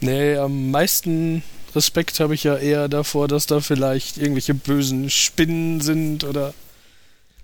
Nee, 0.00 0.36
am 0.36 0.70
meisten 0.70 1.42
Respekt 1.74 2.20
habe 2.20 2.34
ich 2.34 2.44
ja 2.44 2.56
eher 2.56 2.88
davor, 2.88 3.28
dass 3.28 3.46
da 3.46 3.60
vielleicht 3.60 4.18
irgendwelche 4.18 4.54
bösen 4.54 5.10
Spinnen 5.10 5.80
sind 5.80 6.24
oder. 6.24 6.52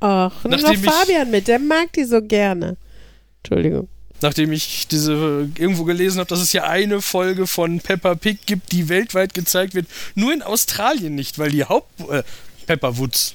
Ach, 0.00 0.32
nimm 0.44 0.60
doch 0.60 0.74
Fabian 0.76 1.30
mit, 1.30 1.46
der 1.48 1.58
mag 1.58 1.92
die 1.92 2.04
so 2.04 2.22
gerne. 2.22 2.76
Entschuldigung. 3.42 3.88
Nachdem 4.22 4.52
ich 4.52 4.86
diese 4.88 5.48
irgendwo 5.58 5.84
gelesen 5.84 6.18
habe, 6.18 6.28
dass 6.28 6.40
es 6.40 6.52
ja 6.52 6.64
eine 6.64 7.00
Folge 7.00 7.46
von 7.46 7.80
Peppa 7.80 8.14
Pig 8.14 8.44
gibt, 8.44 8.72
die 8.72 8.88
weltweit 8.88 9.32
gezeigt 9.32 9.74
wird, 9.74 9.86
nur 10.14 10.32
in 10.32 10.42
Australien 10.42 11.14
nicht, 11.14 11.38
weil 11.38 11.50
die 11.50 11.64
Haupt 11.64 11.88
äh, 12.10 12.22
Peppa 12.66 12.98
Woods, 12.98 13.34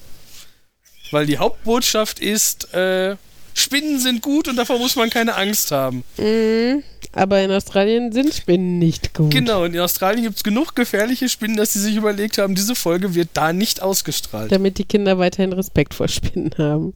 weil 1.12 1.26
die 1.26 1.40
Hauptbotschaft 1.40 2.20
ist, 2.20 2.74
äh, 2.74 3.16
Spinnen 3.58 4.00
sind 4.00 4.22
gut 4.22 4.48
und 4.48 4.58
davor 4.58 4.78
muss 4.78 4.96
man 4.96 5.10
keine 5.10 5.36
Angst 5.36 5.72
haben. 5.72 6.04
Mhm. 6.18 6.84
Aber 7.14 7.42
in 7.42 7.52
Australien 7.52 8.12
sind 8.12 8.34
Spinnen 8.34 8.78
nicht 8.78 9.14
gut. 9.14 9.32
Genau, 9.32 9.64
und 9.64 9.74
in 9.74 9.80
Australien 9.80 10.24
gibt 10.24 10.36
es 10.36 10.44
genug 10.44 10.76
gefährliche 10.76 11.30
Spinnen, 11.30 11.56
dass 11.56 11.72
sie 11.72 11.80
sich 11.80 11.96
überlegt 11.96 12.38
haben, 12.38 12.56
diese 12.56 12.76
Folge 12.76 13.16
wird 13.16 13.30
da 13.34 13.54
nicht 13.54 13.82
ausgestrahlt. 13.82 14.52
Damit 14.52 14.78
die 14.78 14.84
Kinder 14.84 15.18
weiterhin 15.18 15.54
Respekt 15.54 15.94
vor 15.94 16.10
Spinnen 16.10 16.52
haben. 16.58 16.94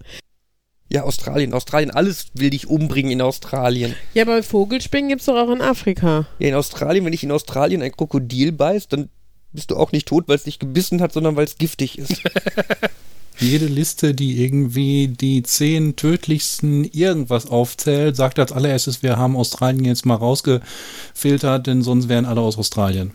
Ja, 0.92 1.04
Australien, 1.04 1.54
Australien, 1.54 1.92
alles 1.92 2.28
will 2.34 2.50
dich 2.50 2.68
umbringen 2.68 3.12
in 3.12 3.22
Australien. 3.22 3.96
Ja, 4.14 4.24
aber 4.24 4.44
Vogelspringen 4.44 5.10
gibt's 5.10 5.26
doch 5.26 5.38
auch 5.38 5.52
in 5.52 5.62
Afrika. 5.62 6.28
Ja, 6.40 6.50
in 6.50 6.56
Australien, 6.56 7.06
wenn 7.06 7.12
dich 7.14 7.24
in 7.24 7.32
Australien 7.32 7.82
ein 7.82 7.96
Krokodil 7.96 8.52
beißt, 8.52 8.92
dann 8.92 9.10
bist 9.54 9.72
du 9.72 9.78
auch 9.78 9.92
nicht 9.92 10.08
tot, 10.08 10.28
weil 10.28 10.36
es 10.36 10.44
dich 10.44 10.60
gebissen 10.60 11.02
hat, 11.02 11.14
sondern 11.14 11.36
weil 11.36 11.46
es 11.46 11.58
giftig 11.58 11.98
ist. 11.98 12.22
Jede 13.40 13.68
Liste, 13.68 14.14
die 14.14 14.44
irgendwie 14.44 15.08
die 15.08 15.44
zehn 15.44 15.96
tödlichsten 15.96 16.84
irgendwas 16.84 17.48
aufzählt, 17.48 18.16
sagt 18.16 18.38
als 18.40 18.52
allererstes, 18.52 19.02
wir 19.02 19.18
haben 19.18 19.38
Australien 19.38 19.86
jetzt 19.86 20.06
mal 20.06 20.16
rausgefiltert, 20.16 21.68
denn 21.68 21.82
sonst 21.82 22.10
wären 22.10 22.26
alle 22.26 22.42
aus 22.42 22.58
Australien. 22.58 23.14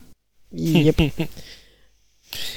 Yep. 0.53 1.13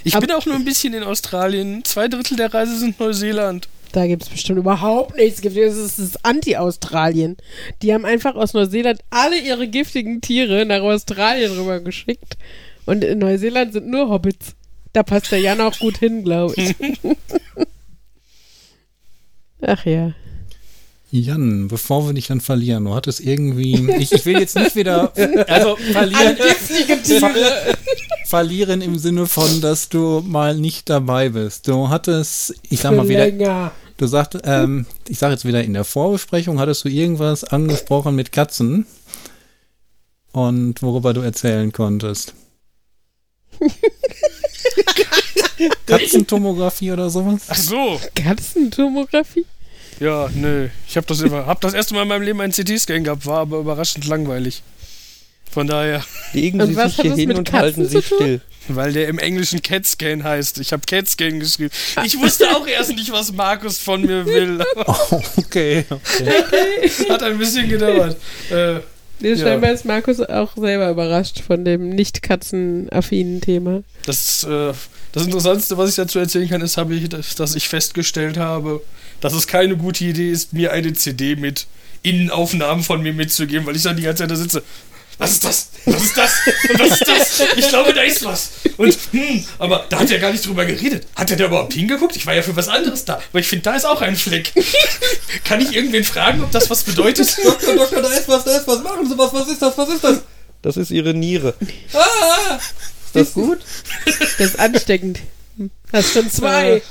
Ich 0.03 0.15
Aber- 0.15 0.25
bin 0.25 0.35
auch 0.35 0.45
nur 0.45 0.55
ein 0.55 0.65
bisschen 0.65 0.93
in 0.93 1.03
Australien. 1.03 1.83
Zwei 1.83 2.07
Drittel 2.07 2.37
der 2.37 2.53
Reise 2.53 2.77
sind 2.79 2.99
Neuseeland. 2.99 3.67
Da 3.91 4.05
gibt's 4.05 4.27
bestimmt 4.29 4.59
überhaupt 4.59 5.15
nichts 5.15 5.41
Giftiges. 5.41 5.75
Das 5.75 5.99
ist 5.99 6.15
das 6.15 6.25
Anti-Australien. 6.25 7.37
Die 7.81 7.93
haben 7.93 8.05
einfach 8.05 8.35
aus 8.35 8.53
Neuseeland 8.53 8.99
alle 9.09 9.39
ihre 9.39 9.67
giftigen 9.67 10.19
Tiere 10.21 10.65
nach 10.65 10.81
Australien 10.81 11.51
rübergeschickt. 11.57 12.37
Und 12.85 13.03
in 13.03 13.19
Neuseeland 13.19 13.73
sind 13.73 13.87
nur 13.87 14.09
Hobbits. 14.09 14.55
Da 14.93 15.03
passt 15.03 15.31
der 15.31 15.39
Jan 15.39 15.61
auch 15.61 15.77
gut 15.79 15.97
hin, 15.97 16.23
glaube 16.23 16.53
ich. 16.55 16.75
Ach 19.61 19.85
ja. 19.85 20.13
Jan, 21.09 21.69
bevor 21.69 22.05
wir 22.05 22.13
dich 22.13 22.27
dann 22.27 22.41
verlieren, 22.41 22.83
du 22.83 22.93
hattest 22.93 23.21
irgendwie, 23.21 23.89
ich, 23.97 24.11
ich 24.11 24.25
will 24.25 24.39
jetzt 24.39 24.57
nicht 24.57 24.75
wieder, 24.75 25.13
also 25.47 25.77
verlieren, 25.77 26.35
Tiere. 27.03 27.77
verlieren 28.25 28.81
im 28.81 28.99
Sinne 28.99 29.25
von, 29.25 29.61
dass 29.61 29.87
du 29.87 30.21
mal 30.25 30.57
nicht 30.57 30.89
dabei 30.89 31.29
bist. 31.29 31.67
Du 31.67 31.87
hattest, 31.87 32.55
ich 32.69 32.81
sag 32.81 32.93
mal 32.93 33.07
wieder, 33.07 33.71
du 33.95 34.05
sagst, 34.05 34.37
ähm, 34.43 34.85
ich 35.07 35.17
sag 35.17 35.31
jetzt 35.31 35.45
wieder 35.45 35.63
in 35.63 35.73
der 35.73 35.85
Vorbesprechung, 35.85 36.59
hattest 36.59 36.83
du 36.83 36.89
irgendwas 36.89 37.45
angesprochen 37.45 38.13
mit 38.13 38.33
Katzen 38.33 38.85
und 40.33 40.81
worüber 40.81 41.13
du 41.13 41.21
erzählen 41.21 41.71
konntest. 41.71 42.33
Katzentomographie 45.85 46.91
oder 46.91 47.09
sowas? 47.09 47.41
Ach 47.47 47.55
so. 47.55 47.99
Katzentomographie? 48.15 49.45
Ja, 49.99 50.29
nö. 50.35 50.69
Ich 50.87 50.95
habe 50.97 51.07
das 51.07 51.21
immer, 51.21 51.45
hab 51.45 51.59
das 51.61 51.73
erste 51.73 51.93
Mal 51.95 52.03
in 52.03 52.07
meinem 52.07 52.21
Leben 52.21 52.41
einen 52.41 52.53
CT-Scan 52.53 53.03
gehabt, 53.03 53.25
war 53.25 53.39
aber 53.39 53.57
überraschend 53.59 54.05
langweilig. 54.07 54.61
Von 55.51 55.65
daher, 55.67 56.03
Legen 56.33 56.61
Und 56.61 56.67
Sie 56.69 56.75
was 56.75 56.91
sich 56.91 56.97
hat 56.99 57.05
hier 57.05 57.15
hin 57.15 57.27
mit 57.29 57.37
und 57.37 57.49
Katzen 57.49 57.61
halten 57.61 57.83
zu 57.89 58.01
Sie 58.01 58.07
tun? 58.07 58.17
still. 58.17 58.41
weil 58.67 58.91
der 58.93 59.07
im 59.07 59.17
Englischen 59.17 59.61
CAT-Scan 59.61 60.23
heißt. 60.23 60.59
Ich 60.59 60.71
habe 60.73 60.83
CAT-Scan 60.85 61.39
geschrieben. 61.39 61.71
Ich 62.05 62.19
wusste 62.19 62.49
auch 62.55 62.67
erst 62.67 62.91
nicht, 62.95 63.11
was 63.11 63.31
Markus 63.31 63.79
von 63.79 64.01
mir 64.01 64.25
will. 64.25 64.63
Oh, 64.85 64.95
okay, 65.37 65.85
okay. 65.89 66.89
Hat 67.09 67.23
ein 67.23 67.37
bisschen 67.37 67.67
gedauert. 67.69 68.17
Äh, 68.51 68.79
Nee, 69.19 69.29
Ja. 69.31 69.37
scheinbar 69.47 69.71
ist 69.71 69.83
Markus 69.83 70.19
auch 70.19 70.55
selber 70.55 70.91
überrascht 70.91 71.39
von 71.41 71.65
dem 71.65 71.89
nicht 71.89 72.21
katzenaffinen 72.21 73.41
Thema. 73.41 73.81
das, 74.05 74.43
äh, 74.43 74.73
das 75.17 75.25
Interessanteste, 75.25 75.77
was 75.77 75.89
ich 75.89 75.95
dazu 75.95 76.19
erzählen 76.19 76.49
kann, 76.49 76.61
ist, 76.61 76.77
habe 76.77 76.93
ich, 76.95 77.09
dass, 77.09 77.35
dass 77.35 77.55
ich 77.55 77.67
festgestellt 77.67 78.37
habe, 78.37 78.81
dass 79.19 79.33
es 79.33 79.47
keine 79.47 79.75
gute 79.75 80.03
Idee 80.05 80.31
ist, 80.31 80.53
mir 80.53 80.71
eine 80.71 80.93
CD 80.93 81.35
mit 81.35 81.67
Innenaufnahmen 82.03 82.83
von 82.83 83.01
mir 83.01 83.13
mitzugeben, 83.13 83.65
weil 83.65 83.75
ich 83.75 83.83
dann 83.83 83.97
die 83.97 84.03
ganze 84.03 84.23
Zeit 84.23 84.31
da 84.31 84.35
sitze. 84.35 84.63
Was 85.17 85.31
ist 85.31 85.43
das? 85.45 85.69
Was 85.85 86.03
ist 86.03 86.17
das? 86.17 86.31
Und 86.69 86.79
was 86.79 86.91
ist 86.91 87.07
das? 87.07 87.41
Ich 87.55 87.67
glaube, 87.69 87.91
da 87.91 88.03
ist 88.03 88.23
was. 88.23 88.51
Und, 88.77 88.95
hm, 89.11 89.43
aber 89.57 89.85
da 89.89 89.99
hat 89.99 90.11
er 90.11 90.19
gar 90.19 90.31
nicht 90.31 90.45
drüber 90.45 90.63
geredet. 90.63 91.07
Hat 91.15 91.31
er 91.31 91.37
da 91.37 91.45
überhaupt 91.45 91.73
hingeguckt? 91.73 92.15
Ich 92.15 92.27
war 92.27 92.35
ja 92.35 92.43
für 92.43 92.55
was 92.55 92.67
anderes 92.67 93.03
da. 93.03 93.15
Aber 93.15 93.39
ich 93.39 93.47
finde, 93.47 93.63
da 93.63 93.75
ist 93.75 93.85
auch 93.85 94.01
ein 94.01 94.15
Fleck. 94.15 94.53
Kann 95.43 95.59
ich 95.59 95.75
irgendwen 95.75 96.03
fragen, 96.03 96.43
ob 96.43 96.51
das 96.51 96.69
was 96.69 96.83
bedeutet? 96.83 97.35
Doktor, 97.43 97.75
Doktor, 97.75 98.01
da 98.03 98.09
ist 98.09 98.27
was, 98.27 98.43
da 98.43 98.57
ist 98.57 98.67
was, 98.67 98.83
machen 98.83 99.09
Sie 99.09 99.17
was, 99.17 99.33
was 99.33 99.47
ist 99.47 99.61
das, 99.61 99.75
was 99.75 99.89
ist 99.89 100.03
das? 100.03 100.21
Das 100.61 100.77
ist 100.77 100.91
Ihre 100.91 101.15
Niere. 101.15 101.55
Ah! 101.93 102.59
Ist 103.21 103.27
das 103.27 103.33
gut? 103.45 103.59
Das 104.05 104.39
ist 104.47 104.59
ansteckend. 104.59 105.19
Hast 105.91 106.13
schon 106.13 106.29
zwei. 106.29 106.81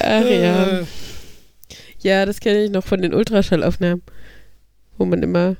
Ach 0.00 0.24
ja. 0.24 0.80
Ja, 2.02 2.26
das 2.26 2.40
kenne 2.40 2.64
ich 2.64 2.70
noch 2.70 2.84
von 2.84 3.02
den 3.02 3.14
Ultraschallaufnahmen. 3.14 4.02
Wo 4.96 5.04
man 5.06 5.22
immer, 5.22 5.56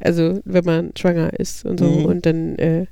also 0.00 0.40
wenn 0.44 0.64
man 0.64 0.92
schwanger 0.98 1.32
ist 1.38 1.64
und 1.64 1.78
so 1.78 1.86
Mhm. 1.86 2.04
und 2.04 2.26
dann, 2.26 2.58
äh, 2.58 2.86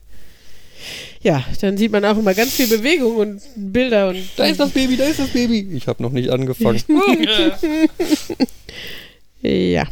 ja, 1.22 1.44
dann 1.60 1.76
sieht 1.76 1.90
man 1.90 2.04
auch 2.04 2.16
immer 2.16 2.34
ganz 2.34 2.52
viel 2.52 2.68
Bewegung 2.68 3.16
und 3.16 3.42
Bilder 3.56 4.08
und 4.10 4.22
Da 4.36 4.46
ist 4.46 4.60
das 4.60 4.70
Baby, 4.70 4.96
da 4.96 5.04
ist 5.04 5.18
das 5.18 5.28
Baby. 5.30 5.68
Ich 5.74 5.88
habe 5.88 6.02
noch 6.02 6.12
nicht 6.12 6.30
angefangen. 6.30 6.80
ja. 9.42 9.84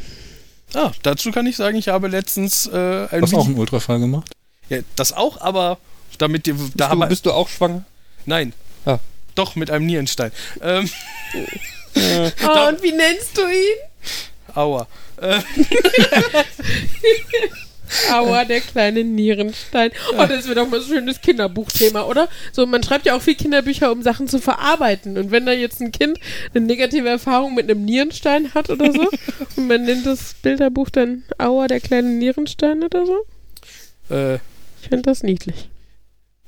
Ah, 0.75 0.93
dazu 1.03 1.31
kann 1.33 1.47
ich 1.47 1.57
sagen, 1.57 1.77
ich 1.79 1.89
habe 1.89 2.09
letztens 2.09 2.67
äh, 2.67 3.07
ein 3.11 3.23
Hast 3.23 3.33
du 3.33 3.39
auch 3.39 3.47
einen 3.47 3.59
Ultraschall 3.59 3.99
gemacht? 3.99 4.31
Ja, 4.69 4.79
das 4.97 5.13
auch, 5.13 5.41
aber 5.41 5.79
damit 6.19 6.47
dir. 6.47 6.57
Da 6.75 6.95
du, 6.95 7.07
bist 7.07 7.27
du 7.27 7.33
auch 7.33 7.49
schwanger? 7.49 7.85
nein. 8.25 8.53
Ah. 8.85 8.99
Doch, 9.35 9.55
mit 9.55 9.71
einem 9.71 9.87
Nierenstein. 9.87 10.33
Ähm, 10.61 10.91
Oh, 12.47 12.69
und 12.69 12.83
wie 12.83 12.93
nennst 12.93 13.39
du 13.39 13.41
ihn? 13.43 13.79
aua. 14.55 14.87
Äh, 15.21 15.41
Aua, 18.13 18.45
der 18.45 18.61
kleine 18.61 19.05
Nierenstein. 19.05 19.93
Oh, 20.13 20.27
das 20.27 20.47
wäre 20.47 20.57
doch 20.57 20.69
mal 20.69 20.81
so 20.81 20.93
ein 20.93 20.99
schönes 20.99 21.21
Kinderbuchthema, 21.21 22.03
oder? 22.03 22.29
So, 22.53 22.67
man 22.67 22.83
schreibt 22.83 23.07
ja 23.07 23.15
auch 23.15 23.23
viel 23.23 23.37
Kinderbücher, 23.37 23.93
um 23.93 24.03
Sachen 24.03 24.29
zu 24.29 24.41
verarbeiten. 24.41 25.17
Und 25.17 25.31
wenn 25.31 25.47
da 25.47 25.53
jetzt 25.53 25.81
ein 25.81 25.93
Kind 25.93 26.19
eine 26.53 26.67
negative 26.67 27.09
Erfahrung 27.09 27.55
mit 27.55 27.71
einem 27.71 27.85
Nierenstein 27.85 28.55
hat 28.55 28.71
oder 28.71 28.93
so, 28.93 29.09
und 29.57 29.69
man 29.69 29.85
nennt 29.85 30.05
das 30.05 30.35
Bilderbuch 30.43 30.91
dann 30.91 31.23
Aua, 31.39 31.69
der 31.69 31.81
kleine 31.81 32.09
Nierenstein 32.09 32.83
oder 32.83 33.07
so, 33.07 34.15
äh, 34.15 34.39
ich 34.87 34.91
finde 34.91 35.03
das 35.03 35.25
niedlich. 35.25 35.69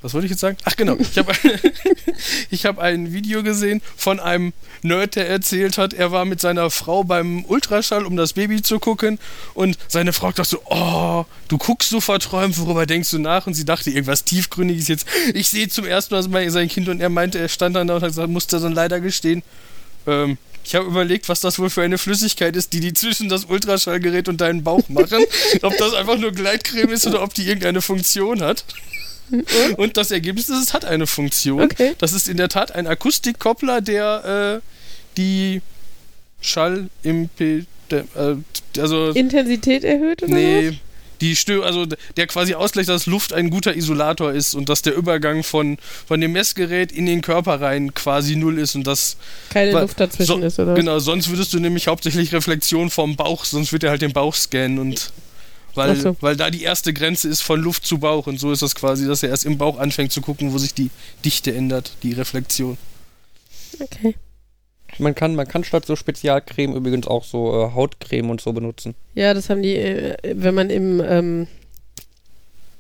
was 0.01 0.15
wollte 0.15 0.27
ich 0.27 0.31
jetzt 0.31 0.39
sagen? 0.39 0.57
Ach 0.63 0.77
genau, 0.77 0.97
ich 0.97 1.19
habe 1.19 1.33
hab 2.53 2.79
ein 2.79 3.13
Video 3.13 3.43
gesehen 3.43 3.83
von 3.97 4.21
einem 4.21 4.53
Nerd, 4.83 5.17
der 5.17 5.29
erzählt 5.29 5.77
hat, 5.77 5.93
er 5.93 6.13
war 6.13 6.25
mit 6.25 6.41
seiner 6.41 6.71
Frau 6.71 7.03
beim 7.03 7.45
Ultraschall, 7.47 8.07
um 8.07 8.17
das 8.17 8.35
Baby 8.35 8.63
zu 8.63 8.79
gucken 8.79 9.19
und 9.55 9.77
seine 9.89 10.13
Frau 10.13 10.31
dachte 10.31 10.45
so, 10.45 10.63
oh, 10.67 11.25
du 11.49 11.59
guckst 11.59 11.91
so 11.91 12.01
verträumt, 12.01 12.57
worüber 12.61 12.87
denkst 12.87 13.11
du 13.11 13.19
nach? 13.19 13.49
Und 13.49 13.55
sie 13.55 13.65
dachte, 13.65 13.91
irgendwas 13.91 14.23
tiefgründiges 14.23 14.87
jetzt. 14.87 15.07
Ich 15.35 15.49
sehe 15.49 15.69
zum 15.69 15.85
ersten 15.85 16.15
Mal 16.15 16.29
mal 16.29 16.49
sein 16.51 16.69
Kind 16.69 16.89
und 16.89 17.01
er 17.01 17.09
meinte, 17.09 17.41
er 17.41 17.49
stand 17.49 17.75
dann 17.75 17.89
da 17.89 17.97
und 17.97 18.03
hat 18.03 18.11
gesagt, 18.11 18.31
musste 18.31 18.61
dann 18.61 18.73
leider 18.73 19.01
gestehen, 19.01 19.43
ähm, 20.07 20.39
ich 20.65 20.75
habe 20.75 20.87
überlegt, 20.87 21.29
was 21.29 21.41
das 21.41 21.59
wohl 21.59 21.71
für 21.71 21.83
eine 21.83 21.99
Flüssigkeit 21.99 22.57
ist, 22.57 22.73
die 22.73 22.81
die 22.81 22.93
zwischen 22.93 23.29
das 23.29 23.47
Ultraschallgerät 23.47 24.29
und 24.29 24.41
deinen 24.41 24.63
Bauch 24.63 24.89
machen. 24.89 25.25
ob 25.63 25.77
das 25.79 25.95
einfach 25.95 26.19
nur 26.19 26.33
Gleitcreme 26.33 26.91
ist 26.91 27.07
oder 27.07 27.23
ob 27.23 27.35
die 27.35 27.47
irgendeine 27.47 27.81
Funktion 27.81 28.43
hat. 28.43 28.65
Und 29.77 29.97
das 29.97 30.11
Ergebnis 30.11 30.49
ist, 30.49 30.63
es 30.63 30.75
hat 30.75 30.85
eine 30.85 31.07
Funktion. 31.07 31.63
Okay. 31.63 31.95
Das 31.99 32.13
ist 32.13 32.29
in 32.29 32.37
der 32.37 32.49
Tat 32.49 32.75
ein 32.75 32.87
Akustikkoppler, 32.87 33.81
der 33.81 34.61
äh, 34.63 34.67
die 35.17 35.61
Schallimpedanz, 36.41 37.67
äh, 37.91 38.81
also 38.81 39.11
Intensität 39.11 39.85
erhöht 39.85 40.23
oder 40.23 40.35
nee, 40.35 40.79
die 41.21 41.35
Stö 41.35 41.63
also 41.63 41.87
der 42.17 42.27
quasi 42.27 42.55
ausgleicht, 42.55 42.89
dass 42.89 43.07
Luft 43.07 43.33
ein 43.33 43.51
guter 43.51 43.75
Isolator 43.75 44.33
ist 44.33 44.55
und 44.55 44.69
dass 44.69 44.83
der 44.83 44.95
Übergang 44.95 45.43
von, 45.43 45.79
von 46.07 46.21
dem 46.21 46.33
Messgerät 46.33 46.93
in 46.93 47.07
den 47.07 47.23
Körper 47.23 47.61
rein 47.61 47.95
quasi 47.95 48.37
null 48.37 48.59
ist 48.59 48.75
und 48.75 48.87
das 48.87 48.99
was? 48.99 49.17
Keine 49.51 49.73
Weil- 49.73 49.83
Luft 49.83 50.01
dazwischen 50.01 50.41
so, 50.41 50.47
ist, 50.47 50.59
oder? 50.59 50.75
Genau, 50.75 50.99
sonst 50.99 51.29
würdest 51.29 51.53
du 51.55 51.61
nämlich 51.61 51.87
hauptsächlich 51.89 52.33
Reflexion 52.33 52.91
vom 52.91 53.17
Bauch, 53.17 53.45
sonst 53.45 53.73
wird 53.73 53.85
er 53.85 53.91
halt 53.91 54.03
den 54.03 54.13
Bauch 54.13 54.35
scannen 54.35 54.79
und 54.79 55.13
weil, 55.75 55.95
so. 55.97 56.17
weil 56.21 56.35
da 56.37 56.51
die 56.51 56.63
erste 56.63 56.93
Grenze 56.93 57.29
ist 57.29 57.43
von 57.43 57.61
Luft 57.61 57.87
zu 57.87 57.99
Bauch 57.99 58.27
und 58.27 58.41
so 58.41 58.51
ist 58.51 58.63
das 58.63 58.75
quasi, 58.75 59.07
dass 59.07 59.23
er 59.23 59.29
erst 59.29 59.45
im 59.45 59.59
Bauch 59.59 59.79
anfängt 59.79 60.11
zu 60.11 60.21
gucken, 60.21 60.53
wo 60.53 60.59
sich 60.59 60.75
die 60.75 60.91
Dichte 61.25 61.55
ändert, 61.55 61.93
die 62.03 62.13
Reflexion. 62.13 62.77
Okay. 63.79 64.15
Man 64.99 65.15
kann, 65.15 65.35
man 65.35 65.47
kann 65.47 65.65
statt 65.65 65.85
so 65.85 65.97
Spezialcreme 65.97 66.75
übrigens 66.75 67.07
auch 67.07 67.25
so 67.25 67.53
äh, 67.53 67.75
Hautcreme 67.75 68.31
und 68.31 68.41
so 68.41 68.53
benutzen. 68.53 68.95
Ja, 69.15 69.35
das 69.35 69.51
haben 69.51 69.63
die, 69.63 69.77
äh, 69.77 70.17
wenn 70.35 70.55
man 70.55 70.71
im, 70.71 71.03
ähm, 71.07 71.47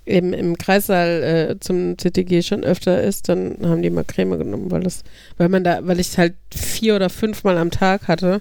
im, 0.04 0.32
im 0.32 0.56
Kreissaal 0.56 1.22
äh, 1.22 1.60
zum 1.60 1.96
CTG 1.98 2.42
schon 2.42 2.64
öfter 2.64 3.02
ist, 3.02 3.28
dann 3.28 3.58
haben 3.62 3.82
die 3.82 3.90
mal 3.90 4.04
Creme 4.04 4.38
genommen, 4.38 4.70
weil 4.70 4.82
das, 4.82 5.04
weil 5.36 5.48
man 5.50 5.64
da, 5.64 5.86
weil 5.86 6.00
ich 6.00 6.08
es 6.08 6.18
halt 6.18 6.34
vier 6.52 6.96
oder 6.96 7.10
fünfmal 7.10 7.58
am 7.58 7.70
Tag 7.70 8.08
hatte, 8.08 8.40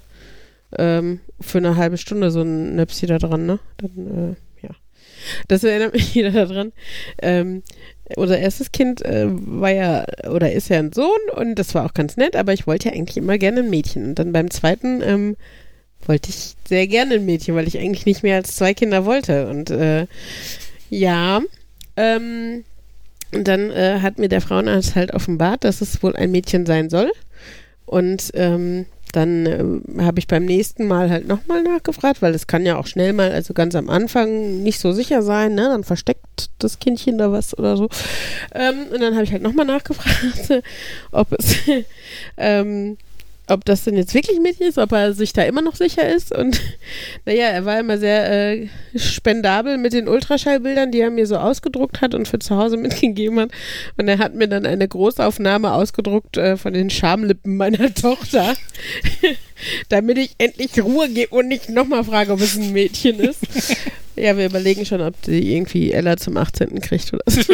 ähm, 0.78 1.20
für 1.40 1.58
eine 1.58 1.76
halbe 1.76 1.98
Stunde 1.98 2.32
so 2.32 2.42
ein 2.42 2.76
Nöpsi 2.76 3.06
da 3.06 3.18
dran, 3.20 3.46
ne? 3.46 3.60
Dann, 3.78 4.36
äh, 4.62 4.66
ja. 4.66 4.76
Das 5.48 5.64
erinnert 5.64 5.94
mich 5.94 6.16
wieder 6.16 6.32
daran. 6.32 6.72
Ähm, 7.22 7.64
unser 8.16 8.40
erstes 8.40 8.72
Kind 8.72 9.04
äh, 9.04 9.26
war 9.28 9.72
ja 9.72 10.06
oder 10.30 10.52
ist 10.52 10.70
ja 10.70 10.80
ein 10.80 10.94
Sohn 10.94 11.10
und 11.36 11.56
das 11.56 11.76
war 11.76 11.86
auch 11.86 11.94
ganz 11.94 12.18
nett, 12.18 12.36
aber 12.36 12.54
ich 12.54 12.68
wollte 12.68 12.90
ja 12.90 12.96
eigentlich 12.96 13.18
immer 13.18 13.38
gerne 13.38 13.60
ein 13.60 13.70
Mädchen. 13.70 14.06
Und 14.06 14.20
dann 14.20 14.32
beim 14.32 14.50
zweiten 14.50 15.02
ähm, 15.02 15.36
wollte 16.06 16.30
ich 16.30 16.56
sehr 16.68 16.88
gerne 16.88 17.16
ein 17.16 17.26
Mädchen, 17.26 17.56
weil 17.56 17.68
ich 17.68 17.78
eigentlich 17.78 18.06
nicht 18.06 18.24
mehr 18.24 18.38
als 18.38 18.56
zwei 18.56 18.74
Kinder 18.74 19.06
wollte. 19.06 19.48
Und 19.48 19.70
äh, 19.70 20.08
ja, 20.90 21.42
ähm, 21.98 22.64
und 23.34 23.48
dann 23.48 23.72
äh, 23.72 24.00
hat 24.02 24.20
mir 24.20 24.30
der 24.30 24.42
Frauenarzt 24.42 24.96
halt 24.96 25.14
offenbart, 25.14 25.64
dass 25.64 25.82
es 25.82 26.02
wohl 26.02 26.16
ein 26.16 26.32
Mädchen 26.32 26.66
sein 26.66 26.90
soll. 26.90 27.12
Und 27.86 28.32
ähm, 28.36 28.86
dann 29.12 29.46
ähm, 29.46 29.84
habe 30.00 30.20
ich 30.20 30.28
beim 30.28 30.46
nächsten 30.46 30.88
Mal 30.88 31.10
halt 31.10 31.28
nochmal 31.28 31.64
nachgefragt, 31.64 32.22
weil 32.22 32.34
es 32.34 32.48
kann 32.48 32.66
ja 32.66 32.78
auch 32.78 32.88
schnell 32.88 33.14
mal, 33.14 33.32
also 33.32 33.54
ganz 33.54 33.76
am 33.76 33.90
Anfang 33.90 34.64
nicht 34.64 34.80
so 34.80 34.92
sicher 34.92 35.22
sein, 35.22 35.56
ne? 35.56 35.64
Dann 35.64 35.84
versteckt 35.84 36.50
das 36.60 36.80
Kindchen 36.80 37.18
da 37.18 37.32
was 37.32 37.58
oder 37.58 37.78
so. 37.78 37.90
Ähm, 38.54 38.88
und 38.92 39.02
dann 39.02 39.14
habe 39.14 39.24
ich 39.24 39.32
halt 39.32 39.44
nochmal 39.44 39.66
nachgefragt, 39.66 40.64
ob 41.12 41.34
es 41.34 41.56
ähm, 42.38 42.98
ob 43.48 43.66
das 43.66 43.84
denn 43.84 43.96
jetzt 43.96 44.14
wirklich 44.14 44.40
Mädchen 44.40 44.68
ist, 44.68 44.78
ob 44.78 44.92
er 44.92 45.14
sich 45.14 45.34
da 45.34 45.44
immer 45.44 45.62
noch 45.62 45.76
sicher 45.76 46.08
ist. 46.08 46.36
Und 46.36 46.62
naja, 47.26 47.48
er 47.48 47.66
war 47.66 47.80
immer 47.80 47.98
sehr 47.98 48.30
äh, 48.30 48.68
spendabel 48.96 49.78
mit 49.78 49.94
den 49.94 50.08
Ultraschallbildern, 50.08 50.92
die 50.92 51.00
er 51.00 51.10
mir 51.10 51.26
so 51.26 51.38
ausgedruckt 51.38 52.02
hat 52.02 52.14
und 52.14 52.28
für 52.28 52.40
zu 52.40 52.58
Hause 52.58 52.78
mitgegeben 52.78 53.40
hat. 53.40 53.52
Und 53.98 54.08
er 54.08 54.20
hat 54.20 54.36
mir 54.36 54.48
dann 54.48 54.66
eine 54.66 54.88
Großaufnahme 54.88 55.74
ausgedruckt 55.74 56.38
äh, 56.38 56.58
von 56.58 56.74
den 56.74 56.90
Schamlippen 56.90 57.58
meiner 57.58 57.94
Tochter, 57.94 58.54
damit 59.90 60.18
ich 60.18 60.36
endlich 60.38 60.82
Ruhe 60.82 61.10
gebe 61.10 61.36
und 61.36 61.48
nicht 61.48 61.70
nochmal 61.70 62.04
frage, 62.04 62.32
ob 62.34 62.42
es 62.42 62.56
ein 62.58 62.72
Mädchen 62.74 63.20
ist. 63.20 63.40
Ja, 64.20 64.36
wir 64.36 64.48
überlegen 64.48 64.84
schon, 64.84 65.00
ob 65.02 65.22
die 65.22 65.54
irgendwie 65.56 65.92
Ella 65.92 66.18
zum 66.18 66.38
18. 66.38 66.82
kriegt 66.82 67.14
oder 67.14 67.22
so. 67.28 67.54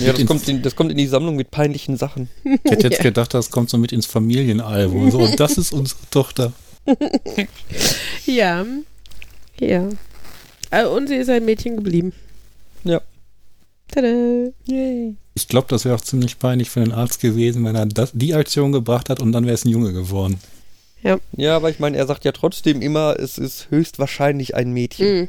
Ja, 0.00 0.12
das 0.12 0.24
kommt, 0.24 0.48
in, 0.48 0.62
das 0.62 0.76
kommt 0.76 0.92
in 0.92 0.96
die 0.96 1.08
Sammlung 1.08 1.34
mit 1.34 1.50
peinlichen 1.50 1.96
Sachen. 1.96 2.28
Ich 2.44 2.70
hätte 2.70 2.86
jetzt 2.86 2.98
Ja. 2.98 3.02
gedacht, 3.02 3.34
das 3.34 3.50
kommt 3.50 3.70
so 3.70 3.76
mit 3.76 3.90
ins 3.90 4.06
Familienalbum. 4.06 5.10
So, 5.10 5.18
und 5.18 5.40
das 5.40 5.58
ist 5.58 5.72
unsere 5.72 5.98
Tochter. 6.12 6.52
Ja. 8.24 8.64
Ja. 9.58 9.88
Äh, 10.70 10.84
Und 10.86 11.08
sie 11.08 11.16
ist 11.16 11.28
ein 11.30 11.44
Mädchen 11.44 11.74
geblieben. 11.76 12.12
Ja. 12.84 13.00
Tada. 13.88 14.06
Yay. 14.66 15.16
Ich 15.34 15.48
glaube, 15.48 15.66
das 15.70 15.84
wäre 15.84 15.96
auch 15.96 16.00
ziemlich 16.00 16.38
peinlich 16.38 16.70
für 16.70 16.80
den 16.80 16.92
Arzt 16.92 17.20
gewesen, 17.20 17.64
wenn 17.64 17.74
er 17.74 17.86
das, 17.86 18.10
die 18.14 18.34
Aktion 18.34 18.70
gebracht 18.72 19.10
hat 19.10 19.18
und 19.20 19.32
dann 19.32 19.44
wäre 19.44 19.54
es 19.54 19.64
ein 19.64 19.70
Junge 19.70 19.92
geworden. 19.92 20.38
Ja, 21.36 21.56
aber 21.56 21.68
ich 21.70 21.78
meine, 21.80 21.96
er 21.98 22.06
sagt 22.06 22.24
ja 22.24 22.32
trotzdem 22.32 22.80
immer, 22.80 23.16
es 23.18 23.36
ist 23.38 23.70
höchstwahrscheinlich 23.70 24.54
ein 24.54 24.72
Mädchen. 24.72 25.20
Mhm. 25.22 25.28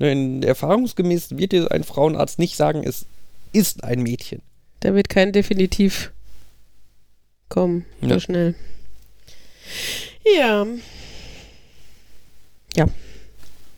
Denn 0.00 0.42
erfahrungsgemäß 0.42 1.36
wird 1.36 1.52
dir 1.52 1.70
ein 1.70 1.84
Frauenarzt 1.84 2.38
nicht 2.38 2.56
sagen, 2.56 2.82
es 2.84 3.04
ist 3.52 3.84
ein 3.84 4.00
Mädchen. 4.02 4.40
Da 4.80 4.94
wird 4.94 5.08
kein 5.08 5.32
Definitiv 5.32 6.12
kommen, 7.48 7.84
so 8.00 8.08
Ja. 8.08 8.20
schnell. 8.20 8.54
Ja. 10.36 10.66
Ja. 12.76 12.86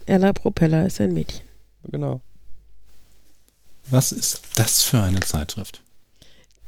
Ella 0.06 0.32
Propeller 0.32 0.86
ist 0.86 1.00
ein 1.00 1.12
Mädchen. 1.14 1.42
Genau. 1.84 2.20
Was 3.86 4.12
ist 4.12 4.42
das 4.56 4.82
für 4.82 5.00
eine 5.02 5.20
Zeitschrift? 5.20 5.80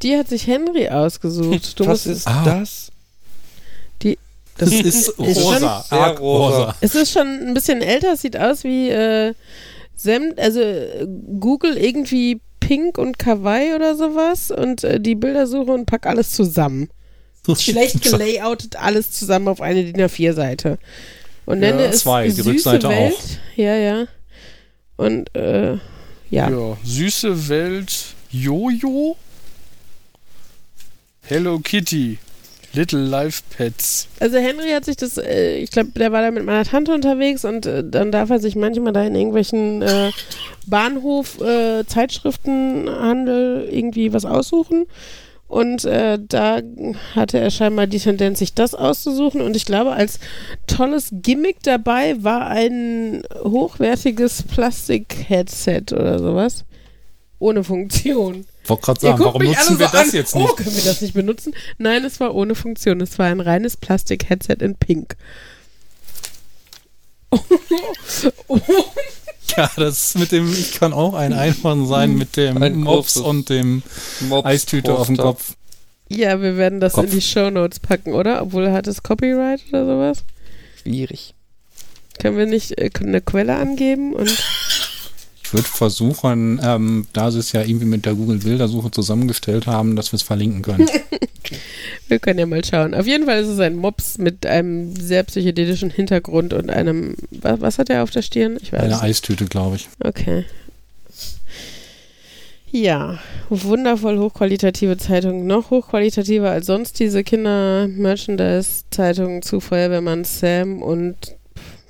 Die 0.02 0.16
hat 0.16 0.28
sich 0.28 0.46
Henry 0.46 0.88
ausgesucht. 0.88 1.78
Du 1.78 1.86
Was 1.86 2.06
ist 2.06 2.26
Ah. 2.26 2.44
das? 2.44 2.90
Das 4.58 4.70
ist 4.70 4.84
Ist 5.08 5.18
rosa, 5.18 5.54
schon 5.58 5.64
arg 5.68 5.86
sehr 5.88 6.18
rosa. 6.18 6.56
rosa. 6.58 6.76
es 6.80 6.94
ist 6.94 7.12
schon 7.12 7.26
ein 7.26 7.54
bisschen 7.54 7.80
älter, 7.80 8.12
es 8.12 8.22
sieht 8.22 8.36
aus 8.36 8.64
wie 8.64 8.90
äh, 8.90 9.34
Sem 9.96 10.34
also 10.36 10.60
äh, 10.60 11.06
Google 11.40 11.76
irgendwie 11.76 12.40
Pink 12.60 12.98
und 12.98 13.18
Kawaii 13.18 13.74
oder 13.74 13.96
sowas 13.96 14.50
und 14.50 14.84
äh, 14.84 15.00
die 15.00 15.14
Bildersuche 15.14 15.72
und 15.72 15.86
pack 15.86 16.06
alles 16.06 16.32
zusammen. 16.32 16.88
Schlecht 17.58 18.02
gelayoutet, 18.10 18.76
alles 18.76 19.10
zusammen 19.10 19.48
auf 19.48 19.60
eine 19.60 19.84
DIN 19.84 20.00
A4-Seite. 20.00 20.78
Und 21.44 21.58
nenne 21.58 21.82
Ja, 21.84 21.88
es 21.90 22.00
zwei, 22.00 22.26
die 22.26 22.30
süße 22.30 22.48
Rückseite 22.50 22.88
Welt. 22.88 23.14
auch. 23.14 23.56
Ja, 23.56 23.74
ja. 23.74 24.04
Und 24.96 25.34
äh, 25.34 25.72
ja. 26.30 26.48
Ja, 26.50 26.76
süße 26.84 27.48
Welt 27.48 27.92
Jojo. 28.30 29.16
Hello 31.22 31.58
Kitty. 31.58 32.18
Little 32.74 33.00
Life 33.00 33.42
Pets. 33.56 34.08
Also 34.20 34.38
Henry 34.38 34.70
hat 34.70 34.84
sich 34.84 34.96
das, 34.96 35.18
äh, 35.18 35.56
ich 35.56 35.70
glaube, 35.70 35.90
der 35.90 36.12
war 36.12 36.22
da 36.22 36.30
mit 36.30 36.44
meiner 36.44 36.64
Tante 36.64 36.94
unterwegs 36.94 37.44
und 37.44 37.66
äh, 37.66 37.84
dann 37.84 38.12
darf 38.12 38.30
er 38.30 38.38
sich 38.38 38.56
manchmal 38.56 38.92
da 38.92 39.04
in 39.04 39.14
irgendwelchen 39.14 39.82
äh, 39.82 40.10
Bahnhof 40.66 41.40
äh, 41.40 41.84
Zeitschriftenhandel 41.86 43.68
irgendwie 43.70 44.12
was 44.12 44.24
aussuchen. 44.24 44.86
Und 45.48 45.84
äh, 45.84 46.18
da 46.18 46.62
hatte 47.14 47.38
er 47.38 47.50
scheinbar 47.50 47.86
die 47.86 47.98
Tendenz, 47.98 48.38
sich 48.38 48.54
das 48.54 48.74
auszusuchen. 48.74 49.42
Und 49.42 49.54
ich 49.54 49.66
glaube, 49.66 49.92
als 49.92 50.18
tolles 50.66 51.10
Gimmick 51.12 51.62
dabei 51.62 52.22
war 52.24 52.46
ein 52.46 53.22
hochwertiges 53.44 54.44
Plastik-Headset 54.44 55.92
oder 55.92 56.18
sowas. 56.18 56.64
Ohne 57.38 57.64
Funktion. 57.64 58.46
Wollte 58.66 58.82
gerade 58.82 59.00
sagen, 59.00 59.24
warum 59.24 59.42
nutzen 59.42 59.78
wir 59.78 59.86
so 59.88 59.92
das 59.92 60.08
an. 60.08 60.14
jetzt 60.14 60.34
Oh, 60.34 60.38
nicht? 60.40 60.56
können 60.56 60.76
wir 60.76 60.84
das 60.84 61.00
nicht 61.00 61.14
benutzen? 61.14 61.54
Nein, 61.78 62.04
es 62.04 62.20
war 62.20 62.34
ohne 62.34 62.54
Funktion. 62.54 63.00
Es 63.00 63.18
war 63.18 63.26
ein 63.26 63.40
reines 63.40 63.76
Plastik-Headset 63.76 64.56
in 64.60 64.76
Pink. 64.76 65.16
Ja, 69.56 69.70
das 69.76 70.14
mit 70.14 70.32
dem, 70.32 70.50
ich 70.50 70.72
kann 70.72 70.94
auch 70.94 71.12
ein 71.12 71.34
Einhorn 71.34 71.86
sein 71.86 72.14
mit 72.14 72.38
dem 72.38 72.62
Ein 72.62 72.76
Mops 72.76 73.18
und 73.18 73.50
dem 73.50 73.82
Mops 74.20 74.46
Eistüte 74.46 74.94
auf 74.96 75.08
dem. 75.08 75.18
Kopf. 75.18 75.56
ja, 76.08 76.40
wir 76.40 76.56
werden 76.56 76.80
das 76.80 76.94
Kopf. 76.94 77.04
in 77.04 77.10
die 77.10 77.20
Shownotes 77.20 77.78
packen, 77.80 78.14
oder? 78.14 78.40
Obwohl 78.40 78.70
hat 78.72 78.86
es 78.86 79.02
Copyright 79.02 79.60
oder 79.68 79.84
sowas. 79.84 80.24
Schwierig. 80.82 81.34
Können 82.18 82.38
wir 82.38 82.46
nicht 82.46 82.78
äh, 82.78 82.88
eine 83.00 83.20
Quelle 83.20 83.56
angeben? 83.56 84.14
Und 84.14 84.30
Ich 85.52 85.54
würde 85.54 85.68
versuchen, 85.68 86.58
ähm, 86.64 87.06
da 87.12 87.30
sie 87.30 87.38
es 87.38 87.52
ja 87.52 87.60
irgendwie 87.60 87.84
mit 87.84 88.06
der 88.06 88.14
Google-Bildersuche 88.14 88.90
zusammengestellt 88.90 89.66
haben, 89.66 89.96
dass 89.96 90.10
wir 90.10 90.16
es 90.16 90.22
verlinken 90.22 90.62
können. 90.62 90.88
wir 92.08 92.18
können 92.20 92.38
ja 92.38 92.46
mal 92.46 92.64
schauen. 92.64 92.94
Auf 92.94 93.06
jeden 93.06 93.26
Fall 93.26 93.42
ist 93.42 93.48
es 93.48 93.58
ein 93.58 93.76
Mops 93.76 94.16
mit 94.16 94.46
einem 94.46 94.96
sehr 94.96 95.24
psychedelischen 95.24 95.90
Hintergrund 95.90 96.54
und 96.54 96.70
einem. 96.70 97.16
Was, 97.30 97.60
was 97.60 97.78
hat 97.78 97.90
er 97.90 98.02
auf 98.02 98.10
der 98.10 98.22
Stirn? 98.22 98.56
Ich 98.62 98.72
weiß 98.72 98.80
Eine 98.80 98.94
nicht. 98.94 99.02
Eistüte, 99.02 99.44
glaube 99.44 99.76
ich. 99.76 99.90
Okay. 100.02 100.46
Ja, 102.70 103.18
wundervoll 103.50 104.18
hochqualitative 104.18 104.96
Zeitung. 104.96 105.46
Noch 105.46 105.68
hochqualitativer 105.68 106.50
als 106.50 106.64
sonst 106.64 106.98
diese 106.98 107.24
Kinder-Merchandise-Zeitungen 107.24 109.42
zu 109.42 109.60
Feuerwehrmann 109.60 110.24
Sam 110.24 110.82
und 110.82 111.36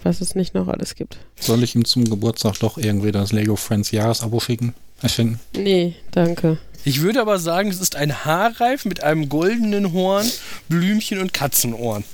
was 0.04 0.20
es 0.20 0.34
nicht 0.34 0.54
noch 0.54 0.68
alles 0.68 0.94
gibt. 0.94 1.18
Soll 1.38 1.62
ich 1.62 1.74
ihm 1.74 1.84
zum 1.84 2.04
Geburtstag 2.04 2.58
doch 2.60 2.78
irgendwie 2.78 3.12
das 3.12 3.32
Lego 3.32 3.56
Friends 3.56 3.90
Jahresabo 3.90 4.40
schicken? 4.40 4.74
Erfinden? 5.02 5.40
Nee, 5.56 5.96
danke. 6.12 6.58
Ich 6.84 7.00
würde 7.00 7.20
aber 7.20 7.38
sagen, 7.38 7.70
es 7.70 7.80
ist 7.80 7.96
ein 7.96 8.24
Haarreif 8.24 8.84
mit 8.84 9.02
einem 9.02 9.28
goldenen 9.28 9.92
Horn, 9.92 10.30
Blümchen 10.68 11.20
und 11.20 11.32
Katzenohren. 11.32 12.04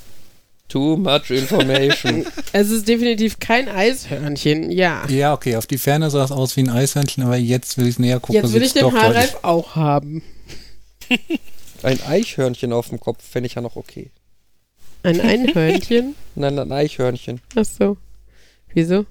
Too 0.68 0.98
much 0.98 1.30
information. 1.30 2.26
Es 2.52 2.70
ist 2.70 2.88
definitiv 2.88 3.38
kein 3.38 3.68
Eishörnchen, 3.68 4.70
ja. 4.70 5.06
Ja, 5.08 5.32
okay, 5.32 5.56
auf 5.56 5.66
die 5.66 5.78
Ferne 5.78 6.10
sah 6.10 6.24
es 6.24 6.30
aus 6.30 6.56
wie 6.56 6.60
ein 6.60 6.70
Eishörnchen, 6.70 7.24
aber 7.24 7.36
jetzt 7.36 7.78
will 7.78 7.84
ich 7.84 7.94
es 7.94 7.98
näher 7.98 8.20
gucken. 8.20 8.42
Jetzt 8.42 8.52
will 8.52 8.62
ich 8.62 8.74
den 8.74 8.92
Haarreif 8.92 9.38
auch 9.42 9.76
haben. 9.76 10.22
ein 11.82 12.02
Eichhörnchen 12.02 12.72
auf 12.72 12.90
dem 12.90 13.00
Kopf 13.00 13.24
fände 13.24 13.46
ich 13.46 13.54
ja 13.54 13.62
noch 13.62 13.76
okay. 13.76 14.10
Ein 15.02 15.20
Einhörnchen? 15.20 16.14
Nein, 16.34 16.58
ein 16.58 16.72
Eichhörnchen. 16.72 17.40
Ach 17.54 17.64
so. 17.64 17.96
Wieso? 18.74 19.06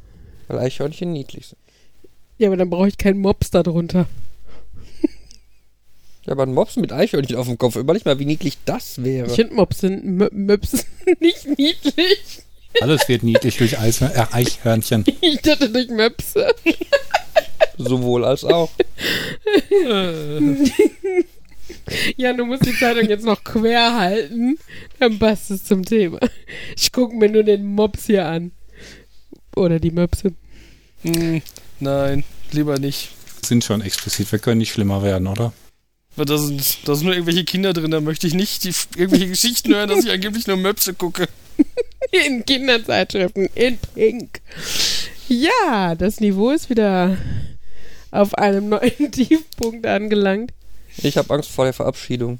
Weil 0.47 0.59
Eichhörnchen 0.59 1.11
niedlich 1.11 1.47
sind. 1.47 1.57
Ja, 2.37 2.47
aber 2.49 2.57
dann 2.57 2.69
brauche 2.69 2.87
ich 2.87 2.97
keinen 2.97 3.19
Mops 3.19 3.51
da 3.51 3.63
drunter. 3.63 4.07
Ja, 6.25 6.33
aber 6.33 6.43
ein 6.43 6.53
Mops 6.53 6.75
mit 6.75 6.91
Eichhörnchen 6.91 7.37
auf 7.37 7.47
dem 7.47 7.57
Kopf. 7.57 7.77
Überleg 7.77 8.03
mal, 8.03 8.19
wie 8.19 8.25
niedlich 8.25 8.57
das 8.65 9.01
wäre. 9.01 9.27
Ich 9.27 9.35
finde 9.35 9.53
Mops 9.53 9.79
sind 9.79 10.03
Mö- 10.03 10.33
Möps 10.33 10.85
nicht 11.21 11.47
niedlich. 11.57 12.41
Alles 12.81 13.07
wird 13.07 13.23
niedlich 13.23 13.55
durch 13.55 13.79
Eishör 13.79 14.13
äh, 14.13 14.25
Eichhörnchen. 14.33 15.05
Ich 15.21 15.39
dachte 15.41 15.69
durch 15.69 15.87
Möpse. 15.87 16.53
Sowohl 17.77 18.25
als 18.25 18.43
auch. 18.43 18.69
Ja, 22.15 22.33
du 22.33 22.45
musst 22.45 22.65
die 22.65 22.77
Zeitung 22.77 23.07
jetzt 23.07 23.25
noch 23.25 23.43
quer 23.43 23.95
halten. 23.95 24.57
Dann 24.99 25.19
passt 25.19 25.51
es 25.51 25.63
zum 25.63 25.83
Thema. 25.83 26.19
Ich 26.75 26.91
gucke 26.91 27.15
mir 27.15 27.29
nur 27.29 27.43
den 27.43 27.65
Mops 27.65 28.05
hier 28.07 28.25
an. 28.25 28.51
Oder 29.55 29.79
die 29.79 29.91
Möpse. 29.91 30.33
Hm, 31.03 31.41
nein, 31.79 32.23
lieber 32.51 32.77
nicht. 32.79 33.09
Sind 33.43 33.63
schon 33.63 33.81
explizit, 33.81 34.31
wir 34.31 34.39
können 34.39 34.59
nicht 34.59 34.71
schlimmer 34.71 35.03
werden, 35.03 35.27
oder? 35.27 35.53
Weil 36.15 36.25
Da 36.25 36.37
sind, 36.37 36.87
da 36.87 36.95
sind 36.95 37.05
nur 37.05 37.13
irgendwelche 37.13 37.43
Kinder 37.43 37.73
drin, 37.73 37.91
da 37.91 38.01
möchte 38.01 38.27
ich 38.27 38.33
nicht 38.33 38.63
die, 38.63 38.73
irgendwelche 38.95 39.27
Geschichten 39.27 39.73
hören, 39.73 39.89
dass 39.89 40.03
ich 40.03 40.11
angeblich 40.11 40.47
nur 40.47 40.57
Möpse 40.57 40.93
gucke. 40.93 41.27
In 42.11 42.45
Kinderzeitschriften. 42.45 43.49
In 43.55 43.77
Pink. 43.93 44.41
Ja, 45.27 45.95
das 45.95 46.19
Niveau 46.19 46.51
ist 46.51 46.69
wieder 46.69 47.17
auf 48.11 48.33
einem 48.35 48.69
neuen 48.69 49.11
Tiefpunkt 49.11 49.85
angelangt. 49.85 50.53
Ich 51.03 51.17
habe 51.17 51.33
Angst 51.33 51.49
vor 51.51 51.65
der 51.65 51.73
Verabschiedung. 51.73 52.39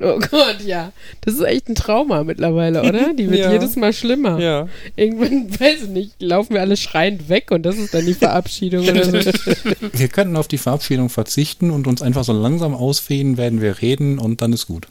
Oh 0.00 0.18
Gott, 0.30 0.58
ja. 0.64 0.92
Das 1.22 1.34
ist 1.34 1.40
echt 1.40 1.68
ein 1.68 1.74
Trauma 1.74 2.22
mittlerweile, 2.22 2.82
oder? 2.82 3.12
Die 3.14 3.28
wird 3.30 3.40
Ja. 3.40 3.52
jedes 3.52 3.74
Mal 3.74 3.92
schlimmer. 3.92 4.38
Ja. 4.38 4.68
Irgendwann, 4.94 5.50
weiß 5.60 5.82
ich 5.84 5.88
nicht, 5.88 6.22
laufen 6.22 6.54
wir 6.54 6.60
alle 6.60 6.76
schreiend 6.76 7.28
weg 7.28 7.50
und 7.50 7.62
das 7.64 7.76
ist 7.76 7.92
dann 7.94 8.06
die 8.06 8.14
Verabschiedung 8.14 8.86
oder 8.88 9.04
so. 9.04 9.12
Wir 9.92 10.08
könnten 10.08 10.36
auf 10.36 10.46
die 10.46 10.58
Verabschiedung 10.58 11.08
verzichten 11.08 11.72
und 11.72 11.88
uns 11.88 12.00
einfach 12.00 12.22
so 12.22 12.32
langsam 12.32 12.74
ausfehlen, 12.74 13.36
werden 13.38 13.60
wir 13.60 13.82
reden 13.82 14.18
und 14.20 14.40
dann 14.40 14.52
ist 14.52 14.66
gut. 14.68 14.86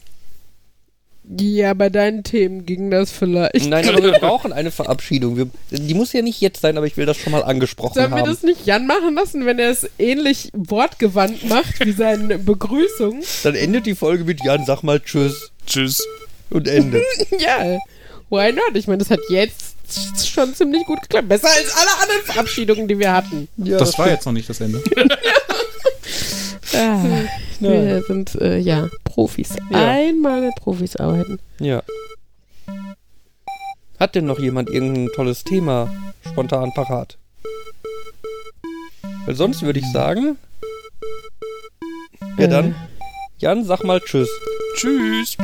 Ja, 1.39 1.73
bei 1.73 1.89
deinen 1.89 2.23
Themen 2.23 2.65
ging 2.65 2.89
das 2.89 3.11
vielleicht. 3.11 3.65
Nein, 3.67 3.87
aber 3.89 4.01
wir 4.01 4.11
brauchen 4.19 4.53
eine 4.53 4.71
Verabschiedung. 4.71 5.35
Wir, 5.35 5.49
die 5.71 5.93
muss 5.93 6.13
ja 6.13 6.21
nicht 6.21 6.39
jetzt 6.39 6.61
sein, 6.61 6.77
aber 6.77 6.87
ich 6.87 6.95
will 6.95 7.05
das 7.05 7.17
schon 7.17 7.33
mal 7.33 7.43
angesprochen 7.43 7.95
Sollen 7.95 8.11
wir 8.11 8.19
haben. 8.19 8.29
das 8.29 8.43
nicht 8.43 8.65
Jan 8.65 8.87
machen 8.87 9.13
lassen, 9.15 9.45
wenn 9.45 9.59
er 9.59 9.69
es 9.71 9.89
ähnlich 9.99 10.49
wortgewandt 10.53 11.47
macht 11.49 11.85
wie 11.85 11.91
seine 11.91 12.37
Begrüßung? 12.39 13.21
Dann 13.43 13.55
endet 13.55 13.85
die 13.87 13.95
Folge 13.95 14.23
mit 14.23 14.43
Jan, 14.45 14.65
sag 14.65 14.83
mal 14.83 15.01
Tschüss 15.01 15.51
Tschüss. 15.65 16.01
und 16.49 16.67
Ende. 16.67 17.01
Ja, 17.39 17.77
why 18.29 18.53
not? 18.53 18.75
Ich 18.75 18.87
meine, 18.87 18.99
das 18.99 19.09
hat 19.09 19.19
jetzt 19.29 19.75
schon 20.25 20.53
ziemlich 20.55 20.85
gut 20.85 21.01
geklappt. 21.01 21.27
Besser 21.27 21.47
als 21.49 21.75
alle 21.75 21.91
anderen 22.03 22.23
Verabschiedungen, 22.25 22.87
die 22.87 22.99
wir 22.99 23.11
hatten. 23.13 23.47
Ja, 23.57 23.77
das 23.77 23.97
war 23.97 24.05
stimmt. 24.05 24.09
jetzt 24.17 24.25
noch 24.25 24.33
nicht 24.33 24.49
das 24.49 24.61
Ende. 24.61 24.81
Ah, 26.75 27.03
wir 27.59 28.03
sind, 28.03 28.35
äh, 28.35 28.57
ja, 28.57 28.89
Profis. 29.03 29.55
Ja. 29.69 29.89
Einmal 29.91 30.41
mit 30.41 30.55
Profis 30.55 30.95
arbeiten. 30.95 31.39
Ja. 31.59 31.81
Hat 33.99 34.15
denn 34.15 34.25
noch 34.25 34.39
jemand 34.39 34.69
irgendein 34.69 35.09
tolles 35.15 35.43
Thema 35.43 35.89
spontan 36.31 36.71
parat? 36.73 37.17
Weil 39.25 39.35
sonst 39.35 39.63
würde 39.63 39.79
ich 39.79 39.91
sagen. 39.91 40.37
Ja 42.37 42.45
Äh. 42.45 42.47
dann. 42.47 42.75
Jan, 43.39 43.63
sag 43.65 43.83
mal 43.83 43.99
Tschüss. 44.01 44.29
Tschüss. 44.75 45.37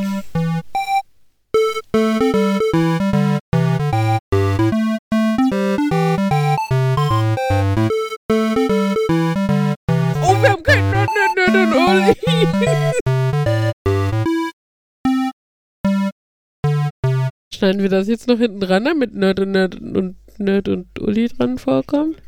Schneiden 17.54 17.82
wir 17.82 17.90
das 17.90 18.08
jetzt 18.08 18.28
noch 18.28 18.40
hinten 18.40 18.60
dran, 18.60 18.84
damit 18.86 19.14
Nerd 19.14 19.40
und 19.40 19.52
Nerd 19.52 19.80
und 19.80 20.18
Nerd 20.38 20.68
und 20.68 21.00
Uli 21.00 21.28
dran 21.30 21.58
vorkommt? 21.58 22.22